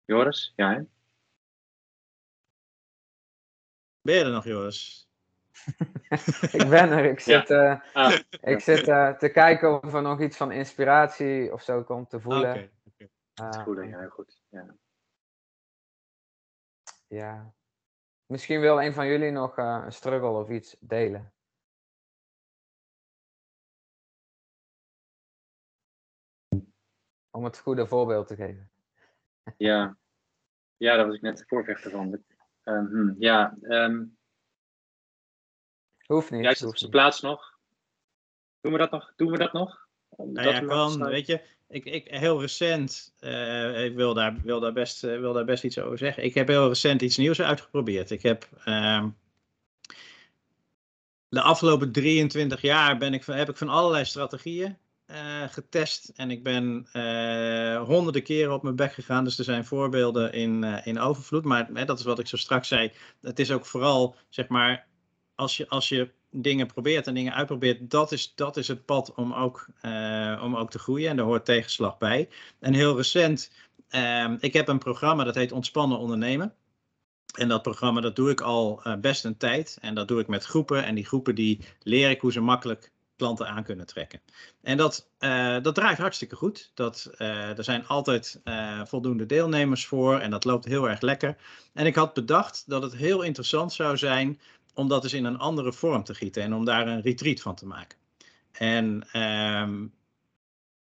Joris, 0.06 0.54
ja 0.56 0.74
hè? 0.74 0.82
Ben 4.06 4.16
je 4.16 4.24
er 4.24 4.32
nog, 4.32 4.44
Joris? 4.44 5.10
ik 6.60 6.70
ben 6.70 6.92
er. 6.92 7.06
Ik 7.06 7.20
zit, 7.20 7.50
uh, 7.50 7.82
ah, 7.94 8.20
ik 8.42 8.60
zit 8.60 8.88
uh, 8.88 9.18
te 9.18 9.30
kijken 9.30 9.84
of 9.84 9.94
er 9.94 10.02
nog 10.02 10.22
iets 10.22 10.38
van 10.38 10.52
inspiratie 10.52 11.54
of 11.54 11.62
zo 11.62 11.84
komt 11.84 12.10
te 12.10 12.20
voelen. 12.20 12.50
Oké. 12.50 12.70
Okay, 12.86 13.10
okay. 13.34 13.60
uh, 13.60 13.64
voelen, 13.64 13.88
ja, 13.88 14.08
goed. 14.08 14.42
Ja. 14.50 14.76
ja. 17.08 17.54
Misschien 18.26 18.60
wil 18.60 18.82
een 18.82 18.94
van 18.94 19.08
jullie 19.08 19.32
nog 19.32 19.58
eh, 19.58 19.82
een 19.86 19.92
struggle 19.92 20.30
of 20.30 20.50
iets 20.50 20.76
delen. 20.80 21.34
Om 27.32 27.44
het 27.44 27.60
goede 27.60 27.88
voorbeeld 27.88 28.28
te 28.28 28.36
geven. 28.36 28.72
Ja, 29.58 29.98
ja 30.78 30.96
daar 30.96 31.06
was 31.06 31.16
ik 31.16 31.22
net 31.22 31.38
de 31.38 31.46
voorvechter 31.48 31.92
van. 31.92 32.24
Um, 32.66 33.16
ja, 33.20 33.58
um, 33.62 34.18
hoeft 36.06 36.32
niet. 36.32 36.44
Juist 36.44 36.64
op 36.64 36.78
zijn 36.78 36.92
plaats 36.92 37.22
nog. 37.22 37.54
Doen 38.62 38.72
we 38.72 38.78
dat 38.78 38.92
nog? 38.92 39.14
Doen 39.16 39.32
we 39.32 39.38
dat 39.38 39.54
nog? 39.54 39.88
Nou 40.18 40.48
ja, 40.48 40.60
kan, 40.60 41.04
weet 41.04 41.28
je, 41.28 41.42
ik, 41.68 41.86
ik, 41.86 42.08
heel 42.08 42.42
recent, 42.42 43.14
uh, 43.20 43.86
ik 43.86 43.96
wil 43.96 44.14
daar, 44.14 44.42
wil, 44.44 44.60
daar 44.60 44.74
best, 44.74 45.04
uh, 45.04 45.20
wil 45.20 45.34
daar 45.34 45.46
best 45.46 45.64
iets 45.64 45.80
over 45.80 45.98
zeggen. 45.98 46.24
Ik 46.24 46.34
heb 46.34 46.48
heel 46.48 46.68
recent 46.68 47.02
iets 47.02 47.18
nieuws 47.18 47.42
uitgeprobeerd. 47.42 48.12
Ik 48.12 48.22
heb 48.22 48.48
uh, 48.66 49.06
de 51.28 51.42
afgelopen 51.42 51.92
23 51.92 52.62
jaar 52.62 52.98
ben 52.98 53.14
ik, 53.14 53.26
heb 53.26 53.50
ik 53.50 53.58
van 53.58 53.70
allerlei 53.70 54.06
strategieën 54.06 54.78
uh, 55.08 55.44
getest 55.50 56.12
en 56.16 56.32
ik 56.32 56.44
ben 56.44 56.88
uh, 56.94 57.84
honderden 57.84 58.24
keren 58.24 58.54
op 58.54 58.64
mijn 58.64 58.76
bek 58.76 58.94
gegaan. 58.94 59.24
Dus 59.24 59.38
er 59.38 59.44
zijn 59.44 59.66
voorbeelden 59.66 60.34
in, 60.34 60.64
uh, 60.64 60.88
in 60.88 61.00
overvloed. 61.00 61.44
Maar 61.44 61.86
dat 61.86 62.00
is 62.00 62.06
wat 62.06 62.20
ik 62.20 62.28
zo 62.28 62.38
straks 62.38 62.68
zei. 62.68 62.92
Het 63.22 63.40
is 63.40 63.52
ook 63.52 63.66
vooral, 63.66 64.16
zeg 64.30 64.48
maar, 64.48 64.88
als 65.36 65.58
je, 65.58 65.70
als 65.70 65.90
je 65.90 66.12
dingen 66.32 66.68
probeert 66.68 67.08
en 67.08 67.14
dingen 67.14 67.34
uitprobeert, 67.34 67.90
dat 67.90 68.12
is, 68.12 68.36
dat 68.36 68.58
is 68.58 68.68
het 68.68 68.86
pad 68.86 69.14
om 69.14 69.34
ook, 69.34 69.68
om 70.42 70.56
ook 70.56 70.72
te 70.72 70.80
groeien. 70.80 71.10
En 71.10 71.16
daar 71.16 71.26
hoort 71.26 71.46
tegenslag 71.46 71.98
bij. 71.98 72.30
En 72.60 72.74
heel 72.74 72.96
recent, 72.96 73.52
ehm, 73.90 74.38
ik 74.40 74.54
heb 74.54 74.68
een 74.68 74.78
programma 74.78 75.24
dat 75.24 75.36
heet 75.36 75.52
Ontspannen 75.52 75.98
Ondernemen. 75.98 76.54
En 77.38 77.48
dat 77.48 77.62
programma 77.62 78.02
dat 78.02 78.16
doe 78.16 78.30
ik 78.30 78.42
al 78.42 78.82
best 79.02 79.26
een 79.26 79.38
tijd. 79.38 79.78
En 79.82 79.96
dat 79.96 80.08
doe 80.08 80.20
ik 80.20 80.28
met 80.28 80.46
groepen. 80.46 80.86
En 80.86 80.96
die 80.96 81.06
groepen 81.06 81.36
die 81.36 81.60
leer 81.84 82.10
ik 82.10 82.22
hoe 82.22 82.32
ze 82.32 82.42
makkelijk 82.42 82.92
klanten 83.16 83.48
aan 83.48 83.64
kunnen 83.64 83.86
trekken. 83.86 84.22
En 84.62 84.78
dat, 84.78 85.10
uh, 85.20 85.62
dat 85.62 85.76
draait 85.76 85.98
hartstikke 85.98 86.36
goed. 86.36 86.72
Dat, 86.74 87.12
uh, 87.18 87.58
er 87.58 87.64
zijn 87.64 87.88
altijd 87.88 88.42
uh, 88.44 88.86
voldoende 88.86 89.26
deelnemers 89.26 89.86
voor 89.86 90.20
en 90.20 90.32
dat 90.32 90.46
loopt 90.46 90.66
heel 90.66 90.90
erg 90.90 91.02
lekker. 91.02 91.36
En 91.74 91.86
ik 91.86 91.96
had 91.96 92.14
bedacht 92.14 92.64
dat 92.68 92.84
het 92.84 92.96
heel 92.96 93.22
interessant 93.22 93.74
zou 93.74 93.98
zijn 93.98 94.40
om 94.74 94.88
dat 94.88 95.04
eens 95.04 95.14
in 95.14 95.26
een 95.26 95.38
andere 95.38 95.74
vorm 95.74 96.04
te 96.04 96.16
gieten 96.16 96.44
en 96.44 96.54
om 96.54 96.66
daar 96.66 96.88
een 96.88 97.02
retreat 97.02 97.42
van 97.42 97.56
te 97.56 97.66
maken. 97.66 97.98
En 98.52 99.08
ehm, 99.12 99.86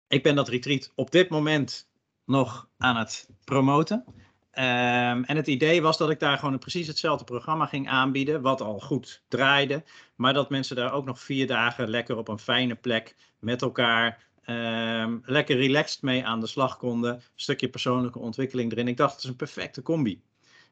ik 0.07 0.23
ben 0.23 0.35
dat 0.35 0.47
retreat 0.47 0.91
op 0.95 1.11
dit 1.11 1.29
moment 1.29 1.89
nog 2.25 2.69
aan 2.77 2.97
het 2.97 3.29
promoten. 3.43 4.05
Um, 4.53 5.23
en 5.23 5.35
het 5.35 5.47
idee 5.47 5.81
was 5.81 5.97
dat 5.97 6.09
ik 6.09 6.19
daar 6.19 6.37
gewoon 6.37 6.59
precies 6.59 6.87
hetzelfde 6.87 7.23
programma 7.23 7.65
ging 7.65 7.89
aanbieden, 7.89 8.41
wat 8.41 8.61
al 8.61 8.79
goed 8.79 9.23
draaide, 9.27 9.83
maar 10.15 10.33
dat 10.33 10.49
mensen 10.49 10.75
daar 10.75 10.93
ook 10.93 11.05
nog 11.05 11.19
vier 11.19 11.47
dagen 11.47 11.89
lekker 11.89 12.17
op 12.17 12.27
een 12.27 12.39
fijne 12.39 12.75
plek 12.75 13.15
met 13.39 13.61
elkaar 13.61 14.23
um, 14.45 15.21
lekker 15.25 15.57
relaxed 15.57 16.01
mee 16.01 16.25
aan 16.25 16.39
de 16.39 16.47
slag 16.47 16.77
konden. 16.77 17.13
Een 17.13 17.21
stukje 17.35 17.69
persoonlijke 17.69 18.19
ontwikkeling 18.19 18.71
erin. 18.71 18.87
Ik 18.87 18.97
dacht, 18.97 19.13
het 19.13 19.23
is 19.23 19.29
een 19.29 19.35
perfecte 19.35 19.81
combi. 19.81 20.21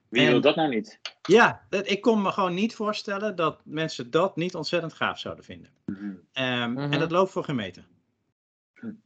Wie 0.09 0.25
en, 0.25 0.31
wil 0.31 0.41
dat 0.41 0.55
nou 0.55 0.69
niet? 0.69 0.99
Ja, 1.21 1.65
dat, 1.69 1.89
ik 1.89 2.01
kon 2.01 2.21
me 2.21 2.31
gewoon 2.31 2.53
niet 2.53 2.75
voorstellen 2.75 3.35
dat 3.35 3.61
mensen 3.63 4.11
dat 4.11 4.35
niet 4.35 4.55
ontzettend 4.55 4.93
gaaf 4.93 5.19
zouden 5.19 5.43
vinden. 5.43 5.71
Mm 5.85 5.95
-hmm. 5.95 6.05
um, 6.43 6.69
mm 6.69 6.77
-hmm. 6.77 6.91
En 6.91 6.99
dat 6.99 7.11
loopt 7.11 7.31
voor 7.31 7.43
gemeten. 7.43 7.85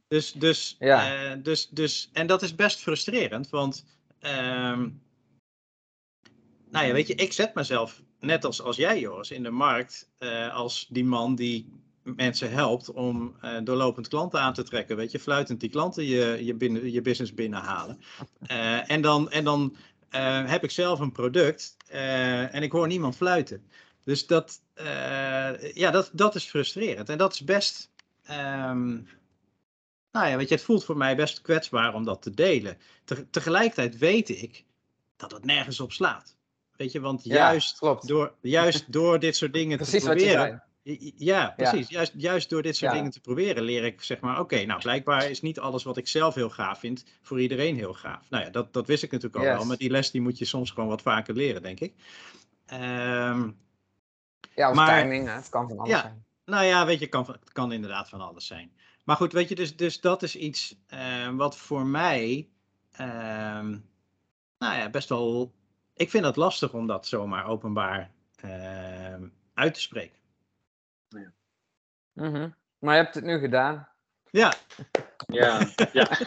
Dus, 0.08 0.32
dus, 0.32 0.76
ja. 0.78 1.30
uh, 1.30 1.42
dus, 1.42 1.68
dus, 1.68 2.10
en 2.12 2.26
dat 2.26 2.42
is 2.42 2.54
best 2.54 2.80
frustrerend, 2.80 3.50
want 3.50 3.84
Um, 4.26 5.02
nou 6.70 6.86
ja, 6.86 6.92
weet 6.92 7.06
je, 7.06 7.14
ik 7.14 7.32
zet 7.32 7.54
mezelf, 7.54 8.02
net 8.20 8.44
als, 8.44 8.62
als 8.62 8.76
jij 8.76 9.00
Joris, 9.00 9.30
in 9.30 9.42
de 9.42 9.50
markt 9.50 10.10
uh, 10.18 10.54
als 10.54 10.86
die 10.88 11.04
man 11.04 11.34
die 11.34 11.72
mensen 12.02 12.50
helpt 12.50 12.92
om 12.92 13.36
uh, 13.44 13.58
doorlopend 13.64 14.08
klanten 14.08 14.40
aan 14.40 14.52
te 14.52 14.62
trekken. 14.62 14.96
Weet 14.96 15.10
je, 15.10 15.18
fluitend 15.18 15.60
die 15.60 15.70
klanten 15.70 16.04
je, 16.04 16.44
je, 16.44 16.54
binnen, 16.54 16.92
je 16.92 17.00
business 17.00 17.34
binnenhalen. 17.34 18.00
Uh, 18.50 18.90
en 18.90 19.00
dan, 19.00 19.30
en 19.30 19.44
dan 19.44 19.76
heb 20.46 20.64
ik 20.64 20.70
zelf 20.70 21.00
een 21.00 21.12
product 21.12 21.76
en 21.86 22.62
ik 22.62 22.72
hoor 22.72 22.86
niemand 22.86 23.16
fluiten. 23.16 23.62
Dus 24.04 24.26
dat, 24.26 24.60
ja, 25.74 25.90
dat, 25.90 26.10
dat 26.12 26.34
is 26.34 26.44
frustrerend. 26.44 27.08
En 27.08 27.18
dat 27.18 27.32
is 27.32 27.44
best. 27.44 27.90
Um, 28.30 29.06
nou 30.14 30.28
ja, 30.28 30.36
weet 30.36 30.48
je, 30.48 30.54
het 30.54 30.64
voelt 30.64 30.84
voor 30.84 30.96
mij 30.96 31.16
best 31.16 31.40
kwetsbaar 31.40 31.94
om 31.94 32.04
dat 32.04 32.22
te 32.22 32.30
delen. 32.30 32.78
Te, 33.04 33.30
tegelijkertijd 33.30 33.98
weet 33.98 34.28
ik 34.28 34.64
dat 35.16 35.32
het 35.32 35.44
nergens 35.44 35.80
op 35.80 35.92
slaat. 35.92 36.36
Weet 36.76 36.92
je, 36.92 37.00
want 37.00 37.24
juist, 37.24 37.80
door, 38.06 38.34
juist 38.40 38.92
door 38.92 39.18
dit 39.18 39.36
soort 39.36 39.52
dingen 39.52 39.78
te 39.84 40.00
proberen. 40.00 40.62
Ja, 41.16 41.52
precies. 41.56 41.88
Ja. 41.88 41.96
Juist, 41.96 42.12
juist 42.16 42.50
door 42.50 42.62
dit 42.62 42.76
soort 42.76 42.90
ja. 42.90 42.96
dingen 42.96 43.12
te 43.12 43.20
proberen 43.20 43.62
leer 43.62 43.84
ik 43.84 44.02
zeg 44.02 44.20
maar, 44.20 44.40
oké, 44.40 44.64
nou 44.64 44.80
blijkbaar 44.80 45.30
is 45.30 45.42
niet 45.42 45.58
alles 45.58 45.84
wat 45.84 45.96
ik 45.96 46.08
zelf 46.08 46.34
heel 46.34 46.50
gaaf 46.50 46.78
vind 46.78 47.04
voor 47.22 47.40
iedereen 47.40 47.76
heel 47.76 47.94
gaaf. 47.94 48.30
Nou 48.30 48.44
ja, 48.44 48.50
dat, 48.50 48.72
dat 48.72 48.86
wist 48.86 49.02
ik 49.02 49.10
natuurlijk 49.10 49.42
al 49.42 49.48
yes. 49.48 49.56
wel, 49.56 49.66
maar 49.66 49.76
die 49.76 49.90
les 49.90 50.10
die 50.10 50.20
moet 50.20 50.38
je 50.38 50.44
soms 50.44 50.70
gewoon 50.70 50.88
wat 50.88 51.02
vaker 51.02 51.34
leren, 51.34 51.62
denk 51.62 51.80
ik. 51.80 51.94
Um, 52.72 53.56
ja, 54.54 54.70
of 54.70 54.74
maar, 54.74 55.00
timing, 55.00 55.26
hè? 55.26 55.34
het 55.34 55.48
kan 55.48 55.68
van 55.68 55.78
alles 55.78 55.90
ja, 55.90 56.00
zijn. 56.00 56.24
Nou 56.44 56.64
ja, 56.64 56.86
weet 56.86 57.00
je, 57.00 57.06
kan, 57.06 57.26
het 57.26 57.52
kan 57.52 57.72
inderdaad 57.72 58.08
van 58.08 58.20
alles 58.20 58.46
zijn. 58.46 58.72
Maar 59.04 59.16
goed, 59.16 59.32
weet 59.32 59.48
je, 59.48 59.54
dus, 59.54 59.76
dus 59.76 60.00
dat 60.00 60.22
is 60.22 60.36
iets 60.36 60.76
uh, 60.94 61.28
wat 61.28 61.56
voor 61.56 61.86
mij, 61.86 62.48
uh, 62.92 62.98
nou 64.58 64.76
ja, 64.76 64.90
best 64.90 65.08
wel, 65.08 65.54
ik 65.94 66.10
vind 66.10 66.24
het 66.24 66.36
lastig 66.36 66.72
om 66.72 66.86
dat 66.86 67.06
zomaar 67.06 67.46
openbaar 67.46 68.10
uh, 68.44 69.14
uit 69.54 69.74
te 69.74 69.80
spreken. 69.80 70.18
Ja. 71.08 71.32
Mm 72.12 72.34
-hmm. 72.34 72.54
Maar 72.78 72.96
je 72.96 73.02
hebt 73.02 73.14
het 73.14 73.24
nu 73.24 73.38
gedaan. 73.38 73.88
Ja. 74.30 74.54
Ja, 75.26 75.68
ja. 75.92 76.08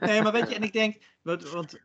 nee, 0.00 0.22
maar 0.22 0.32
weet 0.32 0.48
je, 0.48 0.54
en 0.54 0.62
ik 0.62 0.72
denk, 0.72 0.96
want, 1.22 1.50
want 1.50 1.80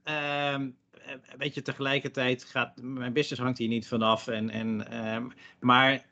weet 1.37 1.53
je, 1.53 1.61
tegelijkertijd 1.61 2.43
gaat, 2.43 2.81
mijn 2.81 3.13
business 3.13 3.41
hangt 3.41 3.57
hier 3.57 3.67
niet 3.67 3.87
vanaf, 3.87 4.27
en, 4.27 4.49
en, 4.49 4.97
um, 5.05 5.31
maar 5.59 6.05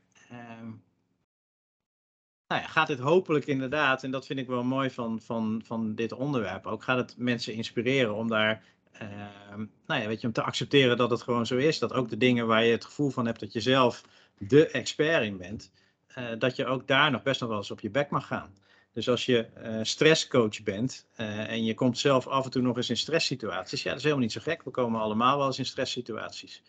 nou 2.52 2.64
ja, 2.64 2.70
gaat 2.70 2.88
dit 2.88 3.00
hopelijk 3.00 3.46
inderdaad, 3.46 4.04
en 4.04 4.12
dat 4.12 4.26
vind 4.26 4.40
ik 4.40 4.48
wel 4.48 4.64
mooi 4.64 4.90
van, 4.90 5.22
van, 5.22 5.62
van 5.66 5.96
dit 5.96 6.12
onderwerp 6.12 6.66
ook, 6.66 6.84
gaat 6.84 6.98
het 6.98 7.18
mensen 7.18 7.54
inspireren 7.54 8.16
om 8.16 8.28
daar, 8.28 8.64
uh, 9.02 9.56
nou 9.86 10.02
ja, 10.02 10.08
weet 10.08 10.22
je, 10.22 10.28
om 10.28 10.34
te 10.34 10.42
accepteren 10.42 10.98
dat 10.98 11.10
het 11.10 11.22
gewoon 11.22 11.46
zo 11.46 11.58
is. 11.58 11.80
Dat 11.80 11.94
ook 11.94 12.10
de 12.10 12.18
dingen 12.18 12.48
waar 12.48 12.64
je 12.64 12.72
het 12.72 12.86
gevoel 12.86 13.10
van 13.10 13.26
hebt 13.26 13.40
dat 13.40 13.54
je 13.54 13.62
zelf 13.62 14.04
de 14.38 14.68
expert 14.68 15.24
in 15.24 15.38
bent, 15.38 15.72
uh, 16.18 16.30
dat 16.38 16.56
je 16.56 16.66
ook 16.66 16.88
daar 16.88 17.12
nog 17.12 17.24
best 17.24 17.40
nog 17.40 17.50
wel 17.50 17.58
eens 17.58 17.72
op 17.72 17.80
je 17.80 17.90
bek 17.90 18.10
mag 18.10 18.28
gaan. 18.28 18.54
Dus 18.94 19.10
als 19.10 19.26
je 19.26 19.48
uh, 19.64 19.80
stresscoach 19.82 20.64
bent 20.64 21.08
en 21.16 21.64
je 21.64 21.74
komt 21.74 21.98
zelf 21.98 22.28
af 22.28 22.46
en 22.46 22.52
toe 22.52 22.62
nog 22.62 22.78
eens 22.78 22.90
in 22.90 22.98
stresssituaties, 22.98 23.84
ja, 23.84 23.90
dat 23.90 23.98
is 23.98 24.04
helemaal 24.04 24.24
niet 24.24 24.34
zo 24.34 24.42
gek. 24.42 24.64
We 24.64 24.72
komen 24.72 25.02
allemaal 25.02 25.38
wel 25.38 25.48
eens 25.48 25.60
in 25.60 25.66
stresssituaties. 25.66 26.64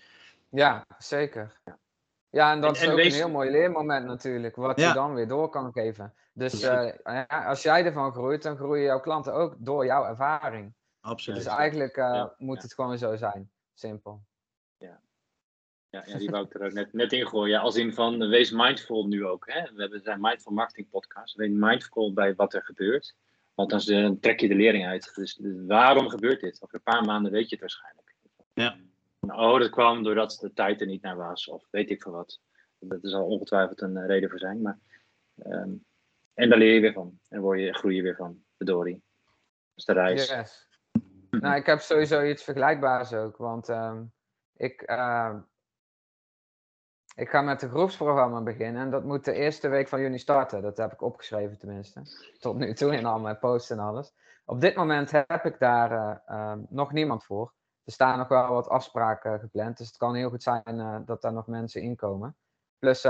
Ja, 0.51 0.87
zeker. 0.99 1.61
Ja. 1.64 1.78
Ja, 2.33 2.53
en 2.53 2.61
dat 2.61 2.76
en, 2.76 2.83
is 2.83 2.89
ook 2.89 2.97
wees... 2.97 3.12
een 3.12 3.18
heel 3.18 3.30
mooi 3.30 3.51
leermoment 3.51 4.07
natuurlijk, 4.07 4.57
wat 4.57 4.80
ja. 4.80 4.89
je 4.89 4.95
dan 4.95 5.14
weer 5.14 5.28
door 5.28 5.49
kan 5.49 5.72
geven. 5.72 6.14
Dus 6.33 6.61
ja. 6.61 6.95
Uh, 7.05 7.49
als 7.49 7.62
jij 7.62 7.85
ervan 7.85 8.12
groeit, 8.12 8.43
dan 8.43 8.57
groeien 8.57 8.85
jouw 8.85 9.01
klanten 9.01 9.35
ook 9.35 9.55
door 9.59 9.85
jouw 9.85 10.05
ervaring. 10.05 10.72
Absoluut. 11.01 11.45
Dus 11.45 11.49
eigenlijk 11.49 11.97
uh, 11.97 12.05
ja. 12.05 12.35
moet 12.39 12.62
het 12.62 12.74
gewoon 12.74 12.99
zo 12.99 13.16
zijn. 13.16 13.51
Simpel. 13.74 14.22
Ja, 14.76 15.01
ja, 15.91 16.03
ja 16.07 16.18
die 16.18 16.30
wou 16.30 16.45
ik 16.45 16.55
er 16.55 16.64
ook 16.64 16.72
net, 16.72 16.93
net 16.93 17.12
in 17.12 17.26
gooien. 17.26 17.61
Als 17.61 17.76
in 17.76 17.95
van, 17.95 18.28
wees 18.28 18.51
mindful 18.51 19.07
nu 19.07 19.26
ook. 19.26 19.51
Hè? 19.51 19.72
We 19.74 19.80
hebben 19.80 20.01
zijn 20.01 20.20
Mindful 20.20 20.53
Marketing 20.53 20.91
Podcast. 20.91 21.35
Wees 21.35 21.51
mindful 21.53 22.12
bij 22.12 22.35
wat 22.35 22.55
er 22.55 22.62
gebeurt. 22.62 23.14
Want 23.55 23.70
dan, 23.70 23.80
dan 23.85 24.20
trek 24.20 24.41
je 24.41 24.49
de 24.49 24.55
lering 24.55 24.87
uit. 24.87 25.14
Dus, 25.14 25.35
dus 25.35 25.55
waarom 25.66 26.09
gebeurt 26.09 26.41
dit? 26.41 26.59
Over 26.62 26.74
een 26.74 26.83
paar 26.83 27.05
maanden 27.05 27.33
weet 27.33 27.49
je 27.49 27.51
het 27.51 27.61
waarschijnlijk. 27.61 28.14
Ja. 28.53 28.76
Oh, 29.29 29.59
dat 29.59 29.70
kwam 29.70 30.03
doordat 30.03 30.39
de 30.41 30.53
tijd 30.53 30.81
er 30.81 30.87
niet 30.87 31.03
naar 31.03 31.16
was, 31.16 31.49
of 31.49 31.66
weet 31.70 31.91
ik 31.91 32.03
veel 32.03 32.12
wat. 32.12 32.41
Dat 32.79 33.05
is 33.05 33.14
al 33.14 33.27
ongetwijfeld 33.27 33.81
een 33.81 34.07
reden 34.07 34.31
voor 34.31 34.39
zijn. 34.39 34.62
Maar 34.62 34.79
um, 35.47 35.85
En 36.35 36.49
daar 36.49 36.59
leer 36.59 36.75
je 36.75 36.81
weer 36.81 36.93
van. 36.93 37.18
En 37.29 37.41
word 37.41 37.61
je, 37.61 37.75
groei 37.75 37.97
je 37.97 38.03
weer 38.03 38.16
van. 38.16 38.45
Verdorie. 38.57 39.03
Dat 39.25 39.75
is 39.75 39.85
de 39.85 39.93
reis. 39.93 40.29
Yes. 40.29 40.68
nou, 41.31 41.57
ik 41.57 41.66
heb 41.66 41.81
sowieso 41.81 42.23
iets 42.23 42.43
vergelijkbaars 42.43 43.12
ook. 43.12 43.37
Want 43.37 43.68
ehm, 43.68 44.05
ik, 44.57 44.91
uh, 44.91 45.35
ik 47.14 47.29
ga 47.29 47.41
met 47.41 47.62
een 47.62 47.70
groepsprogramma 47.70 48.43
beginnen. 48.43 48.83
En 48.83 48.91
dat 48.91 49.05
moet 49.05 49.25
de 49.25 49.33
eerste 49.33 49.68
week 49.68 49.89
van 49.89 50.01
juni 50.01 50.18
starten. 50.18 50.62
Dat 50.62 50.77
heb 50.77 50.93
ik 50.93 51.03
opgeschreven 51.03 51.59
tenminste. 51.59 52.03
Tot 52.39 52.57
nu 52.57 52.75
toe 52.75 52.97
in 52.97 53.05
al 53.05 53.20
mijn 53.20 53.39
posts 53.39 53.70
en 53.70 53.79
alles. 53.79 54.14
Op 54.45 54.61
dit 54.61 54.75
moment 54.75 55.11
heb 55.11 55.45
ik 55.45 55.59
daar 55.59 56.23
uh, 56.29 56.55
nog 56.68 56.93
niemand 56.93 57.25
voor. 57.25 57.53
Er 57.85 57.93
staan 57.93 58.18
nog 58.18 58.28
wel 58.28 58.53
wat 58.53 58.68
afspraken 58.68 59.41
gepland. 59.41 59.76
Dus 59.76 59.87
het 59.87 59.97
kan 59.97 60.14
heel 60.14 60.28
goed 60.28 60.43
zijn 60.43 60.78
uh, 60.78 61.01
dat 61.05 61.22
daar 61.22 61.33
nog 61.33 61.47
mensen 61.47 61.83
in 61.83 61.97
komen. 61.97 62.37
Plus, 62.78 63.03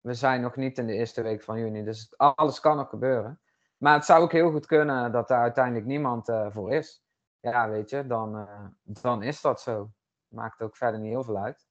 we 0.00 0.14
zijn 0.14 0.40
nog 0.40 0.56
niet 0.56 0.78
in 0.78 0.86
de 0.86 0.92
eerste 0.92 1.22
week 1.22 1.42
van 1.42 1.58
juni. 1.58 1.84
Dus 1.84 2.16
alles 2.16 2.60
kan 2.60 2.76
nog 2.76 2.88
gebeuren. 2.88 3.40
Maar 3.76 3.94
het 3.94 4.04
zou 4.04 4.22
ook 4.22 4.32
heel 4.32 4.50
goed 4.50 4.66
kunnen 4.66 5.12
dat 5.12 5.28
daar 5.28 5.40
uiteindelijk 5.40 5.86
niemand 5.86 6.26
voor 6.50 6.72
is. 6.72 7.02
Ja, 7.40 7.68
weet 7.68 7.90
je, 7.90 8.06
dan, 8.06 8.48
dan 8.82 9.22
is 9.22 9.40
dat 9.40 9.60
zo. 9.60 9.92
Maakt 10.28 10.62
ook 10.62 10.76
verder 10.76 11.00
niet 11.00 11.10
heel 11.10 11.24
veel 11.24 11.38
uit. 11.38 11.66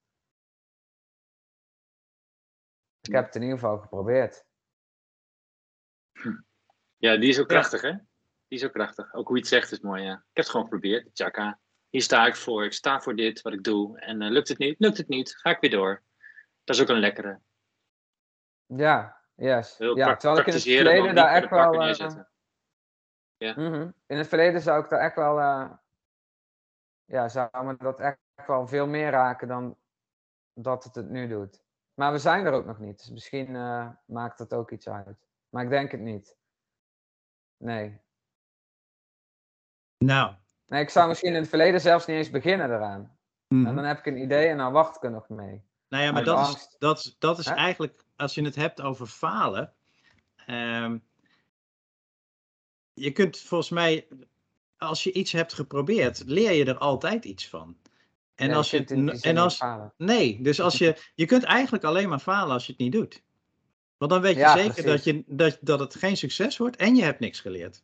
Ik 3.00 3.12
heb 3.12 3.26
het 3.26 3.34
in 3.34 3.42
ieder 3.42 3.58
geval 3.58 3.78
geprobeerd. 3.78 4.46
Ja, 6.96 7.16
die 7.16 7.28
is 7.28 7.40
ook 7.40 7.48
krachtig, 7.48 7.80
hè? 7.80 7.92
Die 8.46 8.58
is 8.58 8.64
ook 8.64 8.72
krachtig. 8.72 9.14
Ook 9.14 9.26
hoe 9.26 9.36
je 9.36 9.42
het 9.42 9.50
zegt 9.50 9.72
is 9.72 9.80
mooi, 9.80 10.02
ja. 10.02 10.12
Ik 10.12 10.18
heb 10.18 10.44
het 10.44 10.48
gewoon 10.48 10.62
geprobeerd. 10.62 11.14
Tjaka. 11.14 11.60
Hier 11.90 12.02
sta 12.02 12.26
ik 12.26 12.36
voor. 12.36 12.64
Ik 12.64 12.72
sta 12.72 13.00
voor 13.00 13.16
dit, 13.16 13.42
wat 13.42 13.52
ik 13.52 13.64
doe. 13.64 13.98
En 13.98 14.22
uh, 14.22 14.30
lukt 14.30 14.48
het 14.48 14.58
niet? 14.58 14.78
Lukt 14.78 14.96
het 14.96 15.08
niet? 15.08 15.36
Ga 15.36 15.50
ik 15.50 15.60
weer 15.60 15.70
door. 15.70 16.02
Dat 16.64 16.76
is 16.76 16.82
ook 16.82 16.88
een 16.88 16.98
lekkere. 16.98 17.40
Ja, 18.66 19.20
yes. 19.34 19.78
Heel 19.78 19.96
ja, 19.96 20.16
terwijl 20.16 20.40
ik 20.40 20.46
in 20.46 20.52
het 20.52 20.62
verleden 20.62 21.14
daar 21.14 21.34
echt 21.34 21.50
wel... 21.50 21.88
Uh, 21.88 21.94
ja. 23.36 23.54
Mm 23.56 23.72
-hmm. 23.72 23.94
In 24.06 24.16
het 24.16 24.28
verleden 24.28 24.60
zou 24.60 24.84
ik 24.84 24.90
daar 24.90 25.00
echt 25.00 25.14
wel... 25.14 25.38
Uh, 25.38 25.72
ja, 27.04 27.28
zou 27.28 27.64
me 27.64 27.76
dat 27.76 28.00
echt 28.00 28.18
wel 28.46 28.66
veel 28.66 28.86
meer 28.86 29.10
raken 29.10 29.48
dan 29.48 29.78
dat 30.52 30.84
het 30.84 30.94
het 30.94 31.08
nu 31.08 31.28
doet. 31.28 31.62
Maar 31.94 32.12
we 32.12 32.18
zijn 32.18 32.46
er 32.46 32.52
ook 32.52 32.66
nog 32.66 32.78
niet. 32.78 32.98
Dus 32.98 33.10
misschien 33.10 33.50
uh, 33.54 33.90
maakt 34.04 34.38
dat 34.38 34.54
ook 34.54 34.70
iets 34.70 34.88
uit. 34.88 35.26
Maar 35.48 35.64
ik 35.64 35.70
denk 35.70 35.90
het 35.90 36.00
niet. 36.00 36.36
Nee. 37.56 38.00
Nou. 39.98 40.34
Nee, 40.68 40.82
ik 40.82 40.90
zou 40.90 41.08
misschien 41.08 41.30
in 41.34 41.40
het 41.40 41.48
verleden 41.48 41.80
zelfs 41.80 42.06
niet 42.06 42.16
eens 42.16 42.30
beginnen 42.30 42.70
eraan. 42.70 43.00
Mm. 43.00 43.58
En 43.66 43.72
Mhm. 43.72 43.74
dan 43.74 43.84
heb 43.84 43.98
ik 43.98 44.06
een 44.06 44.22
idee 44.22 44.46
en 44.46 44.56
dan 44.56 44.72
wacht 44.72 44.96
ik 44.96 45.02
er 45.02 45.10
nog 45.10 45.28
mee. 45.28 45.62
Nou 45.88 46.04
ja, 46.04 46.12
maar 46.12 46.24
dat 46.24 46.48
is, 46.48 46.76
dat, 46.78 46.98
is- 46.98 47.16
dat 47.18 47.38
is 47.38 47.46
eigenlijk, 47.46 48.04
als 48.16 48.34
je 48.34 48.42
het 48.44 48.54
hebt 48.54 48.80
over 48.80 49.06
falen. 49.06 49.72
ehm, 50.46 50.98
je 52.94 53.12
kunt 53.12 53.38
volgens 53.38 53.70
mij, 53.70 54.06
als 54.78 55.02
je 55.04 55.12
iets 55.12 55.32
hebt 55.32 55.52
geprobeerd, 55.52 56.22
leer 56.26 56.52
je 56.52 56.64
er 56.64 56.78
altijd 56.78 57.24
iets 57.24 57.48
van. 57.48 57.76
En 58.34 58.48
Ja, 58.48 58.54
als 58.56 58.70
je 58.70 58.84
kunt 58.84 59.10
het, 59.10 59.22
en 59.24 59.34
niet 59.34 59.42
als, 59.42 59.56
falen. 59.56 59.92
nee, 59.96 60.42
dus 60.42 60.60
als 60.60 60.78
je, 60.78 61.10
je 61.14 61.26
kunt 61.26 61.42
eigenlijk 61.42 61.84
alleen 61.84 62.08
maar 62.08 62.18
falen 62.18 62.52
als 62.52 62.66
je 62.66 62.72
het 62.72 62.80
niet 62.80 62.92
doet. 62.92 63.22
Want 63.96 64.10
dan 64.10 64.20
weet 64.20 64.34
je 64.34 64.38
Ja, 64.40 64.56
zeker 64.56 64.84
dat, 64.84 65.04
je, 65.04 65.22
dat, 65.26 65.58
dat 65.60 65.80
het 65.80 65.94
geen 65.94 66.16
succes 66.16 66.56
wordt 66.56 66.76
en 66.76 66.94
je 66.96 67.02
hebt 67.02 67.20
niks 67.20 67.40
geleerd. 67.40 67.82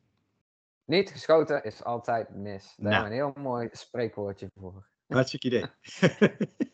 Niet 0.85 1.11
geschoten 1.11 1.63
is 1.65 1.85
altijd 1.85 2.29
mis. 2.35 2.75
Daar 2.77 2.91
Nou. 2.91 2.95
hebben 2.95 3.19
we 3.19 3.25
een 3.25 3.33
heel 3.35 3.43
mooi 3.43 3.69
spreekwoordje 3.73 4.51
voor. 4.55 4.87
Hartstikke 5.07 5.47
idee. 5.47 5.65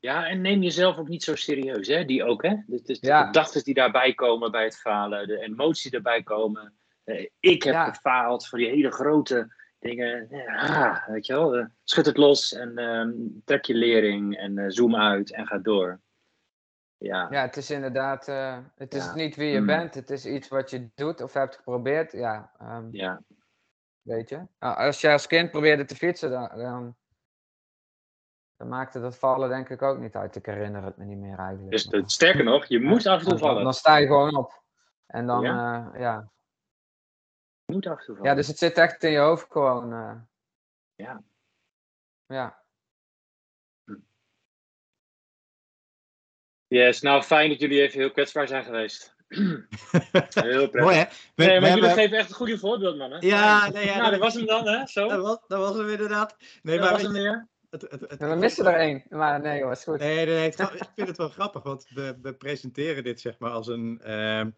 Ja, 0.00 0.26
en 0.28 0.40
neem 0.40 0.62
jezelf 0.62 0.96
ook 0.98 1.08
niet 1.08 1.22
zo 1.22 1.34
serieus, 1.36 1.86
hè? 1.88 2.04
Die 2.04 2.24
ook, 2.24 2.42
hè? 2.42 2.56
Dus, 2.66 2.82
dus 2.82 2.98
Ja. 3.00 3.20
de 3.20 3.26
gedachten 3.26 3.64
die 3.64 3.74
daarbij 3.74 4.14
komen 4.14 4.50
bij 4.50 4.64
het 4.64 4.76
falen, 4.78 5.26
de 5.26 5.38
emoties 5.40 5.82
die 5.82 5.90
daarbij 5.90 6.22
komen. 6.22 6.74
Eh, 7.04 7.26
ik 7.40 7.62
heb 7.62 7.74
Ja. 7.74 7.90
gefaald 7.92 8.48
voor 8.48 8.58
die 8.58 8.68
hele 8.68 8.90
grote 8.90 9.54
dingen. 9.78 10.26
Ja, 10.30 11.04
weet 11.08 11.26
je 11.26 11.32
wel, 11.32 11.56
eh, 11.56 11.66
schud 11.84 12.06
het 12.06 12.16
los 12.16 12.52
en 12.52 12.78
ehm, 12.78 13.10
trek 13.44 13.64
je 13.64 13.74
lering 13.74 14.36
en 14.36 14.58
eh, 14.58 14.64
zoom 14.68 14.96
uit 14.96 15.32
en 15.32 15.46
ga 15.46 15.58
door. 15.58 16.00
Ja, 16.96 17.26
Ja, 17.30 17.40
het 17.42 17.56
is 17.56 17.70
inderdaad, 17.70 18.28
eh, 18.28 18.58
het 18.74 18.94
is 18.94 19.04
Ja. 19.04 19.14
niet 19.14 19.36
wie 19.36 19.48
je 19.50 19.60
Mm. 19.60 19.66
bent, 19.66 19.94
het 19.94 20.10
is 20.10 20.26
iets 20.26 20.48
wat 20.48 20.70
je 20.70 20.90
doet 20.94 21.20
of 21.20 21.32
hebt 21.32 21.56
geprobeerd. 21.56 22.12
Ja, 22.12 22.52
ehm, 22.58 22.88
ja. 22.90 23.22
Weet 24.02 24.28
je. 24.28 24.46
Nou, 24.58 24.76
als 24.76 25.00
je 25.00 25.10
als 25.10 25.26
kind 25.26 25.50
probeerde 25.50 25.84
te 25.84 25.94
fietsen, 25.96 26.30
dan, 26.30 26.48
dan, 26.56 26.96
dan 28.56 28.68
maakte 28.68 29.00
dat 29.00 29.18
vallen 29.18 29.48
denk 29.48 29.68
ik 29.68 29.82
ook 29.82 29.98
niet 29.98 30.14
uit. 30.16 30.36
Ik 30.36 30.46
herinner 30.46 30.84
het 30.84 30.96
me 30.96 31.04
niet 31.04 31.18
meer 31.18 31.38
eigenlijk. 31.38 31.70
Dus 31.70 31.86
maar- 31.90 32.00
eh, 32.00 32.06
sterker 32.06 32.44
nog, 32.44 32.64
je 32.66 32.80
moet 32.80 33.06
af 33.06 33.22
en 33.22 33.28
toe 33.28 33.38
vallen. 33.38 33.64
dan 33.64 33.74
sta 33.74 33.96
je 33.96 34.06
gewoon 34.06 34.36
op. 34.36 34.62
En 35.06 35.26
dan, 35.26 35.40
Ja? 35.42 35.52
ja. 35.94 35.98
ja. 35.98 36.30
Je 37.64 37.72
moet 37.72 37.86
af 37.86 37.98
en 37.98 38.04
toe 38.04 38.14
vallen. 38.14 38.30
ja, 38.30 38.36
dus 38.36 38.46
het 38.46 38.58
zit 38.58 38.76
echt 38.78 39.04
in 39.04 39.10
je 39.10 39.18
hoofd 39.18 39.52
gewoon. 39.52 39.92
eh. 39.92 40.20
Ja. 40.94 41.22
Ja. 42.26 42.60
Yes, 46.66 47.00
nou 47.00 47.22
fijn 47.22 47.48
dat 47.48 47.60
jullie 47.60 47.80
even 47.82 47.98
heel 48.00 48.10
kwetsbaar 48.10 48.48
zijn 48.48 48.64
geweest. 48.64 49.16
Heel 49.32 50.68
prettig. 50.68 50.80
Mooi 50.80 50.96
hè? 50.96 51.04
We, 51.34 51.44
nee, 51.44 51.60
maar 51.60 51.68
jullie 51.68 51.68
hebben- 51.70 51.90
geven 51.90 52.18
echt 52.18 52.28
een 52.28 52.34
goede 52.34 52.58
voorbeeld, 52.58 52.96
man. 52.96 53.10
Hè? 53.10 53.16
Ja, 53.20 53.70
nee, 53.70 53.84
ja, 53.86 53.96
nou, 53.98 54.10
dat 54.10 54.20
was 54.20 54.34
hem 54.34 54.46
dan, 54.46 54.66
hè? 54.66 54.86
Zo. 54.86 55.08
dat, 55.08 55.20
was, 55.20 55.38
dat 55.48 55.58
was 55.58 55.76
hem 55.76 55.88
inderdaad. 55.88 56.36
Nee, 56.62 56.76
dat 56.78 56.84
maar 56.84 56.92
was 56.94 57.02
hem 57.02 57.12
weer. 57.12 57.48
het, 57.70 57.82
het, 57.82 58.00
het, 58.00 58.18
We 58.18 58.34
missen 58.34 58.66
er 58.66 58.74
één. 58.74 59.02
Maar 59.08 59.40
nee 59.40 59.62
hoor, 59.62 59.72
is 59.72 59.82
goed. 59.84 59.98
Nee, 59.98 60.14
nee, 60.16 60.26
nee, 60.26 60.44
het 60.44 60.54
gra- 60.54 60.72
ik 60.72 60.90
vind 60.94 61.08
het 61.08 61.16
wel 61.16 61.28
grappig, 61.28 61.62
want 61.62 61.86
we, 61.94 62.18
we 62.22 62.34
presenteren 62.34 63.04
dit 63.04 63.20
zeg 63.20 63.38
maar 63.38 63.50
als 63.50 63.66
een, 63.66 64.00
ehm, 64.02 64.50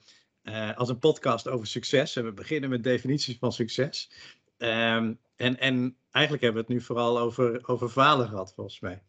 eh, 0.43 0.77
als 0.77 0.89
een 0.89 0.99
podcast 0.99 1.49
over 1.49 1.67
succes. 1.67 2.17
En 2.17 2.25
we 2.25 2.33
beginnen 2.33 2.71
met 2.71 2.83
definities 2.83 3.39
van 3.39 3.53
succes. 3.53 4.11
Ehm, 4.57 5.15
en, 5.37 5.59
en 5.59 5.97
eigenlijk 6.11 6.45
hebben 6.45 6.63
we 6.63 6.69
het 6.69 6.79
nu 6.79 6.85
vooral 6.87 7.19
over, 7.19 7.69
over 7.69 7.89
falen 7.89 8.29
gehad, 8.29 8.55
volgens 8.55 8.81
mij. 8.81 9.03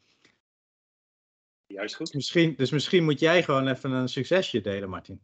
Juist 1.68 1.95
goed. 1.95 2.05
Dus 2.05 2.16
misschien, 2.16 2.53
dus 2.57 2.72
misschien 2.72 3.03
moet 3.03 3.20
jij 3.20 3.43
gewoon 3.43 3.68
even 3.68 3.91
een 3.91 4.09
succesje 4.09 4.61
delen, 4.61 4.89
Martin. 4.89 5.22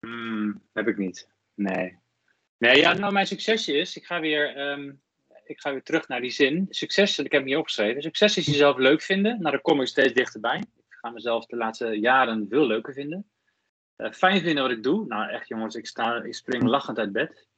Hmm, 0.00 0.62
heb 0.72 0.88
ik 0.88 0.96
niet. 0.96 1.28
Nee. 1.54 1.98
Nee, 2.58 2.76
ja, 2.76 2.92
nou, 2.92 3.12
mijn 3.12 3.26
succesje 3.26 3.72
is, 3.72 3.96
ik 3.96 4.04
ga 4.04 4.20
weer, 4.20 4.56
ehm, 4.56 4.92
ik 5.44 5.60
ga 5.60 5.70
weer 5.70 5.82
terug 5.82 6.08
naar 6.08 6.20
die 6.20 6.30
zin. 6.30 6.66
Succes, 6.70 7.18
ik 7.18 7.32
heb 7.32 7.40
hem 7.40 7.50
hier 7.50 7.58
opgeschreven. 7.58 8.02
Succes 8.02 8.36
is 8.36 8.46
jezelf 8.46 8.76
leuk 8.76 9.02
vinden. 9.02 9.40
Nou, 9.40 9.50
daar 9.50 9.60
kom 9.60 9.80
ik 9.80 9.86
steeds 9.86 10.12
dichterbij. 10.12 10.58
Ik 10.58 10.96
ga 11.00 11.10
mezelf 11.10 11.46
de 11.46 11.56
laatste 11.56 11.86
jaren 11.86 12.46
veel 12.48 12.66
leuker 12.66 12.92
vinden. 12.92 13.30
Eh, 13.96 14.12
fijn 14.12 14.40
vinden 14.40 14.62
wat 14.62 14.72
ik 14.72 14.82
doe. 14.82 15.06
Nou, 15.06 15.30
echt 15.30 15.48
jongens, 15.48 15.74
ik, 15.74 15.86
sta, 15.86 16.22
ik 16.22 16.34
spring 16.34 16.62
lachend 16.62 16.98
uit 16.98 17.12
bed. 17.12 17.48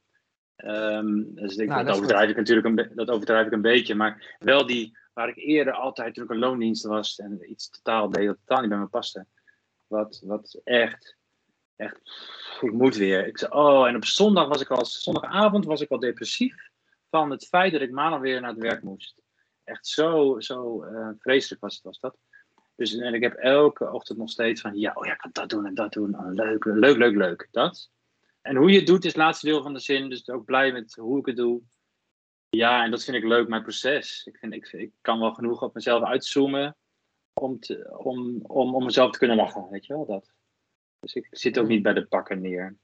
Ehm, 0.57 1.23
dus 1.35 1.57
ik, 1.57 1.69
Nou, 1.69 1.79
dat 1.79 1.87
dat, 1.87 1.97
overdrijf 1.97 2.31
ik 2.31 2.37
natuurlijk 2.37 2.67
een, 2.67 2.91
dat 2.95 3.11
overdrijf 3.11 3.47
ik 3.47 3.53
een 3.53 3.63
beetje. 3.63 3.95
Maar 3.95 4.37
wel 4.39 4.67
die, 4.67 4.99
waar 5.13 5.29
ik 5.29 5.37
eerder 5.37 5.73
altijd 5.73 6.15
toen 6.15 6.25
ik 6.25 6.31
een 6.31 6.39
loondienst 6.39 6.85
was 6.85 7.19
en 7.19 7.51
iets 7.51 7.71
totaal 7.71 8.11
deed 8.11 8.27
dat 8.27 8.39
totaal 8.39 8.61
niet 8.61 8.71
bij 8.71 8.79
me 8.79 8.87
paste. 8.87 9.27
Wat, 9.87 10.23
wat 10.25 10.61
echt, 10.65 11.17
echt, 11.77 12.01
ik 12.61 12.73
moet 12.73 12.97
weer. 12.97 13.27
Ik 13.27 13.39
zei, 13.39 13.53
oh, 13.53 13.89
en 13.89 13.97
op 13.97 14.05
zondag 14.05 14.49
was 14.49 14.61
ik 14.61 14.71
al, 14.71 14.85
zondagavond 14.85 15.65
was 15.65 15.81
ik 15.81 15.91
al 15.91 15.99
depressief 15.99 16.71
van 17.11 17.31
het 17.31 17.47
feit 17.47 17.73
dat 17.73 17.81
ik 17.81 17.91
maandag 17.91 18.21
weer 18.21 18.41
naar 18.41 18.51
het 18.51 18.63
werk 18.63 18.83
moest. 18.83 19.23
Echt 19.65 19.87
zo, 19.87 20.41
zo 20.41 20.83
eh, 20.83 21.09
vreselijk 21.19 21.63
was, 21.63 21.81
was 21.83 22.01
dat. 22.01 22.17
Dus 22.77 22.95
en 22.95 23.15
ik 23.15 23.23
heb 23.23 23.35
elke 23.35 23.93
ochtend 23.93 24.19
nog 24.19 24.31
steeds 24.31 24.61
van, 24.61 24.79
ja, 24.79 24.93
oh 24.95 25.07
ja, 25.07 25.13
ik 25.13 25.19
kan 25.19 25.31
dat 25.33 25.49
doen 25.49 25.67
en 25.67 25.75
dat 25.75 25.93
doen. 25.93 26.19
Oh, 26.19 26.33
leuk, 26.33 26.65
leuk, 26.65 26.97
leuk, 26.97 27.17
leuk. 27.17 27.49
Dat. 27.51 27.91
En 28.43 28.57
hoe 28.57 28.71
je 28.71 28.77
het 28.77 28.87
doet 28.87 29.05
is 29.05 29.13
het 29.13 29.23
laatste 29.23 29.47
deel 29.47 29.63
van 29.63 29.73
de 29.73 29.81
zin. 29.81 30.09
Dus 30.09 30.29
ook 30.29 30.45
blij 30.45 30.73
met 30.73 30.95
hoe 30.95 31.19
ik 31.19 31.27
het 31.27 31.37
doe. 31.37 31.63
Ja, 32.49 32.85
en 32.85 32.91
dat 32.91 33.05
vind 33.05 33.17
ik 33.17 33.25
leuk, 33.25 33.49
mijn 33.49 33.63
proces. 33.63 34.25
Ik, 34.25 34.37
vind, 34.37 34.55
ik, 34.55 34.73
ik 34.73 34.93
kan 35.01 35.19
wel 35.19 35.35
genoeg 35.35 35.63
op 35.63 35.75
mezelf 35.75 36.03
uitzoomen 36.03 36.77
om, 37.33 37.61
te, 37.61 37.95
om, 37.99 38.41
om, 38.43 38.75
om 38.75 38.85
mezelf 38.85 39.11
te 39.11 39.19
kunnen 39.19 39.37
lachen, 39.37 39.69
weet 39.71 39.87
je 39.87 39.93
wel, 39.93 40.07
dat. 40.07 40.33
Dus 41.03 41.15
ik 41.15 41.27
zit 41.31 41.59
ook 41.59 41.69
niet 41.69 41.83
bij 41.83 41.93
de 41.93 42.07
pakken 42.07 42.41
neer. 42.41 42.77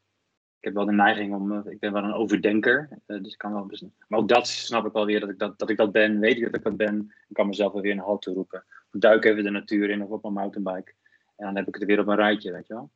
Ik 0.58 0.64
heb 0.64 0.74
wel 0.74 0.84
de 0.84 0.92
neiging 0.92 1.34
om, 1.34 1.52
eh, 1.52 1.72
ik 1.72 1.78
ben 1.78 1.92
wel 1.92 2.04
een 2.04 2.12
overdenker, 2.12 2.88
eh, 3.06 3.22
dus 3.22 3.32
ik 3.32 3.38
kan 3.38 3.52
wel, 3.52 3.90
maar 4.08 4.18
ook 4.18 4.28
dat 4.28 4.48
snap 4.48 4.86
ik 4.86 4.92
wel 4.92 5.06
weer, 5.06 5.20
dat 5.20 5.28
ik 5.28 5.38
dat, 5.38 5.58
dat 5.58 5.70
ik 5.70 5.76
dat 5.76 5.92
ben, 5.92 6.18
weet 6.18 6.36
ik 6.36 6.44
dat 6.44 6.54
ik 6.54 6.62
dat 6.62 6.76
ben. 6.76 7.14
Ik 7.28 7.34
kan 7.34 7.46
mezelf 7.46 7.72
wel 7.72 7.82
weer 7.82 7.92
een 7.92 7.98
halt 7.98 8.22
toeroepen. 8.22 8.64
Ik 8.92 9.00
duik 9.00 9.24
even 9.24 9.42
de 9.42 9.50
natuur 9.50 9.90
in 9.90 10.02
of 10.02 10.10
op 10.10 10.22
mijn 10.22 10.34
mountainbike. 10.34 10.94
En 11.36 11.46
dan 11.46 11.56
heb 11.56 11.68
ik 11.68 11.74
het 11.74 11.84
weer 11.84 12.00
op 12.00 12.06
een 12.06 12.16
rijtje, 12.16 12.52
weet 12.52 12.66
je 12.66 12.74
wel. 12.74 12.90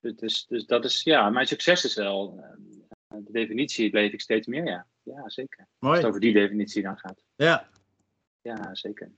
Dus, 0.00 0.14
dus, 0.16 0.46
dus 0.46 0.66
dat 0.66 0.84
is, 0.84 1.02
ja, 1.02 1.30
mijn 1.30 1.46
succes 1.46 1.84
is 1.84 1.94
wel, 1.94 2.38
eh, 2.38 3.18
de 3.24 3.32
definitie 3.32 3.92
leef 3.92 4.12
ik 4.12 4.20
steeds 4.20 4.46
meer, 4.46 4.66
ja. 4.66 4.86
Ja, 5.02 5.28
zeker. 5.28 5.58
Als 5.58 5.68
Mooi. 5.78 5.96
het 5.96 6.06
over 6.06 6.20
die 6.20 6.32
definitie 6.32 6.82
dan 6.82 6.98
gaat. 6.98 7.24
Ja. 7.36 7.68
Ja, 8.42 8.74
zeker. 8.74 9.12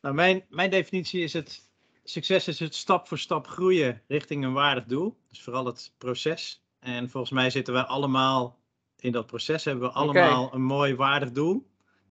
Nou, 0.00 0.14
mijn, 0.14 0.44
mijn 0.48 0.70
definitie 0.70 1.22
is 1.22 1.32
het, 1.32 1.70
succes 2.04 2.48
is 2.48 2.58
het 2.58 2.74
stap 2.74 3.08
voor 3.08 3.18
stap 3.18 3.46
groeien 3.46 4.02
richting 4.08 4.44
een 4.44 4.52
waardig 4.52 4.84
doel. 4.84 5.18
Dus 5.28 5.42
vooral 5.42 5.66
het 5.66 5.92
proces. 5.98 6.64
En 6.78 7.10
volgens 7.10 7.32
mij 7.32 7.50
zitten 7.50 7.74
we 7.74 7.86
allemaal 7.86 8.58
in 8.96 9.12
dat 9.12 9.26
proces, 9.26 9.64
hebben 9.64 9.88
we 9.88 9.94
allemaal 9.94 10.54
een 10.54 10.62
mooi 10.62 10.94
waardig 10.94 11.32
doel. 11.32 11.70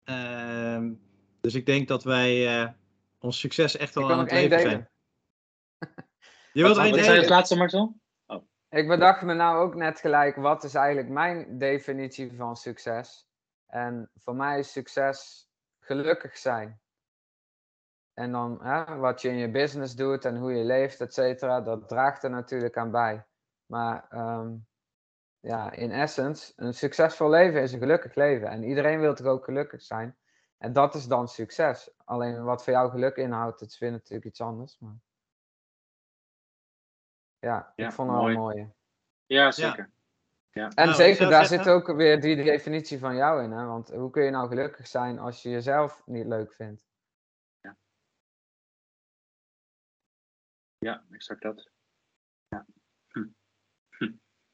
Ehm, 0.03 0.93
dus 1.41 1.55
ik 1.55 1.65
denk 1.65 1.87
dat 1.87 2.03
wij 2.03 2.61
eh, 2.61 2.69
ons 3.19 3.39
succes 3.39 3.77
echt 3.77 3.95
wel 3.95 4.11
aan 4.11 4.19
het 4.19 4.29
één 4.29 4.49
leven 4.49 4.69
zijn. 4.69 4.89
Je 6.53 6.61
wilt 6.63 6.77
er 6.77 6.83
als 6.83 6.91
delen? 6.91 7.27
laatste, 7.27 7.57
Marcel? 7.57 7.95
Ik 8.69 8.87
bedacht 8.87 9.21
me 9.21 9.33
nou 9.33 9.57
ook 9.57 9.75
net 9.75 9.99
gelijk, 9.99 10.35
wat 10.35 10.63
is 10.63 10.73
eigenlijk 10.73 11.09
mijn 11.09 11.57
definitie 11.57 12.33
van 12.35 12.55
succes? 12.55 13.27
En 13.67 14.09
voor 14.15 14.35
mij 14.35 14.59
is 14.59 14.71
succes 14.71 15.49
gelukkig 15.79 16.37
zijn. 16.37 16.79
En 18.15 18.31
dan 18.31 18.59
hè, 18.63 18.95
wat 18.95 19.21
je 19.21 19.29
in 19.29 19.35
je 19.35 19.51
business 19.51 19.95
doet 19.95 20.25
en 20.25 20.37
hoe 20.37 20.53
je 20.53 20.63
leeft, 20.63 21.01
et 21.01 21.13
cetera, 21.13 21.61
dat 21.61 21.87
draagt 21.87 22.23
er 22.23 22.29
natuurlijk 22.29 22.77
aan 22.77 22.91
bij. 22.91 23.25
Maar 23.65 24.05
ehm, 24.09 24.53
ja, 25.39 25.71
in 25.71 25.91
essence, 25.91 26.53
een 26.55 26.73
succesvol 26.73 27.29
leven 27.29 27.61
is 27.61 27.73
een 27.73 27.79
gelukkig 27.79 28.15
leven. 28.15 28.47
En 28.47 28.63
iedereen 28.63 28.99
wil 28.99 29.13
toch 29.15 29.27
ook 29.27 29.43
gelukkig 29.45 29.81
zijn? 29.81 30.17
En 30.57 30.73
dat 30.73 30.95
is 30.95 31.07
dan 31.07 31.27
succes. 31.27 31.89
Alleen 32.05 32.43
wat 32.43 32.63
voor 32.63 32.73
jou 32.73 32.89
geluk 32.89 33.15
inhoudt, 33.15 33.59
dat 33.59 33.69
is 33.69 33.79
weer 33.79 33.91
natuurlijk 33.91 34.25
iets 34.25 34.41
anders. 34.41 34.77
Maar... 34.79 34.95
Ja, 37.39 37.73
Ja, 37.75 37.87
ik 37.87 37.93
vond 37.93 38.09
het 38.11 38.17
wel 38.17 38.25
mooi. 38.29 38.35
een 38.35 38.41
mooie. 38.41 38.73
Ja, 39.25 39.51
zeker. 39.51 39.89
En 40.51 40.71
Nou, 40.75 40.93
zeker, 40.93 41.29
daar 41.29 41.45
zeggen- 41.45 41.65
zit 41.65 41.73
ook 41.73 41.87
weer 41.97 42.21
die 42.21 42.43
definitie 42.43 42.99
van 42.99 43.15
jou 43.15 43.43
in. 43.43 43.51
Hè? 43.51 43.65
Want 43.65 43.89
hoe 43.89 44.09
kun 44.09 44.23
je 44.23 44.29
nou 44.31 44.47
gelukkig 44.47 44.87
zijn 44.87 45.19
als 45.19 45.41
je 45.41 45.49
jezelf 45.49 46.01
niet 46.05 46.25
leuk 46.25 46.53
vindt? 46.53 46.85
Ja, 50.85 51.03
exact 51.11 51.41
dat. 51.41 51.69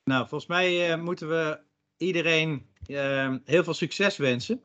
Nou, 0.03 0.27
volgens 0.27 0.45
mij 0.49 0.91
eh, 0.91 1.01
moeten 1.01 1.29
we 1.29 1.59
iedereen 1.97 2.69
eh, 2.85 3.35
heel 3.45 3.63
veel 3.63 3.73
succes 3.73 4.17
wensen. 4.17 4.63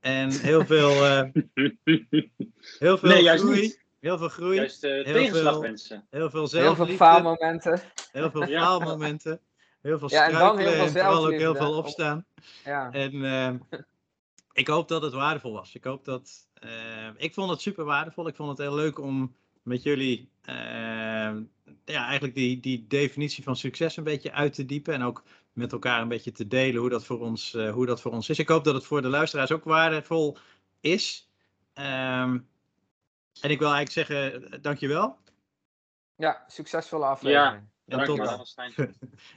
En 0.00 0.30
heel 0.30 0.64
veel, 0.66 0.90
eh, 0.90 1.22
heel 2.78 2.98
veel 2.98 3.08
Nee, 3.08 3.22
juist 3.22 3.42
groei. 3.42 3.60
niet. 3.60 3.84
Heel 4.00 4.18
veel 4.18 4.28
groei. 4.28 4.54
Juist 4.56 4.84
eh, 4.84 4.90
Heel 4.90 5.02
tegenslag 5.04 5.52
veel- 5.52 5.60
wensen. 5.60 6.06
Heel 6.10 6.30
veel 6.30 6.48
Heel 6.50 6.74
veel 6.74 6.86
faalmomenten. 6.86 7.80
Heel 8.12 8.30
veel 8.30 8.46
Ja. 8.56 8.60
faalmomenten. 8.62 9.40
Heel 9.80 9.98
veel 9.98 10.10
Ja, 10.10 10.26
en 10.26 10.32
dan 10.32 10.40
heel 10.40 10.50
struikelen 10.68 10.72
veel 10.72 11.00
en 11.02 11.06
vooral 11.06 11.26
ook 11.26 11.32
heel 11.40 11.54
veel 11.54 11.76
opstaan. 11.76 12.26
Ja. 12.64 12.90
En 12.92 13.24
eh, 13.24 13.78
ik 14.52 14.66
hoop 14.68 14.88
dat 14.88 15.02
het 15.02 15.12
waardevol 15.12 15.52
was. 15.52 15.74
Ik 15.74 15.84
hoop 15.84 16.04
dat. 16.04 16.48
eh, 16.54 17.08
ik 17.16 17.34
vond 17.34 17.50
het 17.50 17.60
super 17.60 17.84
waardevol. 17.84 18.28
Ik 18.28 18.36
vond 18.36 18.48
het 18.48 18.58
heel 18.58 18.74
leuk 18.74 18.98
om 18.98 19.36
met 19.62 19.82
jullie. 19.82 20.30
eh, 20.42 20.54
ja, 21.84 22.04
eigenlijk 22.06 22.34
die, 22.34 22.60
die 22.60 22.86
definitie 22.86 23.42
van 23.42 23.56
succes 23.56 23.96
een 23.96 24.04
beetje 24.04 24.32
uit 24.32 24.52
te 24.54 24.64
diepen. 24.66 24.94
En 24.94 25.02
ook 25.02 25.22
met 25.52 25.72
elkaar 25.72 26.02
een 26.02 26.08
beetje 26.08 26.32
te 26.32 26.46
delen 26.46 26.80
hoe 26.80 26.90
dat 26.90 27.04
voor 27.04 27.20
ons, 27.20 27.54
eh, 27.54 27.72
hoe 27.72 27.86
dat 27.86 28.00
voor 28.00 28.12
ons 28.12 28.28
is. 28.28 28.38
Ik 28.38 28.48
hoop 28.48 28.64
dat 28.64 28.74
het 28.74 28.84
voor 28.84 29.02
de 29.02 29.08
luisteraars 29.08 29.52
ook 29.52 29.64
waardevol 29.64 30.36
is. 30.80 31.28
Ehm, 31.72 32.38
en 33.40 33.50
ik 33.50 33.58
wil 33.58 33.72
eigenlijk 33.72 33.90
zeggen, 33.90 34.50
eh, 34.52 34.58
dankjewel. 34.62 35.18
ja, 36.16 36.44
succesvolle 36.46 37.04
aflevering. 37.06 37.62
En 37.86 37.96
Dank 37.96 38.04
tot, 38.06 38.16
je 38.16 38.22
wel, 38.22 38.44
Stijn. 38.46 38.72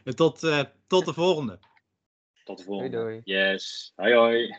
en 0.04 0.16
tot, 0.24 0.44
eh, 0.44 0.64
tot 0.88 1.06
de 1.06 1.14
volgende. 1.14 1.60
Tot 2.44 2.58
de 2.58 2.64
Doei 2.66 2.78
volgende. 2.90 2.98
doei. 2.98 3.22
Yes. 3.24 3.92
Hoi 3.96 4.14
hoi. 4.14 4.58